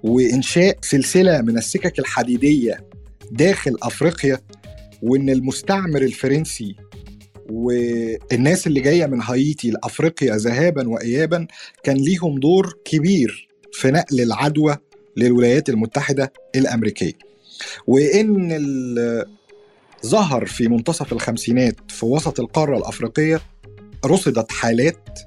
[0.03, 2.87] وإنشاء سلسلة من السكك الحديدية
[3.31, 4.39] داخل أفريقيا
[5.01, 6.75] وإن المستعمر الفرنسي
[7.49, 11.47] والناس اللي جاية من هايتي لأفريقيا ذهابا وايابا
[11.83, 14.77] كان ليهم دور كبير في نقل العدوى
[15.17, 17.13] للولايات المتحدة الأمريكية.
[17.87, 19.25] وإن
[20.05, 23.41] ظهر في منتصف الخمسينات في وسط القارة الأفريقية
[24.05, 25.19] رصدت حالات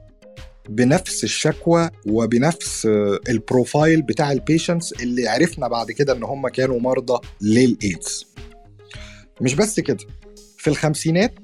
[0.69, 2.87] بنفس الشكوى وبنفس
[3.29, 8.27] ال profile بتاع ال patients اللي عرفنا بعد كده إن هم كانوا مرضى للإيدز.
[9.41, 10.05] مش بس كده
[10.59, 11.39] في الخمسينات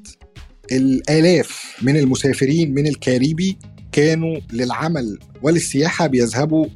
[0.73, 3.59] الآلاف من المسافرين من الكاريبي
[3.93, 6.67] كانوا للعمل وللسياحة بيذهبوا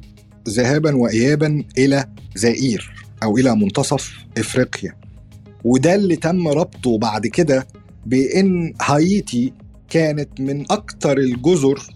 [0.49, 2.05] ذهابا وايابا إلى
[2.35, 2.91] زائير
[3.23, 4.95] أو إلى منتصف إفريقيا.
[5.63, 7.67] وده اللي تم ربطه بعد كده
[8.05, 9.53] بإن هايتي
[9.89, 11.87] كانت من أكتر الجزر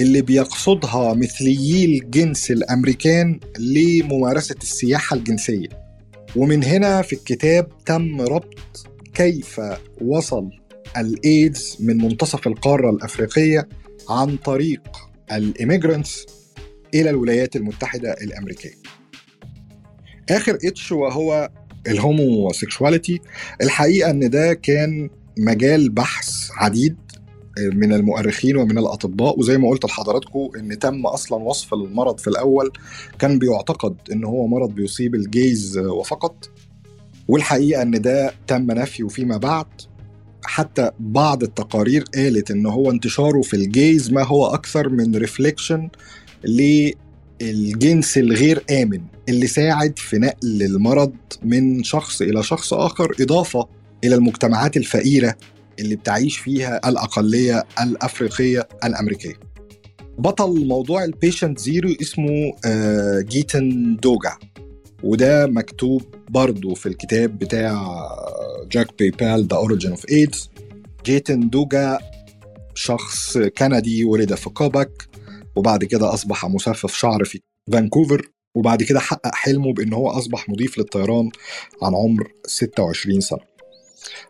[0.00, 5.68] اللي بيقصدها مثليي الجنس الأمريكان لممارسة السياحة الجنسية.
[6.36, 9.60] ومن هنا في الكتاب تم ربط كيف
[10.00, 10.50] وصل
[10.96, 13.68] الإيدز من منتصف القارة الأفريقية
[14.08, 14.82] عن طريق
[15.32, 16.26] ال immigrants
[16.94, 18.74] إلى الولايات المتحدة الأمريكية.
[20.30, 21.50] آخر H وهو
[21.86, 23.20] ال homosexuality.
[23.62, 26.96] الحقيقة إن ده كان مجال بحث عديد
[27.72, 29.38] من المؤرخين ومن الأطباء.
[29.38, 32.72] وزي ما قلت لحضراتكم إن تم أصلا وصف المرض في الأول.
[33.18, 36.50] كان بيعتقد إن هو مرض بيصيب ال gays وفقط.
[37.28, 39.66] والحقيقة إن ده تم نفيه فيما بعد.
[40.46, 45.88] حتى بعض التقارير قالت إن هو انتشاره في ال gays ما هو أكثر من reflection
[46.44, 51.12] للجنس الغير آمن اللي ساعد في نقل المرض
[51.42, 53.68] من شخص إلى شخص آخر إضافة
[54.04, 55.34] إلى المجتمعات الفقيرة
[55.78, 59.34] اللي بتعيش فيها الأقلية الأفريقية الأمريكية.
[60.18, 62.52] بطل موضوع ال patient zero اسمه
[63.20, 64.32] جيتن دوجا
[65.04, 67.82] وده مكتوب برضه في الكتاب بتاع
[68.72, 70.50] جاك بيبان The Origin of AIDS
[71.04, 71.98] جيتن دوجا
[72.74, 75.08] شخص كندي ولد في كيبيك
[75.56, 77.40] وبعد كده أصبح مصفف شعر في
[77.72, 81.30] فانكوفر وبعد كده حقق حلمه بإن هو أصبح مضيف للطيران
[81.82, 83.38] عن عمر 26 سنة.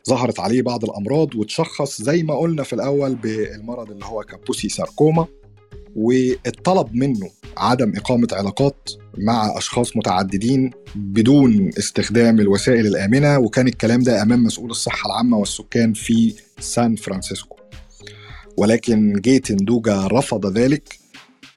[0.08, 5.26] ظهرت عليه بعض الأمراض وتشخص زي ما قلنا في الأول بالمرض اللي هو Kaposi sarcoma.
[5.96, 14.22] واتطلب منه عدم إقامة علاقات مع أشخاص متعددين بدون استخدام الوسائل الآمنة وكان الكلام ده
[14.22, 17.56] أمام مسؤول الصحة العامة والسكان في سان فرانسيسكو.
[18.56, 20.98] ولكن جيتن دوجا رفض ذلك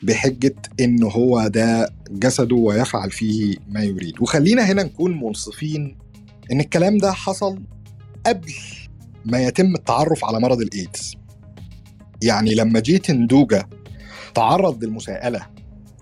[0.04, 4.22] بحجة إن هو ده جسده ويفعل فيه ما يريد.
[4.22, 5.98] وخلينا هنا نكون منصفين
[6.52, 7.60] إن الكلام ده حصل
[8.26, 8.54] قبل
[9.26, 11.16] ما يتم التعرف على مرض الإيدز.
[12.24, 13.64] يعني لما جيتن دوجا
[14.38, 15.48] تعرض للمساءلة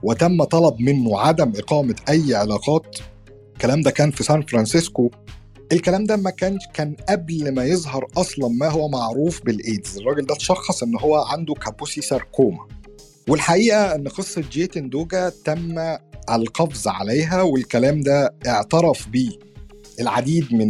[0.03, 2.97] وتم طلب منه عدم إقامة أي علاقات
[3.53, 5.11] الكلام ده كان في سان فرانسيسكو.
[5.71, 9.97] الكلام ده ما كانش كان قبل ما يظهر أصلا ما هو معروف بالإيدز.
[9.97, 12.67] الراجل ده اتشخص إن هو عنده Kaposi sarcoma
[13.29, 15.97] والحقيقة إن قصة جيتن دوجا تم
[16.31, 19.31] القفز عليها والكلام ده اعترف بيه
[19.99, 20.67] العديد من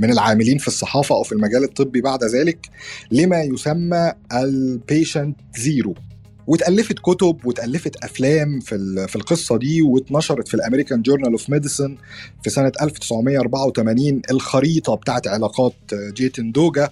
[0.00, 2.68] من العاملين في الصحافة أو في المجال الطبي بعد ذلك
[3.10, 5.94] لما يسمى ال patient zero
[6.46, 11.96] واتألفت كتب واتألفت أفلام في في القصة دي واتنشرت في ال American Journal of Medicine
[12.42, 16.88] في سنة 1984 الخريطة بتاعت علاقات جيتن دوجا.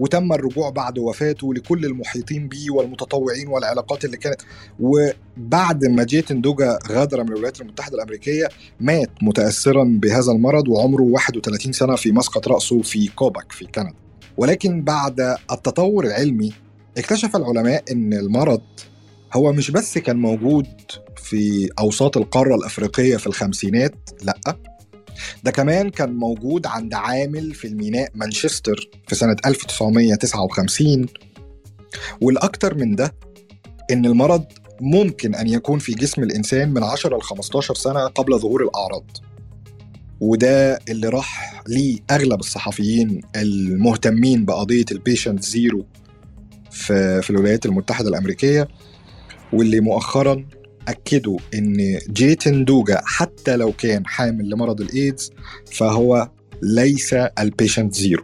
[0.00, 4.40] وتم الرجوع بعد وفاته لكل المحيطين به والمتطوعين والعلاقات اللي كانت.
[4.80, 8.48] وبعد ما جيتن دوجا غادر من الولايات المتحدة الأمريكية
[8.80, 13.94] مات متأثرا بهذا المرض وعمره 31 سنة في مسقط رأسه في كوباك في كندا.
[14.36, 15.20] ولكن بعد
[15.52, 16.52] التطور العلمي
[16.98, 18.60] اكتشف العلماء إن المرض
[19.32, 20.66] هو مش بس كان موجود
[21.16, 24.56] في أوساط القارة الأفريقية في الخمسينات لأ.
[25.44, 31.06] ده كمان كان موجود عند عامل في الميناء مانشستر في سنة 1959
[32.20, 33.14] والأكتر من ده
[33.90, 34.44] إن المرض
[34.80, 39.04] ممكن أن يكون في جسم الإنسان من 10 ل 15 سنة قبل ظهور الأعراض.
[40.20, 45.86] وده اللي راح ليه أغلب الصحفيين المهتمين بقضية ال patient zero
[46.70, 48.68] في, في الولايات المتحدة الأمريكية.
[49.52, 50.46] واللي مؤخرا
[50.88, 55.30] أكدوا إن جيتن دوجا حتى لو كان حامل لمرض الإيدز
[55.72, 56.30] فهو
[56.62, 58.22] ليس ال patient zero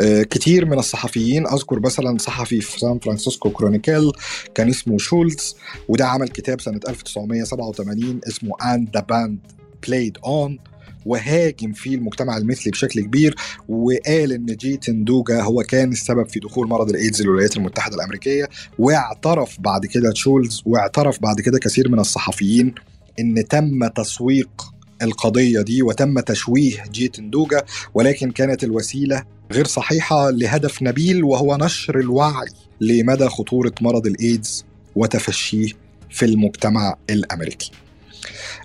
[0.00, 4.12] كتير من الصحفيين أذكر مثلا صحفي في San Francisco Chronicle
[4.54, 5.56] كان اسمه شولز
[5.88, 9.38] وده عمل كتاب سنة 1987 اسمه And the Band
[9.86, 10.58] Played On
[11.06, 13.34] وهاجم فيه المجتمع المثلي بشكل كبير
[13.68, 18.48] وقال إن جيتن دوجا هو كان السبب في دخول مرض الإيدز للولايات المتحدة الأمريكية
[18.78, 22.74] واعترف بعد كده تشولز واعترف بعد كده كثير من الصحفيين
[23.20, 27.62] إن تم تسويق القضية دي وتم تشويه جيتن دوجا
[27.94, 29.22] ولكن كانت الوسيلة
[29.52, 32.48] غير صحيحة لهدف نبيل وهو نشر الوعي
[32.80, 34.64] لمدى خطورة مرض الإيدز
[34.96, 35.68] وتفشيه
[36.10, 37.70] في المجتمع الأمريكي.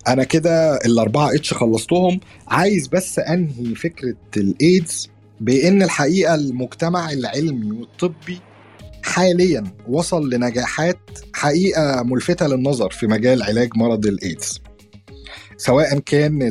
[0.08, 2.20] أنا كده الاربعه H خلصتهم.
[2.48, 5.10] عايز بس انهي فكرة الايدز؟
[5.42, 8.40] بان الحقيقة المجتمع العلمي والطبي
[9.04, 11.00] حاليا وصل لنجاحات
[11.34, 14.62] حقيقة ملفتة للنظر في مجال علاج مرض الايدز.
[15.58, 16.50] سواء كان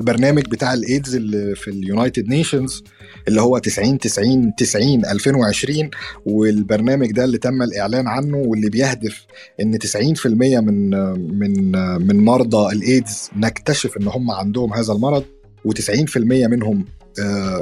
[0.00, 2.84] البرنامج بتاع الإيدز اللي في ال United Nations
[3.28, 5.90] اللي هو 90 90 90 2020
[6.26, 9.26] والبرنامج ده اللي تم الإعلان عنه واللي بيهدف
[9.60, 10.90] إن 90% من
[11.38, 11.72] من
[12.06, 15.24] من مرضى الإيدز نكتشف إن هم عندهم هذا المرض
[15.68, 16.84] و90% منهم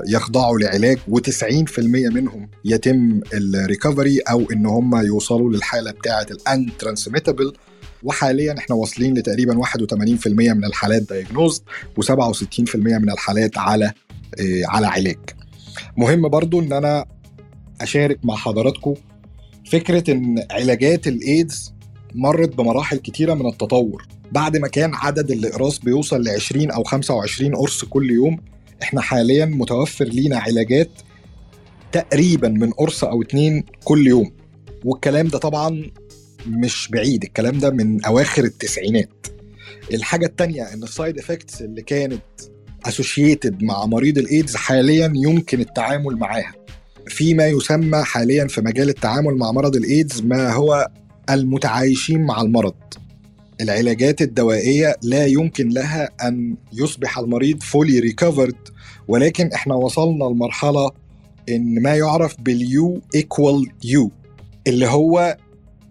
[0.09, 1.79] يخضعوا لعلاج و90%
[2.15, 7.53] منهم يتم ال recovery أو إن هم يوصلوا للحالة بتاعة ال untransmittable
[8.03, 11.63] وحاليا إحنا واصلين لتقريبا 81% من الحالات diagnosed
[12.01, 13.93] و67% من الحالات على
[14.65, 15.19] على علاج.
[15.97, 17.05] مهم برضو إن أنا
[17.81, 18.95] أشارك مع حضراتكم
[19.71, 21.75] فكرة إن علاجات الايدز
[22.15, 24.07] مرت بمراحل كتيرة من التطور.
[24.33, 28.39] بعد ما كان عدد الأقراص بيوصل ل 20 أو 25 قرص كل يوم
[28.83, 30.91] إحنا حاليا متوفر لينا علاجات
[31.93, 34.33] تقريبا من قرص أو اتنين كل يوم.
[34.85, 35.91] والكلام ده طبعا
[36.47, 39.27] مش بعيد الكلام ده من أواخر التسعينات.
[39.93, 42.23] الحاجة التانية إن ال side effects اللي كانت
[42.87, 46.53] associated مع مريض الإيدز حاليا يمكن التعامل معاها.
[47.09, 50.89] في ما يسمى حاليا في مجال التعامل مع مرض الإيدز ما هو
[51.31, 52.75] المتعايشين مع المرض.
[53.61, 58.57] العلاجات الدوائية لا يمكن لها أن يصبح المريض fully recovered
[59.09, 60.91] ولكن إحنا وصلنا لمرحلة
[61.49, 64.11] إن ما يعرف بال U equal U
[64.67, 65.37] اللي هو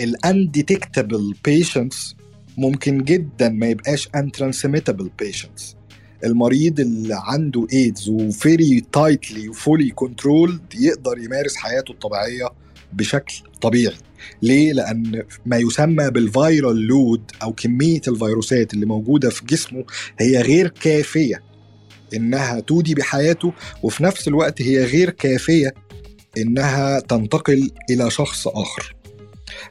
[0.01, 2.15] ال undetectable patients
[2.57, 5.75] ممكن جدا ما يبقاش untransmittable patients
[6.23, 12.49] المريض اللي عنده ايدز و very tightly و fully controlled يقدر يمارس حياته الطبيعية
[12.93, 13.95] بشكل طبيعي.
[14.41, 19.83] ليه؟ لأن ما يسمى بال viral load أو كمية الفيروسات اللي موجودة في جسمه
[20.19, 21.43] هي غير كافية.
[22.13, 23.53] إنها تودي بحياته
[23.83, 25.73] وفي نفس الوقت هي غير كافية
[26.37, 28.95] إنها تنتقل إلى شخص آخر.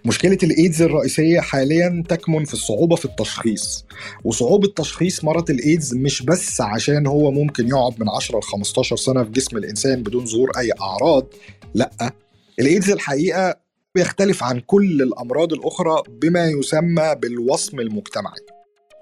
[0.04, 3.84] مشكلة الإيدز الرئيسية حاليا تكمن في الصعوبة في التشخيص.
[4.24, 9.24] وصعوبة تشخيص مرض الإيدز مش بس عشان هو ممكن يقعد من 10 ل 15 سنة
[9.24, 11.26] في جسم الإنسان بدون ظهور أي أعراض
[11.74, 12.12] لأ.
[12.60, 13.54] الإيدز الحقيقة
[13.94, 18.40] بيختلف عن كل الأمراض الأخرى بما يسمى بالوصم المجتمعي.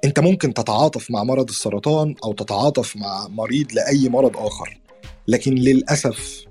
[0.05, 4.81] أنت ممكن تتعاطف مع مرض السرطان أو تتعاطف مع مريض لأي مرض آخر
[5.29, 6.48] لكن للأسف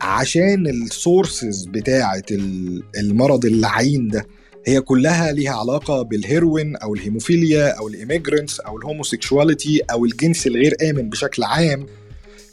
[0.00, 2.22] عشان ال sources بتاعه
[2.98, 4.26] المرض اللعين ده
[4.66, 10.46] هي كلها ليها علاقة بالهيروين أو الهيموفيليا أو ال immigrants أو ال homosexuality أو الجنس
[10.46, 11.86] الغير آمن بشكل عام.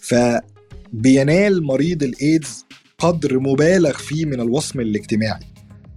[0.02, 2.66] فبينال مريض الإيدز
[2.98, 5.46] قدر مبالغ فيه من الوصم الاجتماعي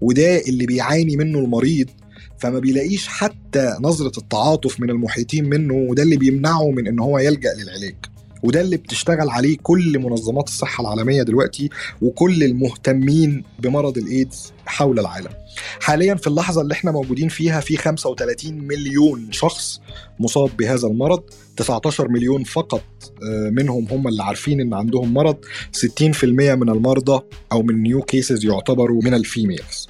[0.01, 1.91] وده اللي بيعاني منه المريض.
[2.39, 7.55] فما بيلاقيش حتى نظرة التعاطف من المحيطين منه وده اللي بيمنعه من إن هو يلجأ
[7.55, 7.97] للعلاج.
[8.43, 11.71] وده اللي بتشتغل عليه كل منظمات الصحة العالمية دلوقتي
[12.03, 15.31] وكل المهتمين بمرض الإيدز حول العالم.
[15.81, 19.81] حاليا في اللحظة اللي إحنا موجودين فيها في 35 مليون شخص
[20.21, 21.23] مصاب بهذا المرض
[21.57, 22.83] 19 مليون فقط
[23.23, 25.37] آه، منهم هم اللي عارفين إن عندهم مرض
[25.73, 27.23] 60% من المرضى
[27.53, 29.89] أو من new cases يعتبروا من ال females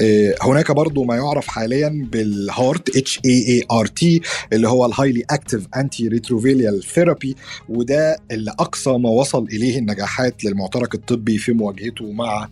[0.00, 4.20] آه، هناك برضو ما يعرف حاليا بال HAART H A A R T
[4.52, 7.36] اللي هو ال highly active antiretroviral therapy
[7.68, 12.48] وده اللي أقصى ما وصل إليه النجاحات للمعترك الطبي في مواجهته مع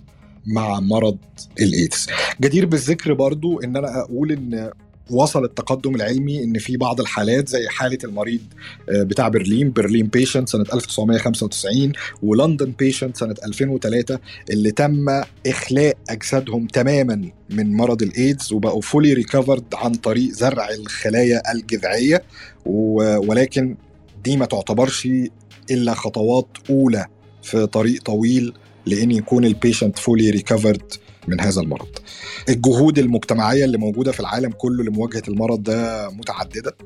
[0.47, 1.19] مع مرض
[1.61, 2.07] الإيدز.
[2.41, 4.71] جدير بالذكر برضو إن أنا أقول إن
[5.11, 8.41] وصل التقدم العلمي إن في بعض الحالات زي حالة المريض
[8.89, 14.19] آه، بتاع برلين Berlin patient سنة 1995 و London patient سنة 2003
[14.51, 15.07] اللي تم
[15.47, 22.23] إخلاء أجسادهم تماما من مرض الإيدز وبقوا fully recovered عن طريق زرع الخلايا الجذعية
[22.67, 23.77] ولكن
[24.25, 25.09] دي ما تعتبرش
[25.71, 27.07] إلا خطوات أولى
[27.43, 28.55] في طريق طويل
[28.87, 30.93] لإن يكون ال patient fully recovered
[31.29, 31.89] من هذا المرض.
[32.49, 36.77] الجهود المجتمعية اللي موجودة في العالم كله لمواجهة المرض ده متعددة.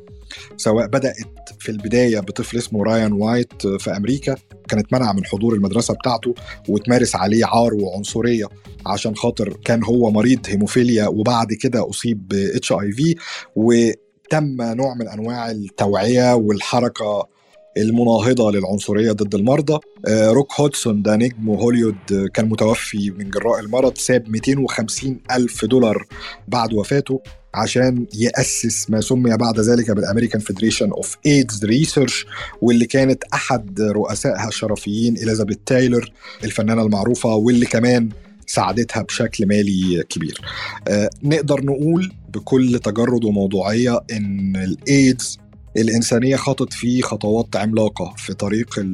[0.57, 1.17] سواء بدأت
[1.59, 4.37] في البداية بطفل اسمه رايان وايت في أمريكا
[4.69, 6.35] كانت منع من حضور المدرسة بتاعته
[6.69, 8.49] وتمارس عليه عار وعنصرية
[8.87, 13.15] عشان خاطر كان هو مريض هيموفيليا وبعد كده أصيب ب HIV
[13.57, 17.29] وتم نوع من أنواع التوعية والحركة
[17.77, 19.81] المناهضة للعنصرية ضد المرضى.
[20.07, 25.65] آه، روك هودسون ده نجم هوليوود آه، كان متوفي من جراء المرض ساب 250 ألف
[25.65, 26.07] دولار
[26.49, 27.21] بعد وفاته
[27.55, 32.27] عشان يأسس ما سمي بعد ذلك بال American Federation of AIDS Research
[32.63, 36.13] واللي كانت أحد رؤسائها الشرفيين إليزابيث تايلر
[36.45, 38.09] الفنانة المعروفة واللي كمان
[38.47, 40.41] ساعدتها بشكل مالي كبير.
[40.89, 45.39] آه نقدر نقول بكل تجرد وموضوعية إن الإيدز
[45.77, 48.87] الإنسانية خطت فيه خطوات عملاقة في طريق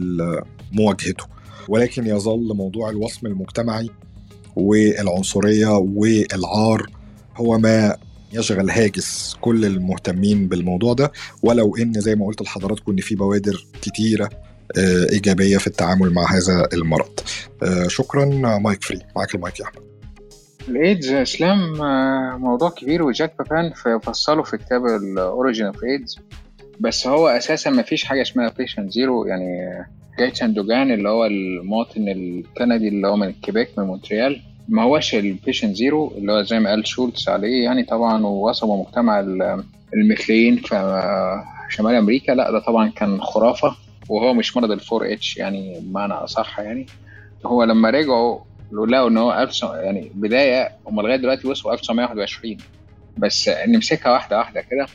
[0.72, 1.24] مواجهته
[1.68, 3.90] ولكن يظل موضوع الوصم المجتمعي
[4.56, 6.86] والعنصرية والعار
[7.36, 7.96] هو ما
[8.32, 13.66] يشغل هاجس كل المهتمين بالموضوع ده ولو إن زي ما قلت لحضراتكم إن في بوادر
[13.82, 14.30] كتيرة
[14.78, 17.20] آه، إيجابية في التعامل مع هذا المرض.
[17.62, 18.24] آه، شكرا
[18.58, 19.82] mic free معاك المايك يا أحمد.
[20.68, 26.18] الايدز إسلام آه، موضوع كبير وجاك بيبان فصله في كتاب ال Origin of AIDS
[26.82, 29.68] بس هو أساسا ما فيش حاجة اسمها patient zero يعني
[30.18, 34.40] جايتان دوجاس اللي هو المواطن الكندي اللي هو من الكيبيك من مونتريال.
[34.68, 38.84] ما هوش ال patient zero اللي هو زي ما قال شيلتس عليه يعني طبعا ووصموا
[38.84, 39.20] مجتمع
[39.94, 42.32] المثليين في شمال أمريكا.
[42.32, 43.76] لا ده طبعا كان خرافة
[44.08, 46.86] وهو مش مرض ال four H يعني بمعنى أصح يعني.
[47.46, 48.40] هو لما رجعوا
[48.72, 52.56] لقوا إن هو يعني بداية هم لغاية دلوقتي وصلوا 1921
[53.18, 54.86] بس نمسكها واحدة واحدة كده.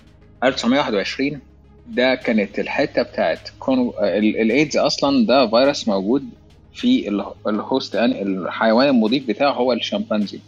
[0.43, 1.39] 1921
[1.87, 6.23] ده كانت الحتة بتاعت كونو الايدز أصلا ده فيروس موجود
[6.73, 7.09] في
[7.47, 10.39] ال host الحيوان المضيف بتاعه هو الشمبانزي.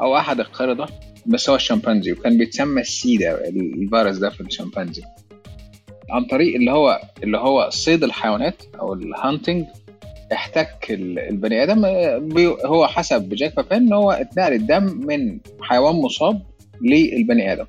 [0.00, 0.86] أو أحد القرده
[1.26, 5.02] بس هو الشمبانزي وكان بيتسمى السيدا الفيروس ده في الشمبانزي.
[6.10, 9.64] عن طريق اللي هو اللي هو صيد الحيوانات أو ال hunting
[10.32, 11.84] احتك البني آدم
[12.66, 16.42] هو حسب جاك بيبان إن هو اتنقل الدم من حيوان مصاب
[16.82, 17.66] للبني آدم.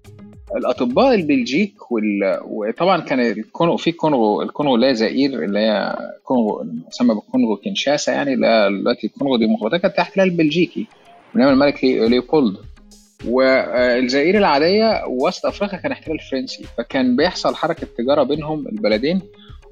[0.55, 2.39] الأطباء البلجيك وال...
[2.43, 8.35] وطبعا كان الكونغو في كونغو الكونغو هي زائير اللي هي كونغو مسمى بالكونغو كينشاسا يعني
[8.35, 10.87] دلوقتي الكونغو ديمقراطية كانت تحت البلجيكي
[11.33, 12.57] من أيام الملك ليوبولد.
[13.27, 19.21] والجزائر العادية وسط أفريقيا كان احتلال فرنسي فكان بيحصل حركة تجارة بينهم البلدين.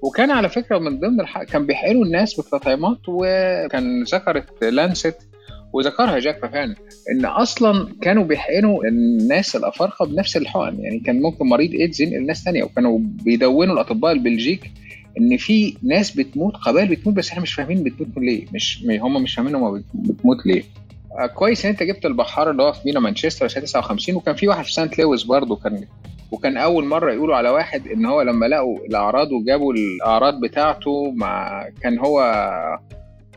[0.01, 1.43] وكان على فكرة من ضمن الح...
[1.43, 5.30] كان بيحقنوا الناس بالتطعيمات وكان ذكرت لانست
[5.73, 6.75] وذكرها جاك بيبان
[7.11, 10.79] إن أصلا كانوا بيحقنوا الناس الأفارقة بنفس الحقن.
[10.79, 14.71] يعني كان ممكن مريض إيدز ينقل ناس ثانية وكانوا بيدونوا الأطباء البلجيك
[15.19, 18.45] إن في ناس بتموت قبائل بتموت بس إحنا مش فاهمين بتموت ليه.
[18.53, 20.63] مش هم مش فاهمين هم بتموت ليه.
[21.19, 24.47] آه كويس إن أنت جبت البحار اللي هو في مينا مانشستر سنه 59 وكان في
[24.47, 25.85] واحد في سانت لويس برضه كان
[26.31, 31.65] وكان أول مرة يقولوا على واحد إن هو لما لقوا الأعراض وجابوا الأعراض بتاعته مع
[31.81, 32.21] كان هو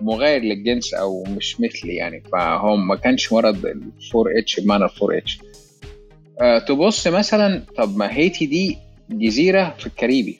[0.01, 3.81] مغاير للجنس أو مش مثلي يعني فهو ما كانش مرض ال
[4.17, 5.39] 4 H بمعنى ال 4 H
[6.69, 8.79] تبص مثلا طب ما هيتي دي
[9.11, 10.39] جزيرة في الكاريبي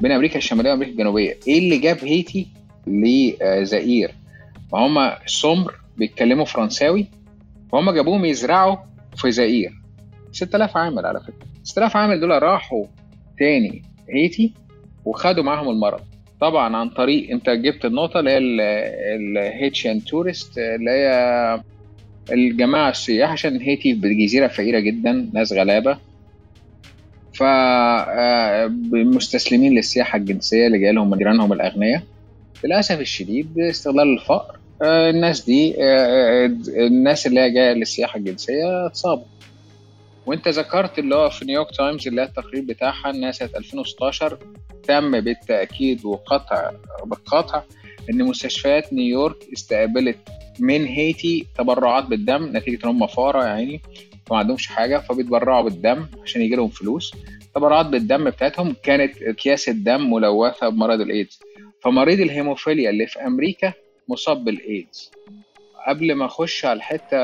[0.00, 2.46] بين أمريكا الشمالية وأمريكا الجنوبية إيه اللي جاب هيتي
[2.86, 4.14] لزائير
[4.72, 7.06] ما هم سمر بيتكلموا فرنساوي
[7.72, 8.76] فهم جابوهم يزرعوا
[9.16, 9.70] في زائير
[10.32, 11.46] 6000 عامل على فكرة.
[11.64, 12.84] 6000 عامل دول راحوا
[13.38, 14.54] تاني هيتي
[15.04, 16.00] وخدوا معاهم المرض.
[16.40, 18.38] طبعا عن طريق أنت جبت النقطة اللي هي
[19.16, 21.60] ال Haitian tourist اللي هي
[22.32, 25.98] الجماعة السياح عشان هيتي بجزيره فقيرة جدا ناس غلابة.
[27.34, 32.02] ف آه، مستسلمين للسياحة الجنسية اللي جاي لهم جيرانهم الأغنياء.
[32.64, 39.24] للأسف الشديد استغلال الفقر آه، الناس دي آه، الناس اللي هي جاية للسياحة الجنسية اتصابوا.
[40.26, 44.38] وأنت ذكرت اللي هو في نيويورك تايمز اللي هي التقرير بتاعها ان سنه 2016
[44.88, 46.70] تم بالتأكيد وقطع
[47.04, 47.62] بالقطع
[48.10, 50.16] إن مستشفيات نيويورك استقبلت
[50.60, 53.80] من هيتي تبرعات بالدم نتيجة إن هم فقراء يعني
[54.26, 57.14] فما عندهمش حاجة فبيتبرعوا بالدم عشان يجي لهم فلوس.
[57.54, 61.40] تبرعات بالدم بتاعتهم كانت أكياس الدم ملوثة بمرض الإيدز.
[61.80, 63.72] فمريض الهيموفيليا اللي في أمريكا
[64.08, 65.10] مصاب بالإيدز.
[65.88, 67.16] قبل ما أخش على الحتة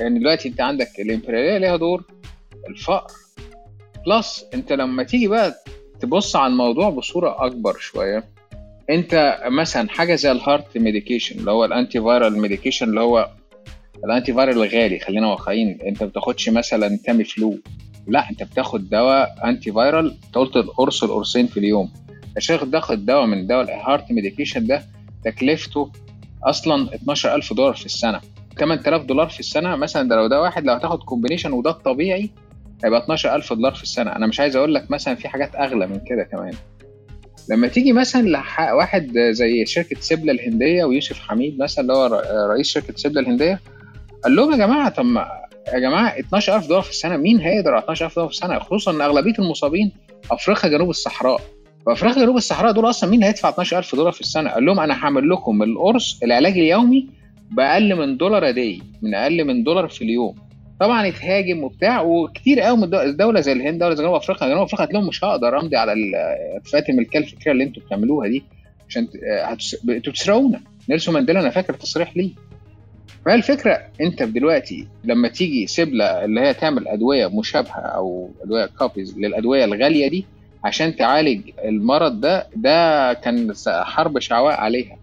[0.00, 2.04] يعني دلوقتي أنت عندك الإمبريالية ليها دور
[2.68, 3.12] الفقر.
[4.06, 5.54] plus أنت لما تيجي بقى
[6.02, 8.24] تبص على الموضوع بصورة أكبر شوية.
[8.90, 13.30] أنت مثلا حاجة زي ال HAART medication اللي هو ال antiviral medication اللي هو
[14.04, 15.78] ال antiviral الغالي خلينا واقعيين.
[15.86, 17.58] أنت ما بتاخدش مثلا Tamiflu.
[18.06, 21.92] لا أنت بتاخد دواء antiviral أنت قلت القرص القرصين في اليوم.
[22.36, 24.82] الشيخ تاخد دواء من دواء ال HAART medication ده
[25.24, 25.90] تكلفته
[26.44, 28.20] أصلا 12000 دولار في السنة.
[28.58, 32.30] 8000 دولار في السنة مثلا ده لو ده واحد لو هتاخد كومبينيشن وده الطبيعي
[32.84, 34.16] هيبقى 12000 دولار في السنة.
[34.16, 36.52] أنا مش عايز أقول لك مثلا في حاجات أغلى من كده كمان.
[37.50, 42.94] لما تيجي مثلا لواحد زي شركة سبله الهندية ويوسف حميد مثلا اللي هو رئيس شركة
[42.96, 43.60] سبله الهندية
[44.24, 45.04] قال لهم يا جماعة طب
[45.74, 49.34] يا جماعة 12000 دولار في السنة مين هيقدر 12000 دولار في السنة؟ خصوصا إن أغلبية
[49.38, 49.92] المصابين
[50.30, 51.40] أفريقيا جنوب الصحراء.
[51.86, 55.30] فافريقيا جنوب الصحراء دول أصلا مين هيدفع 12000 دولار في السنة؟ قال لهم أنا هعمل
[55.30, 57.08] لكم القرص العلاج اليومي
[57.50, 60.34] بأقل من دولار دي من أقل من دولار في اليوم.
[60.80, 64.86] طبعا اتهاجم وبتاع وكتير قوي من الدولة زي الهند دولة زي جنوب أفريقيا جنوب أفريقيا
[64.92, 65.94] لهم مش هقدر أمضي على
[66.64, 68.42] فاتم الكلف الفكرة اللي أنتوا بتعملوها دي
[68.88, 69.08] عشان
[69.88, 70.60] أنتوا بتسرقونا.
[70.88, 72.30] نيلسون مانديلا أنا فاكر تصريح ليه.
[73.24, 79.18] فهي الفكرة انت دلوقتي لما تيجي Cipla اللي هي تعمل أدوية مشابهة أو أدوية copies
[79.18, 80.26] للأدوية الغالية دي
[80.64, 84.96] عشان تعالج المرض ده ده كان حرب شعواء عليها.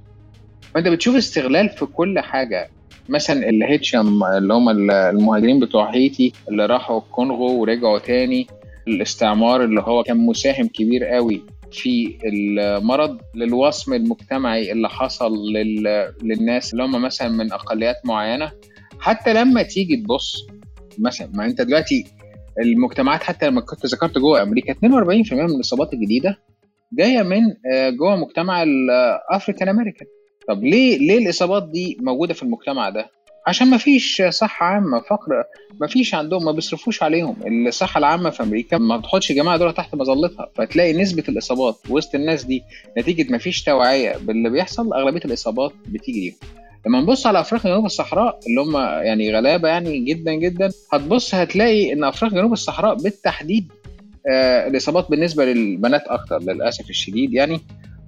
[0.76, 2.70] فأنت بتشوف استغلال في كل حاجة.
[3.10, 8.48] مثلا الهيتشم اللي هم المهاجرين بتوع هيتي اللي راحوا الكونغو ورجعوا تاني
[8.88, 11.42] الاستعمار اللي هو كان مساهم كبير قوي
[11.72, 16.14] في المرض للوصم المجتمعي اللي حصل لل...
[16.24, 18.52] للناس اللي هم مثلا من أقليات معينة.
[19.00, 20.48] حتى لما تيجي تبص
[21.00, 22.06] مثلا ما أنت دلوقتي
[22.62, 24.78] المجتمعات حتى لما كنت ذكرت جوه أمريكا 42%
[25.34, 26.38] من الإصابات الجديدة
[26.94, 27.42] جاية من
[27.98, 30.08] جوه مجتمع الافريكان امريكان
[30.50, 33.10] طب ليه ليه الإصابات دي موجودة في المجتمع ده؟
[33.48, 35.44] عشان ما فيش صحة عامة فقر
[35.82, 37.36] ما فيش عندهم ما بيصرفوش عليهم.
[37.68, 40.50] الصحة العامة في أمريكا ما بتحطش الجماعة دول تحت مظلتها.
[40.56, 42.64] فتلاقي نسبة الإصابات وسط الناس دي
[42.98, 46.36] نتيجة ما فيش توعية باللي بيحصل أغلبية الإصابات بتيجي ليهم
[46.88, 51.94] لما نبص على أفريقيا جنوب الصحراء اللي هم يعني غلابة يعني جدا جدا هتبص هتلاقي
[51.94, 53.72] إن أفريقيا جنوب الصحراء بالتحديد
[54.32, 57.60] آه الإصابات بالنسبة للبنات أكتر للأسف الشديد يعني.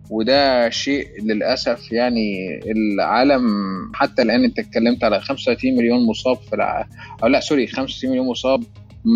[0.09, 3.43] وده شيء للأسف يعني العالم
[3.93, 6.87] حتى الآن أنت اتكلمت على 35 مليون مصاب في الع...
[7.23, 8.63] أو لا سوري 65 مليون مصاب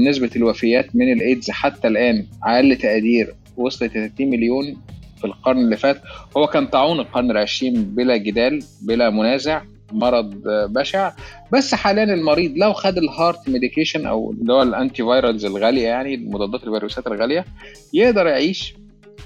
[0.07, 4.77] نسبه الوفيات من الإيدز حتى الآن أقل تقدير وصلت 30 مليون
[5.17, 6.01] في القرن اللي فات.
[6.37, 11.11] هو كان طاعون القرن العشرين بلا جدال بلا منازع مرض بشع.
[11.51, 16.17] بس حاليا المريض لو خد ال HAART medication أو اللي هو ال antivirals الغالية يعني
[16.17, 17.45] مضادات الفيروسات الغالية
[17.93, 18.75] يقدر يعيش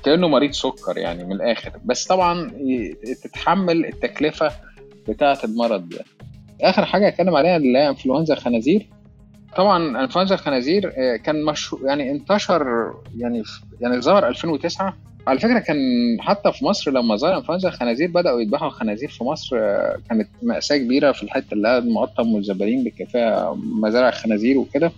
[0.05, 1.71] كأنه مريض سكر يعني من الآخر.
[1.85, 2.51] بس طبعا
[3.23, 4.51] تتحمل التكلفة
[5.07, 6.05] بتاعة المرض ده.
[6.61, 8.87] آخر حاجة أتكلم عليها اللي هي إنفلونزا الخنازير.
[9.55, 10.89] طبعا إنفلونزا الخنازير
[11.23, 13.43] كان مشهور يعني انتشر يعني
[13.81, 14.97] يعني ظهر 2009
[15.27, 15.77] على فكرة كان
[16.19, 19.57] حتى في مصر لما ظهر إنفلونزا الخنازير بدأوا يذبحوا الخنازير في مصر
[20.09, 24.91] كانت مأساة كبيرة في الحتة اللي المقطم والزبالين بالكفايه مزارع الخنازير وكده.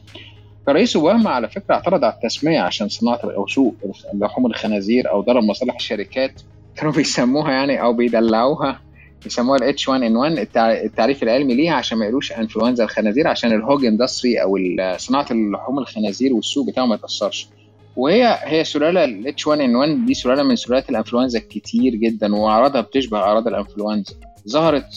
[0.67, 3.75] فرئيس اوباما على فكرة اعترض على التسمية عشان صناعة أو سوق
[4.13, 6.41] لحوم الخنازير أو ضرب مصالح الشركات
[6.75, 8.79] كانوا بيسموها يعني أو بيدلعوها
[9.25, 13.51] يسموها ال H 1 N 1 التعريف العلمي ليها عشان ما يقولوش انفلونزا الخنازير عشان
[13.53, 14.57] ال hog industry أو
[14.97, 17.47] صناعة اللحوم الخنازير والسوق بتاعه ما يتأثرش.
[17.95, 22.35] وهي هي سلالة ال H 1 N 1 دي سلالة من سلالات الإنفلونزا كتير جدا
[22.35, 24.13] وأعراضها بتشبه أعراض الإنفلونزا.
[24.49, 24.93] ظهرت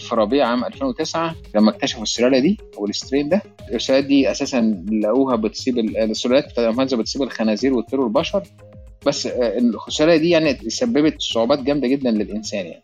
[0.00, 3.42] في ربيع عام 2009 لما اكتشفوا السلالة دي أو ال strain ده.
[3.74, 8.42] السلالات دي أساسا لقوها بتصيب السلالات بتاعت الانفلونزا بتصيب الخنازير والطيور والبشر.
[9.06, 12.82] بس السلالة دي يعني سببت صعوبات جامدة جدا للإنسان يعني.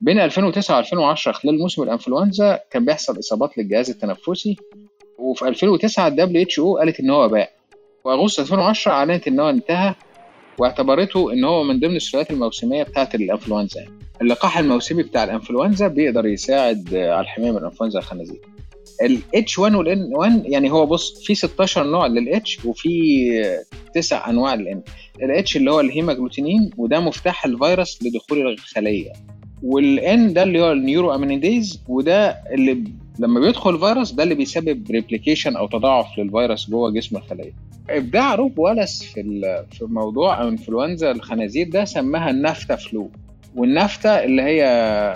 [0.00, 4.56] بين 2009 و 2010 خلال موسم الإنفلونزا كان بيحصل إصابات للجهاز التنفسي.
[5.18, 7.50] وفي 2009 ال WHO قالت إن هو وباء.
[8.04, 9.94] واغسطس 2010 أعلنت إن هو انتهى
[10.58, 13.84] واعتبرته إن هو من ضمن السلالات الموسمية بتاعه الإنفلونزا.
[14.22, 18.40] اللقاح الموسمي بتاع الانفلونزا بيقدر يساعد على الحماية من الانفلونزا الخنازير.
[19.02, 23.30] ال H1 وال N1 يعني هو بص في 16 نوع لل H وفي
[23.94, 24.90] تسع أنواع لل N.
[25.22, 29.12] ال H اللي هو ال hemagglutinin وده مفتاح الفيروس لدخول الخلية.
[29.62, 32.84] وال N ده اللي هو ال neuraminidase وده اللي
[33.18, 37.52] لما بيدخل فيروس ده اللي بيسبب replication أو تضاعف للفيروس جوه جسم الخلية.
[37.90, 39.22] إبداع روب والاس في
[39.72, 43.10] في موضوع إنفلونزا الخنازير ده سماها ال NAFTA flu.
[43.56, 44.64] والنافتا اللي هي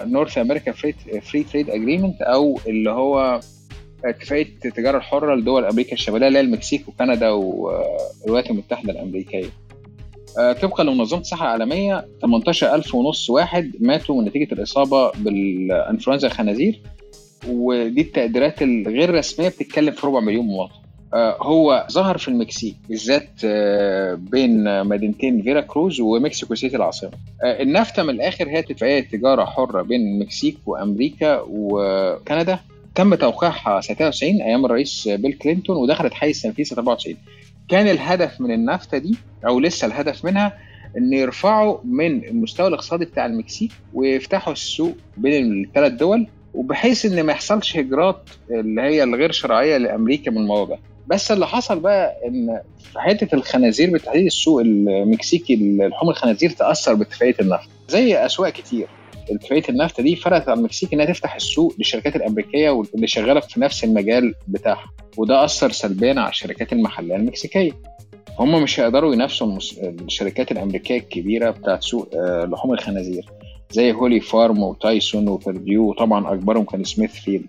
[0.06, 0.72] North America
[1.20, 3.40] Free Trade Agreement أو اللي هو
[4.04, 9.48] اتفاقيه التجاره الحره لدول أمريكا الشمالية اللي هي المكسيك وكندا والولايات المتحدة الأمريكية.
[10.62, 16.80] طبقا لمنظمة الصحة العالمية 18000 ونص واحد ماتوا من نتيجة الإصابة بالإنفلونزا الخنازير
[17.48, 20.87] ودي التقديرات الغير رسمية بتتكلم في ربع مليون مواطن.
[21.14, 23.46] هو ظهر في المكسيك بالذات
[24.30, 27.10] بين مدينتين فيرا كروز ومكسيكو سيتي العاصمة.
[27.44, 32.58] النافتا من الآخر هي اتفاقيه تجارة حرة بين المكسيك وأمريكا وكندا.
[32.94, 37.16] تم توقيعها سنه 93 أيام الرئيس بيل كلينتون ودخلت حيز تنفيذ سنه 94
[37.68, 39.16] كان الهدف من النافتا دي
[39.46, 40.58] أو لسه الهدف منها
[40.98, 47.32] إن يرفعوا من المستوى الاقتصادي بتاع المكسيك ويفتحوا السوق بين الثلاث دول وبحيث إن ما
[47.32, 50.78] يحصلش هجرات اللي هي الغير شرعية لأمريكا من الموضوع
[51.08, 52.60] بس اللي حصل بقى إن
[52.92, 57.68] في حتة الخنازير بالتحديد السوق المكسيكي لحوم الخنازير تأثر باتفاقية النفط.
[57.88, 58.88] زي أسواق كتير.
[59.30, 63.84] اتفاقية النفط دي فرضت على المكسيك إنها تفتح السوق للشركات الأمريكية واللي شغالة في نفس
[63.84, 64.90] المجال بتاعها.
[65.16, 67.72] وده أثر سلبيا على الشركات المحلية المكسيكية.
[68.38, 72.08] هم مش هيقدروا ينافسوا الشركات الأمريكية الكبيرة بتاعت سوق
[72.44, 73.26] لحوم الخنازير.
[73.70, 77.46] زي Holly Farm و Tyson و Perdue وطبعا أكبرهم كان Smithfield.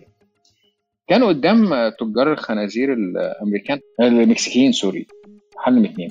[1.09, 5.07] كانوا قدام تجار الخنازير الأمريكان المكسيكيين sorry
[5.57, 6.09] حل من اتنين.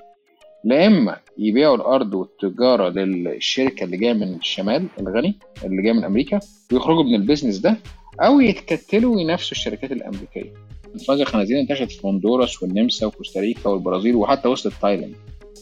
[0.65, 6.41] لا إما يبيعوا الأرض والتجارة للشركة اللي جاية من الشمال الغني اللي جاية من أمريكا
[6.73, 7.77] ويخرجوا من ال business ده
[8.21, 10.53] أو يتكتلوا وينافسوا الشركات الأمريكية.
[10.95, 15.15] انفلونزا الخنازير انتشرت في هندوراس والنمسا وكوستاريكا والبرازيل وحتى وصلت تايلاند.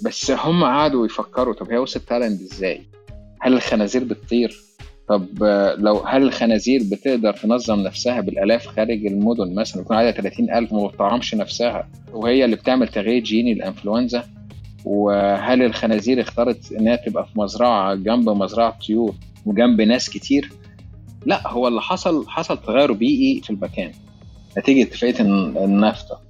[0.04, 2.82] بس هم قعدوا يفكروا طب هي وصلت تايلاند إزاي؟
[3.40, 4.65] هل الخنازير بتطير؟
[5.08, 5.26] طب
[5.78, 11.34] لو هل الخنازير بتقدر تنظم نفسها بالآلاف خارج المدن مثلا؟ يكون عددها 30000 وما بتطعمش
[11.34, 14.24] نفسها وهي اللي بتعمل تغيير جيني للانفلونزا
[14.84, 19.14] وهل الخنازير اختارت إنها تبقى في مزرعة جنب مزرعة طيور
[19.46, 20.52] وجنب ناس كتير؟
[21.26, 23.92] لا هو اللي حصل حصل تغير بيئي في المكان
[24.58, 25.20] نتيجة اتفاقية
[25.64, 26.20] النفطه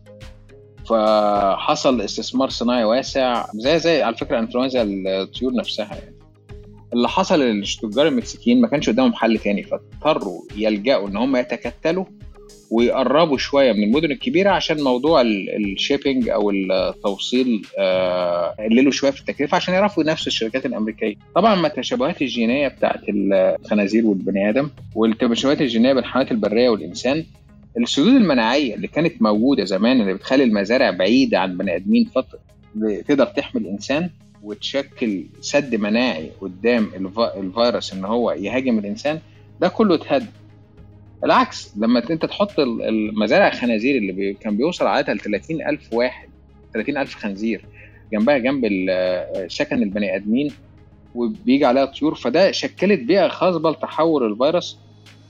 [0.88, 6.15] فحصل استثمار صناعي واسع زي زي على فكرة إنفلونزا الطيور نفسها يعني.
[6.92, 12.04] اللي حصل للتجار المكسيكيين ما كانش قدامهم حل تاني فاضطروا يلجأوا إن هم يتكتلوا
[12.70, 17.62] ويقربوا شوية من المدن الكبيرة عشان موضوع الشيبنج أو التوصيل
[18.58, 21.14] قللوا شوية في التكلفة عشان يعرفوا ينافسوا الشركات الأمريكية.
[21.34, 27.24] طبعا ما التشابهات الجينية بتاعت الخنازير والبني آدم والتشابهات الجينية بين الحيوانات البرية والإنسان
[27.78, 32.38] السدود المناعية اللي كانت موجودة زمان اللي بتخلي المزارع بعيدة عن بني آدمين فتره
[33.08, 34.10] تقدر تحمي الإنسان
[34.46, 36.90] وتشكل سد مناعي قدام
[37.36, 39.20] الفيروس إن هو يهاجم الإنسان
[39.60, 40.26] ده كله اتهد.
[41.24, 46.28] العكس لما أنت تحط المزارع الخنازير اللي كان بيوصل عددها ل 30000 واحد
[46.74, 47.64] 30000 خنزير
[48.12, 48.64] جنبها جنب
[49.48, 50.50] سكن البني آدمين
[51.14, 54.78] وبيجي عليها طيور فده شكلت بيئة خصبه لتحور الفيروس.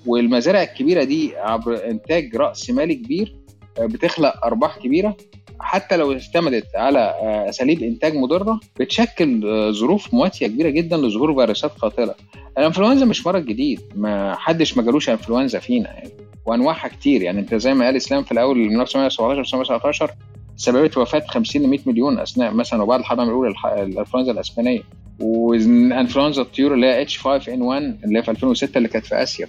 [0.06, 3.34] والمزارع الكبيرة دي عبر إنتاج رأس مالي كبير
[3.80, 5.16] بتخلق أرباح كبيرة.
[5.60, 7.14] حتى لو اعتمدت على
[7.48, 9.40] أساليب إنتاج مضرة بتشكل
[9.72, 12.14] ظروف مواتية كبيرة جدا لظهور فيروسات قاتله
[12.58, 13.80] الإنفلونزا مش مرض جديد.
[13.94, 15.92] ما حدش ما جالوش إنفلونزا فينا.
[15.92, 16.10] يعني
[16.46, 17.22] وأنواعها كتير.
[17.22, 20.10] يعني أنت زي ما قال إسلام في الأول من 1917 1919
[20.56, 24.82] سببت وفاة 50 ل 100 مليون أثناء مثلا وبعد الحرب الأولى الإنفلونزا الإسبانية.
[25.20, 29.22] وانفلونزا الطيور اللي هي H 5 N 1 اللي هي في 2006 اللي كانت في
[29.22, 29.48] آسيا.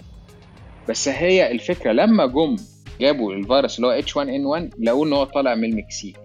[0.90, 2.56] بس هي الفكرة لما جم
[3.02, 6.18] جابوا الفيروس اللي هو H 1 N 1 لقوا إن هو طالع من المكسيك.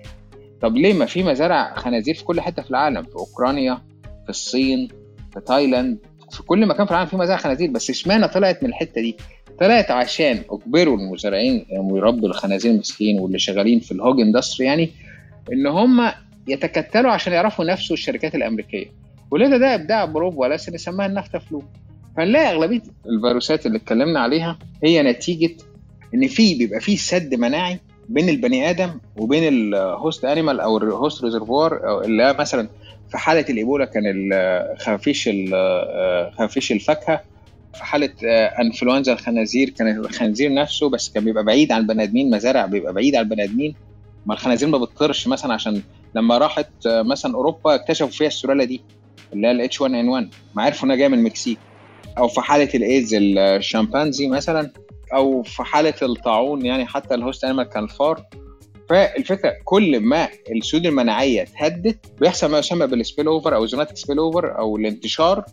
[0.61, 3.75] طب ليه ما في مزارع خنازير في كل حتة في العالم؟ في أوكرانيا
[4.25, 4.89] في الصين
[5.35, 5.99] في تايلاند
[6.31, 7.71] في كل مكان في العالم في مزارع خنازير.
[7.71, 9.17] بس إشمعنى طلعت من الحتة دي؟
[9.61, 14.91] طلعت عشان أجبروا المزارعين ويربوا الخنازير المسكين واللي شغالين في ال hog industry يعني
[15.53, 16.13] إن هم
[16.49, 18.87] يتكتلوا عشان يعرفوا ينافسوا الشركات الأمريكية.
[19.31, 21.63] ولذا ده إبداع روب والاس اللي سماها ال NAFTA flu.
[22.17, 25.55] فنلاقي أغلبية الفيروسات اللي اتكلمنا عليها هي نتيجة
[26.15, 27.79] إن في بيبقى في سد مناعي
[28.09, 32.69] بين البني آدم وبين ال host animal أو ال host reservoir اللي مثلا
[33.11, 34.31] في حالة الإيبولا كان
[34.79, 35.29] خفيش
[36.39, 37.21] خفيش الفاكهة
[37.75, 38.11] في حالة
[38.61, 43.15] إنفلونزا الخنازير كان الخنزير نفسه بس كان بيبقى بعيد عن البني آدمين مزارع بيبقى بعيد
[43.17, 43.75] عن البني آدمين
[44.27, 45.83] ما الخنازير ما بتطيرش مثلا عشان
[46.15, 48.81] لما راحت مثلا أوروبا اكتشفوا فيها السلاله دي
[49.33, 51.59] اللي هي ال H 1 N 1 ما عرفوا إنها جاية من المكسيك.
[52.19, 54.71] أو في حالة الايدز الشمبانزي مثلا
[55.15, 58.23] أو في حالة الطاعون يعني حتى ال host animal كان الفار
[58.89, 64.77] فالفكرة كل ما السدود المناعية اتهدت بيحصل ما يسمى بال spillover أو zoonotic spillover أو
[64.77, 65.45] الانتشار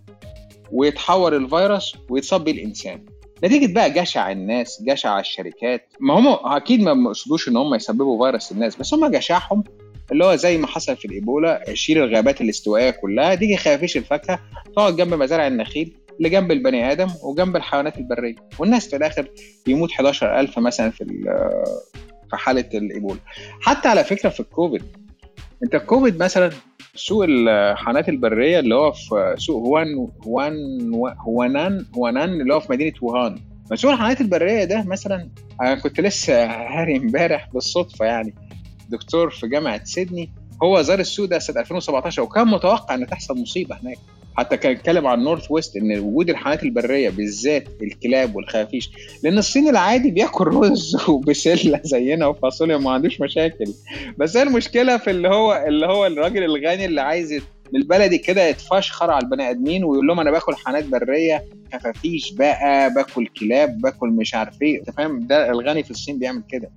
[0.72, 3.06] ويتحور الفيروس ويتصاب بيه الإنسان.
[3.44, 5.88] نتيجة بقى جشع الناس جشع الشركات.
[6.00, 9.64] ما هم أكيد ما يقصدوش إن هم يسببوا فيروس للناس بس هم جشعهم
[10.12, 14.40] اللي هو زي ما حصل في الإيبولا شيل الغابات الاستوائية كلها تيجي خفافيش الفاكهة
[14.76, 18.36] تقعد جنب مزارع النخيل اللي جنب البني آدم وجنب الحيوانات البرية.
[18.60, 19.28] والناس في الآخر
[19.68, 21.06] يموت 11000 مثلا في
[22.30, 23.20] في حالة الإيبولا.
[23.62, 24.84] حتى على فكرة في الكوفيد
[25.64, 26.50] أنت الكوفيد مثلا
[26.96, 30.56] سوق الحيوانات البرية اللي هو في سوق هوان هوان
[31.20, 33.40] هوانان هوانان اللي هو في مدينة ووهان.
[33.74, 35.30] سوق الحيوانات البرية ده مثلا
[35.62, 36.46] أنا كنت لسه
[36.80, 38.36] هاري امبارح بالصدفة يعني
[38.90, 40.32] دكتور في جامعة سيدني
[40.64, 43.98] هو زار السوق ده سنة 2017 وكان متوقع إن تحصل مصيبة هناك.
[44.38, 48.92] حتى كان اتكلم عن نورث ويست إن وجود الحيوانات البرية بالذات الكلاب والخفافيش
[49.24, 53.66] لأن الصين العادي بياكل رز وبسلة زينا وفاصوليا ما عندوش مشاكل.
[54.18, 57.42] بس هي المشكلة في اللي هو اللي هو الراجل الغني اللي عايز
[57.74, 61.44] بالبلدي كده يتفشخر على البني آدمين ويقول لهم أنا باكل حيوانات برية
[61.74, 64.80] خفافيش بقى باكل كلاب باكل مش عارف إيه.
[64.80, 66.70] أنت فاهم؟ ده الغني في الصين بيعمل كده.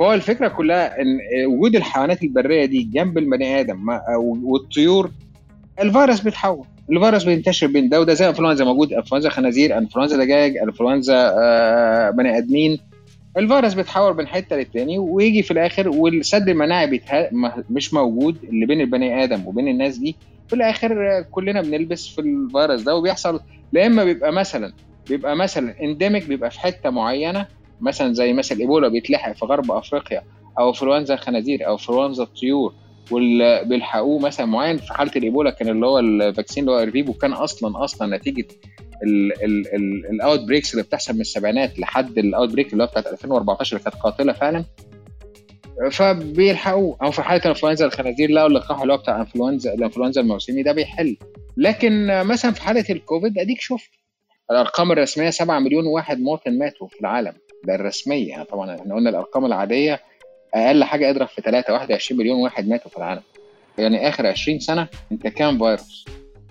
[0.00, 5.10] هو الفكرة كلها إن وجود الحيوانات البرية دي جنب البني آدم والطيور
[5.80, 6.66] الفيروس بيتحول.
[6.90, 8.14] الفيروس بينتشر بين ده وده.
[8.14, 8.92] زي إنفلونزا موجود.
[8.92, 12.78] إنفلونزا خنازير إنفلونزا دجاج إنفلونزا آه بني آدمين.
[13.36, 17.30] الفيروس بيتحول من حتة للتاني ويجي في الآخر والسد المناعي بيتها...
[17.70, 20.16] مش موجود اللي بين البني آدم وبين الناس دي.
[20.48, 23.40] في الآخر كلنا بنلبس في الفيروس ده وبيحصل.
[23.72, 24.72] لا إما بيبقى مثلا
[25.08, 27.46] بيبقى مثلا endemic بيبقى في حتة معينة.
[27.80, 30.22] مثلا زي مثلا إيبولا بيتلحق في غرب أفريقيا
[30.58, 32.74] أو إنفلونزا الخنازير أو إنفلونزا الطيور
[33.10, 37.12] واللي بيلحقوه مثلا معين في حالة الإيبولا كان اللي هو ال vaccine اللي هو Ervebo
[37.12, 38.46] كان أصلا أصلا نتيجة
[40.10, 44.02] ال outbreaks اللي بتحصل من السبعينات لحد ال outbreak اللي هو بتاعت 2014 اللي كانت
[44.02, 44.64] قاتلة فعلا.
[45.90, 46.96] فبيلحقوه.
[47.02, 51.16] أو في حالة انفلونزا الخنازير لقوا اللقاح اللي هو بتاع انفلونزا الإنفلونزا الموسمي ده بيحل.
[51.56, 53.90] لكن مثلا في حالة الكوفيد أديك شفت
[54.50, 57.32] الأرقام الرسمية 7 مليون واحد مواطن ماتوا في العالم.
[57.64, 60.00] ده الرسمية طبعا إحنا قلنا الأرقام العادية
[60.56, 63.22] أقل حاجة اضرب في 3 21 مليون واحد ماتوا في العالم.
[63.78, 66.04] يعني آخر 20 سنة أنت كام فيروس؟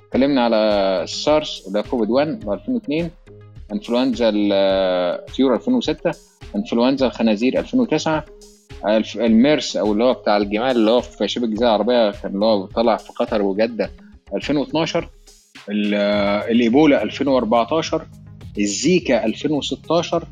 [0.07, 0.55] اتكلمنا على
[1.03, 3.09] السارس ده كوفيد 1 ب 2002
[3.73, 6.11] إنفلونزا الطيور 2006
[6.55, 8.25] إنفلونزا الخنازير 2009
[9.15, 12.65] الميرس أو اللي هو بتاع الجمال اللي هو في شبه الجزيرة العربية كان اللي هو
[12.65, 13.91] طلع في قطر وجدة
[14.35, 15.09] 2012
[15.69, 18.07] الإيبولا 2014
[18.57, 20.27] الزيكا 2016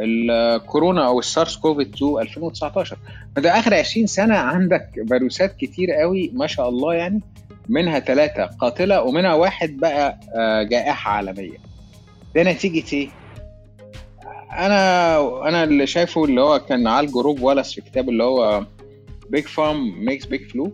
[0.00, 2.96] الكورونا أو السارس كوفيد 2 2019
[3.36, 7.20] فده آخر 20 سنة عندك فيروسات كتير قوي ما شاء الله يعني
[7.68, 10.18] منها ثلاثة قاتلة ومنها واحد بقى
[10.70, 11.58] جائحة عالمية.
[12.34, 13.08] ده نتيجة إيه؟
[14.52, 18.64] أنا أنا اللي شايفه اللي هو كان عالجه روب والاس في كتاب اللي هو
[19.30, 20.72] Big Farms Make Big Flu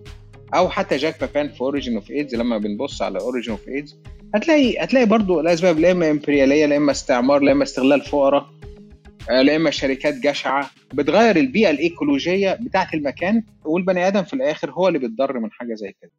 [0.54, 3.96] أو حتى جاك بيبان في Origin of AIDS لما بنبص على Origin of AIDS
[4.34, 8.46] هتلاقي هتلاقي برضه الاسباب لا إما إمبريالية لا إما استعمار لا إما استغلال فقراء.
[9.30, 14.98] لا إما شركات جشعة بتغير البيئة الإيكولوجية بتاعة المكان والبني آدم في الآخر هو اللي
[14.98, 16.10] بيتضر من حاجة زي كده.